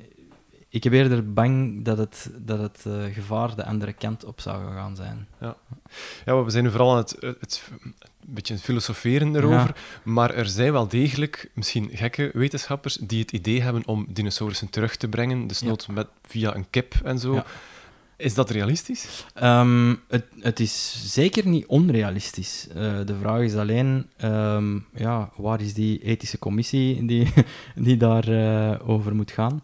Ik 0.70 0.84
heb 0.84 0.94
eerder 0.94 1.34
bang 1.34 1.84
dat 1.86 1.98
het, 1.98 2.30
dat 2.38 2.60
het 2.60 2.84
eh, 2.88 3.14
gevaar 3.14 3.56
de 3.56 3.66
andere 3.66 3.94
kant 3.94 4.26
op 4.26 4.42
zou 4.42 4.74
gaan 4.74 4.96
zijn. 4.96 5.28
Ja, 5.40 5.56
maar 6.26 6.46
we 6.46 6.50
zijn 6.52 6.64
nu 6.64 6.70
vooral 6.70 6.92
aan 6.92 6.98
het, 6.98 7.16
het, 7.20 7.38
het- 7.40 7.72
een 8.28 8.34
beetje 8.34 8.58
filosoferen 8.58 9.36
erover, 9.36 9.76
maar 10.04 10.34
er 10.34 10.46
zijn 10.46 10.72
wel 10.72 10.88
degelijk, 10.88 11.50
misschien 11.54 11.90
gekke 11.94 12.30
wetenschappers, 12.34 12.96
die 12.96 13.20
het 13.22 13.32
idee 13.32 13.62
hebben 13.62 13.88
om 13.88 14.06
dinosaurussen 14.10 14.70
terug 14.70 14.96
te 14.96 15.08
brengen, 15.08 15.48
dus 15.48 15.60
Ja. 15.60 15.68
nood 15.68 15.88
met, 15.88 16.08
via 16.26 16.56
een 16.56 16.70
kip 16.70 16.94
en 17.04 17.20
zo. 17.20 17.34
Ja. 17.34 17.46
Is 18.18 18.34
dat 18.34 18.49
realistisch? 18.49 19.26
Ehm, 19.34 19.95
het, 20.07 20.26
het 20.39 20.59
is 20.59 21.03
zeker 21.13 21.47
niet 21.47 21.65
onrealistisch. 21.65 22.68
Eh, 22.68 22.76
de 23.05 23.15
vraag 23.20 23.41
is 23.41 23.55
alleen, 23.55 24.09
ehm, 24.18 24.80
ja, 24.93 25.30
waar 25.36 25.61
is 25.61 25.74
die 25.74 26.03
ethische 26.03 26.39
commissie 26.39 27.05
die, 27.05 27.34
die 27.76 27.97
daarover 27.97 28.88
over 28.88 29.15
moet 29.15 29.32
gaan? 29.32 29.63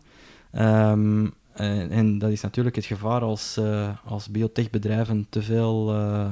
Ehm, 0.51 1.27
en, 1.53 1.89
en 1.89 2.17
dat 2.17 2.31
is 2.31 2.41
natuurlijk 2.41 2.75
het 2.75 2.85
gevaar 2.85 3.21
als, 3.21 3.57
eh, 3.57 3.89
als 4.05 4.29
biotechbedrijven 4.29 5.27
te 5.29 5.41
veel, 5.41 5.93
eh, 5.93 6.31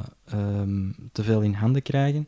te 1.12 1.24
veel 1.24 1.42
in 1.42 1.54
handen 1.54 1.82
krijgen. 1.82 2.28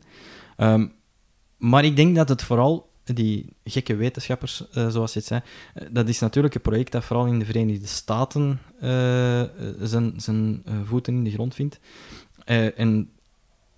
Maar 1.56 1.84
ik 1.84 1.96
denk 1.96 2.16
dat 2.16 2.28
het 2.28 2.42
vooral, 2.42 2.90
die 3.04 3.56
gekke 3.64 3.96
wetenschappers, 3.96 4.68
eh, 4.70 4.88
zoals 4.88 5.12
je 5.12 5.18
het 5.18 5.28
zei, 5.28 5.40
eh, 5.74 5.86
dat 5.90 6.08
is 6.08 6.18
natuurlijk 6.18 6.54
een 6.54 6.60
project 6.60 6.92
dat 6.92 7.04
vooral 7.04 7.26
in 7.26 7.38
de 7.38 7.44
Verenigde 7.44 7.86
Staten 7.86 8.60
eh, 8.80 9.42
zijn, 9.80 10.12
zijn 10.16 10.62
voeten 10.84 11.14
in 11.14 11.24
de 11.24 11.30
grond 11.30 11.54
vindt. 11.54 11.80
En 12.44 13.10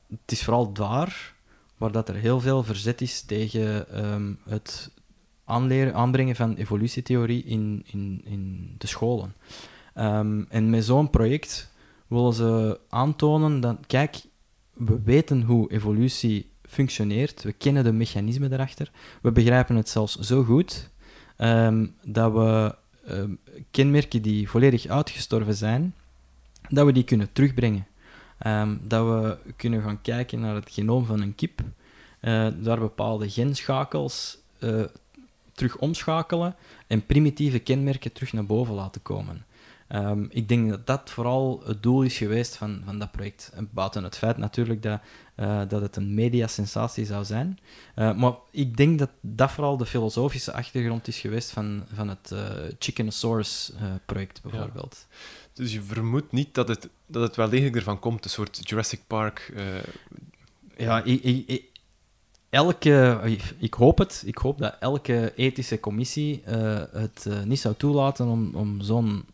het 0.09 0.33
is 0.33 0.45
vooral 0.45 0.72
daar 0.72 1.35
waar 1.77 1.93
dat 1.93 2.09
er 2.09 2.14
heel 2.14 2.41
veel 2.41 2.62
verzet 2.62 3.01
is 3.01 3.22
tegen 3.22 3.89
ehm, 3.89 4.33
het 4.49 4.91
aanleren, 5.45 5.95
aanbrengen 5.95 6.37
van 6.37 6.55
evolutietheorie 6.55 7.45
in, 7.45 7.83
in, 7.87 8.20
in 8.24 8.74
de 8.79 8.87
scholen. 8.87 9.35
Ehm, 9.95 10.43
en 10.49 10.70
met 10.70 10.85
zo'n 10.85 11.11
project 11.11 11.72
willen 12.07 12.33
ze 12.33 12.81
aantonen 12.89 13.61
dat, 13.61 13.77
kijk, 13.87 14.22
we 14.72 15.01
weten 15.05 15.43
hoe 15.43 15.70
evolutie 15.70 16.51
functioneert, 16.77 17.43
we 17.43 17.53
kennen 17.53 17.85
de 17.85 17.93
mechanismen 17.93 18.51
daarachter, 18.51 18.91
we 19.22 19.33
begrijpen 19.33 19.77
het 19.77 19.89
zelfs 19.89 20.18
zo 20.18 20.45
goed 20.45 20.91
ehm, 21.37 21.87
dat 22.03 22.33
we 22.33 22.74
ehm, 23.07 23.31
kenmerken 23.70 24.22
die 24.22 24.49
volledig 24.49 24.87
uitgestorven 24.87 25.55
zijn, 25.55 25.95
dat 26.68 26.87
we 26.87 26.93
die 26.93 27.05
kunnen 27.05 27.33
terugbrengen. 27.33 27.87
Ehm, 28.39 28.77
dat 28.83 29.07
we 29.07 29.53
kunnen 29.57 29.83
gaan 29.83 30.01
kijken 30.01 30.41
naar 30.41 30.55
het 30.55 30.70
genoom 30.70 31.05
van 31.05 31.20
een 31.20 31.35
kip, 31.35 31.61
eh, 32.20 32.49
daar 32.59 32.79
bepaalde 32.79 33.31
genschakels 33.31 34.39
eh, 34.59 34.85
terug 35.53 35.77
omschakelen 35.79 36.55
en 36.87 37.07
primitieve 37.07 37.59
kenmerken 37.59 38.12
terug 38.12 38.33
naar 38.33 38.47
boven 38.47 38.74
laten 38.74 39.03
komen. 39.03 39.45
Ehm, 39.89 40.24
ik 40.28 40.49
denk 40.49 40.68
dat 40.70 40.87
dat 40.87 41.11
vooral 41.11 41.62
het 41.66 41.82
doel 41.82 42.03
is 42.03 42.16
geweest 42.16 42.57
van, 42.57 42.82
van 42.84 42.99
dat 42.99 43.11
project. 43.12 43.51
En 43.55 43.68
buiten 43.72 44.05
het 44.05 44.16
feit 44.16 44.37
natuurlijk 44.37 44.82
dat, 44.82 45.01
eh, 45.34 45.61
dat 45.68 45.80
het 45.80 45.97
een 45.97 46.14
mediasensatie 46.14 47.05
zou 47.05 47.24
zijn. 47.24 47.59
Eh, 47.95 48.14
maar 48.16 48.32
ik 48.51 48.76
denk 48.76 48.99
dat 48.99 49.11
dat 49.20 49.51
vooral 49.51 49.76
de 49.76 49.87
filosofische 49.87 50.53
achtergrond 50.53 51.09
is 51.09 51.18
geweest 51.18 51.51
van, 51.51 51.84
van 51.95 52.09
het 52.09 52.30
eh 52.32 52.39
Chickenosaurus-project, 52.78 54.43
bijvoorbeeld. 54.43 55.07
Dus 55.53 55.72
je 55.72 55.82
vermoedt 55.82 56.32
niet 56.32 56.55
dat 56.55 56.68
het, 56.68 56.89
dat 57.07 57.22
het 57.22 57.37
wel 57.37 57.49
degelijk 57.49 57.76
ervan 57.76 57.99
komt, 57.99 58.24
een 58.24 58.30
soort 58.30 58.61
Jurassic 58.68 59.01
Park. 59.07 59.53
Ja, 60.76 61.03
ik, 61.05 61.22
ik, 61.22 61.49
ik- 61.49 61.64
elke, 62.51 63.20
ik, 63.59 63.74
hoop 63.74 63.99
het. 63.99 64.22
Ik 64.26 64.39
hoop 64.39 64.59
dat 64.59 64.76
elke 64.80 65.32
ethische 65.37 65.80
commissie 65.80 66.43
het 66.93 67.26
niet 67.45 67.61
zou 67.61 67.74
toelaten 67.74 68.26
om, 68.26 68.55
om 68.55 68.80
zo'n 68.80 69.24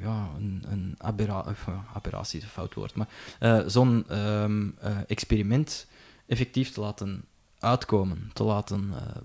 ja, 0.00 0.28
een, 0.36 0.64
een 0.68 0.94
aberra 0.98 1.44
ja, 1.66 1.84
aberratie 1.94 2.38
is 2.38 2.44
een 2.44 2.50
fout 2.50 2.74
woord, 2.74 2.94
maar 2.94 3.08
eh, 3.38 3.60
zo'n 3.66 4.04
ehm, 4.08 4.68
eh, 4.78 4.96
experiment 5.06 5.86
effectief 6.26 6.72
te 6.72 6.80
laten 6.80 7.24
uitkomen, 7.58 8.30
te 8.32 8.42
laten 8.42 8.90
eh, 8.92 9.22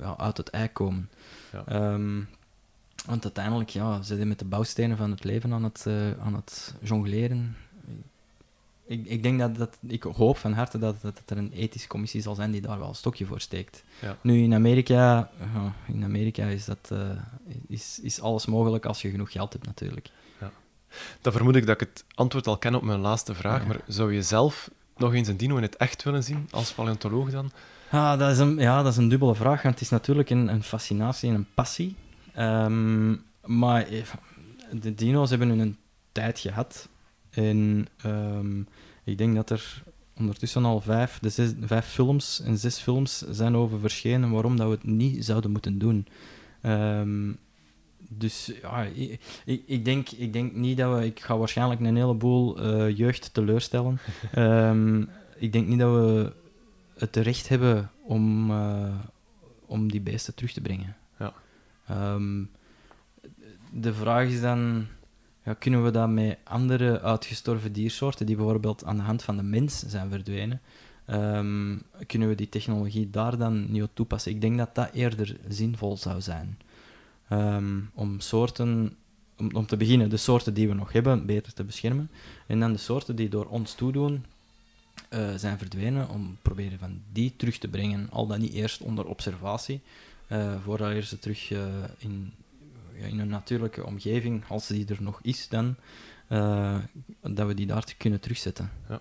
ja, 0.00 0.16
uit 0.16 0.36
het 0.36 0.50
ei 0.50 0.68
komen. 0.68 1.10
Ja. 1.52 1.64
Ehm, 1.66 2.20
want 3.06 3.24
uiteindelijk 3.24 3.70
ja, 3.70 4.02
zijn 4.02 4.18
ze 4.18 4.24
met 4.24 4.38
de 4.38 4.44
bouwstenen 4.44 4.96
van 4.96 5.10
het 5.10 5.24
leven 5.24 5.52
aan 5.52 5.64
het, 5.64 5.84
eh, 5.86 6.18
aan 6.20 6.34
het 6.34 6.74
jongleren. 6.80 7.56
Ik, 8.88 9.06
ik 9.06 9.22
denk 9.22 9.38
dat, 9.38 9.56
dat 9.56 9.78
ik 9.86 10.02
hoop 10.02 10.36
van 10.36 10.52
harte 10.52 10.78
dat, 10.78 11.00
dat 11.02 11.22
er 11.26 11.36
een 11.36 11.52
ethische 11.52 11.88
commissie 11.88 12.20
zal 12.20 12.34
zijn 12.34 12.50
die 12.50 12.60
daar 12.60 12.78
wel 12.78 12.88
een 12.88 12.94
stokje 12.94 13.26
voor 13.26 13.40
steekt. 13.40 13.82
Ja. 14.02 14.16
Nu 14.20 14.42
in 14.42 14.54
Amerika, 14.54 15.30
ja, 15.54 15.74
in 15.86 16.04
Amerika 16.04 16.44
is, 16.44 16.64
dat, 16.64 16.88
eh, 16.92 16.98
is, 17.68 18.00
is 18.02 18.20
alles 18.20 18.46
mogelijk 18.46 18.86
als 18.86 19.02
je 19.02 19.10
genoeg 19.10 19.32
geld 19.32 19.52
hebt 19.52 19.66
natuurlijk. 19.66 20.10
Dan 21.20 21.32
vermoed 21.32 21.56
ik 21.56 21.66
dat 21.66 21.80
ik 21.80 21.88
het 21.88 22.04
antwoord 22.14 22.46
al 22.46 22.58
ken 22.58 22.74
op 22.74 22.82
mijn 22.82 22.98
laatste 22.98 23.34
vraag, 23.34 23.60
Ja. 23.60 23.66
maar 23.66 23.80
zou 23.86 24.12
je 24.12 24.22
zelf 24.22 24.70
nog 24.96 25.14
eens 25.14 25.28
een 25.28 25.36
dino 25.36 25.56
in 25.56 25.62
het 25.62 25.76
echt 25.76 26.02
willen 26.02 26.24
zien, 26.24 26.48
als 26.50 26.72
paleontoloog 26.72 27.30
dan? 27.30 27.50
Ah, 27.90 28.18
dat 28.18 28.30
is 28.30 28.38
een, 28.38 28.56
ja, 28.58 28.82
dat 28.82 28.92
is 28.92 28.98
een 28.98 29.08
dubbele 29.08 29.34
vraag, 29.34 29.62
want 29.62 29.74
het 29.74 29.82
is 29.84 29.90
natuurlijk 29.90 30.30
een, 30.30 30.48
een 30.48 30.62
fascinatie 30.62 31.28
en 31.28 31.34
een 31.34 31.46
passie. 31.54 31.96
Ehm, 32.34 33.16
maar 33.44 33.86
eh, 33.86 34.02
de 34.72 34.94
dino's 34.94 35.30
hebben 35.30 35.48
hun 35.48 35.58
een 35.58 35.76
tijd 36.12 36.38
gehad. 36.38 36.88
En 37.30 37.88
ik 39.08 39.18
denk 39.18 39.34
dat 39.34 39.50
er 39.50 39.82
ondertussen 40.18 40.64
al 40.64 40.80
vijf, 40.80 41.18
de 41.18 41.28
zes, 41.28 41.52
vijf 41.60 41.86
films 41.86 42.40
en 42.40 42.58
zes 42.58 42.78
films 42.78 43.18
zijn 43.30 43.56
over 43.56 43.78
verschenen 43.80 44.30
waarom 44.30 44.56
dat 44.56 44.66
we 44.66 44.74
het 44.74 44.84
niet 44.84 45.24
zouden 45.24 45.50
moeten 45.50 45.78
doen. 45.78 46.06
Ehm, 46.60 47.32
dus 48.08 48.52
ja, 48.62 48.82
ik, 48.84 49.20
ik, 49.66 49.84
denk, 49.84 50.10
ik 50.10 50.32
denk 50.32 50.54
niet 50.54 50.76
dat 50.76 50.98
we... 50.98 51.04
Ik 51.04 51.20
ga 51.20 51.38
waarschijnlijk 51.38 51.80
een 51.80 51.96
heleboel 51.96 52.58
eh, 52.60 52.96
jeugd 52.96 53.34
teleurstellen. 53.34 53.98
Ehm, 54.32 55.04
ik 55.36 55.52
denk 55.52 55.66
niet 55.66 55.78
dat 55.78 55.94
we 55.94 56.32
het 56.98 57.16
recht 57.16 57.48
hebben 57.48 57.90
om, 58.02 58.50
eh, 58.50 58.94
om 59.66 59.90
die 59.90 60.00
beesten 60.00 60.34
terug 60.34 60.52
te 60.52 60.60
brengen. 60.60 60.96
Ja. 61.18 61.32
Ehm, 61.86 62.44
de 63.72 63.94
vraag 63.94 64.28
is 64.28 64.40
dan... 64.40 64.86
kunnen 65.58 65.84
we 65.84 65.90
dat 65.90 66.08
met 66.08 66.38
andere 66.44 67.00
uitgestorven 67.00 67.72
diersoorten, 67.72 68.26
die 68.26 68.36
bijvoorbeeld 68.36 68.84
aan 68.84 68.96
de 68.96 69.02
hand 69.02 69.22
van 69.22 69.36
de 69.36 69.42
mens 69.42 69.78
zijn 69.86 70.10
verdwenen, 70.10 70.60
ehm, 71.04 71.76
kunnen 72.06 72.28
we 72.28 72.34
die 72.34 72.48
technologie 72.48 73.10
daar 73.10 73.38
dan 73.38 73.70
niet 73.70 73.82
op 73.82 73.90
toepassen? 73.94 74.32
Ik 74.32 74.40
denk 74.40 74.58
dat 74.58 74.74
dat 74.74 74.90
eerder 74.92 75.36
zinvol 75.48 75.96
zou 75.96 76.20
zijn. 76.20 76.58
Ehm, 77.28 77.80
om 77.94 78.20
soorten, 78.20 78.96
om, 79.38 79.50
om 79.52 79.66
te 79.66 79.76
beginnen, 79.76 80.10
de 80.10 80.16
soorten 80.16 80.54
die 80.54 80.68
we 80.68 80.74
nog 80.74 80.92
hebben, 80.92 81.26
beter 81.26 81.52
te 81.54 81.64
beschermen. 81.64 82.10
En 82.46 82.60
dan 82.60 82.72
de 82.72 82.78
soorten 82.78 83.16
die 83.16 83.28
door 83.28 83.46
ons 83.46 83.74
toedoen, 83.74 84.24
uh, 85.10 85.34
zijn 85.36 85.58
verdwenen, 85.58 86.08
om 86.08 86.36
proberen 86.42 86.78
van 86.78 87.02
die 87.12 87.32
terug 87.36 87.58
te 87.58 87.68
brengen, 87.68 88.10
al 88.10 88.26
dan 88.26 88.40
niet 88.40 88.52
eerst 88.52 88.80
onder 88.80 89.06
observatie, 89.06 89.80
uh, 90.28 90.54
voordat 90.62 91.04
ze 91.04 91.18
terug 91.18 91.50
uh, 91.50 91.60
in, 91.98 92.32
in 92.98 93.18
een 93.18 93.28
natuurlijke 93.28 93.86
omgeving, 93.86 94.44
als 94.48 94.66
die 94.66 94.86
er 94.88 95.02
nog 95.02 95.18
is, 95.22 95.48
dan, 95.48 95.76
dat 97.20 97.46
we 97.46 97.54
die 97.54 97.66
daar 97.66 97.94
kunnen 97.96 98.20
terugzetten. 98.20 98.70
Ja. 98.88 99.00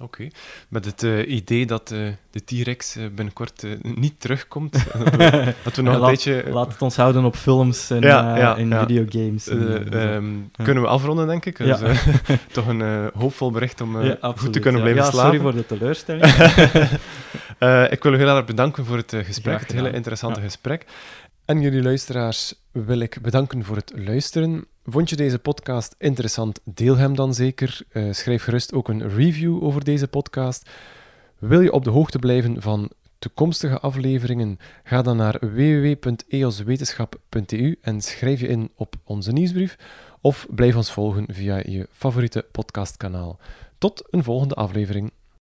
Oké. 0.00 0.28
Met 0.68 0.84
het 0.84 1.02
uh, 1.02 1.28
idee 1.28 1.66
dat 1.66 1.90
uh, 1.90 2.08
de 2.30 2.44
T-Rex 2.44 2.96
uh, 2.96 3.04
binnenkort 3.14 3.66
niet 3.82 4.20
terugkomt. 4.20 4.72
dat 5.64 5.76
we, 5.76 5.82
nog 5.82 5.94
een 5.94 6.00
laat, 6.00 6.10
beetje... 6.10 6.44
Laat 6.50 6.72
het 6.72 6.82
ons 6.82 6.96
houden 6.96 7.24
op 7.24 7.36
films 7.36 7.90
en, 7.90 8.00
ja, 8.00 8.36
ja, 8.36 8.56
en 8.56 8.68
ja. 8.68 8.86
videogames. 8.86 9.46
Um, 9.46 10.50
kunnen 10.62 10.82
we 10.82 10.88
afronden, 10.88 11.26
denk 11.26 11.46
ik. 11.46 11.56
Dus, 11.56 11.78
toch 12.52 12.66
een 12.66 13.10
hoopvol 13.14 13.50
bericht 13.50 13.80
om 13.80 13.96
goed 14.36 14.52
te 14.52 14.58
kunnen 14.58 14.80
blijven 14.80 15.04
slapen. 15.04 15.20
sorry 15.20 15.38
voor 15.38 15.54
de 15.54 15.66
teleurstelling. 15.66 16.24
ik 17.96 18.02
wil 18.02 18.12
u 18.12 18.16
heel 18.16 18.36
erg 18.36 18.44
bedanken 18.44 18.84
voor 18.84 18.96
het 18.96 19.14
gesprek, 19.24 19.60
het 19.60 19.72
hele 19.72 19.92
interessante 19.92 20.40
gesprek. 20.40 20.86
En 21.50 21.60
jullie 21.60 21.82
luisteraars 21.82 22.54
wil 22.72 22.98
ik 22.98 23.18
bedanken 23.22 23.64
voor 23.64 23.76
het 23.76 23.92
luisteren. 23.94 24.64
Vond 24.84 25.10
je 25.10 25.16
deze 25.16 25.38
podcast 25.38 25.94
interessant? 25.98 26.60
Deel 26.64 26.96
hem 26.96 27.14
dan 27.14 27.34
zeker. 27.34 27.80
Uh, 27.92 28.12
schrijf 28.12 28.42
gerust 28.42 28.72
ook 28.72 28.88
een 28.88 29.08
review 29.08 29.64
over 29.64 29.84
deze 29.84 30.08
podcast. 30.08 30.70
Wil 31.38 31.60
je 31.60 31.72
op 31.72 31.84
de 31.84 31.90
hoogte 31.90 32.18
blijven 32.18 32.62
van 32.62 32.90
toekomstige 33.18 33.80
afleveringen? 33.80 34.58
Ga 34.84 35.02
dan 35.02 35.16
naar 35.16 35.38
www.eoswetenschap.eu 35.40 37.76
en 37.80 38.00
schrijf 38.00 38.40
je 38.40 38.48
in 38.48 38.70
op 38.74 38.94
onze 39.04 39.32
nieuwsbrief. 39.32 39.76
Of 40.20 40.46
blijf 40.50 40.76
ons 40.76 40.92
volgen 40.92 41.24
via 41.28 41.56
je 41.56 41.88
favoriete 41.92 42.46
podcastkanaal. 42.52 43.38
Tot 43.78 44.08
een 44.10 44.24
volgende 44.24 44.54
aflevering. 44.54 45.12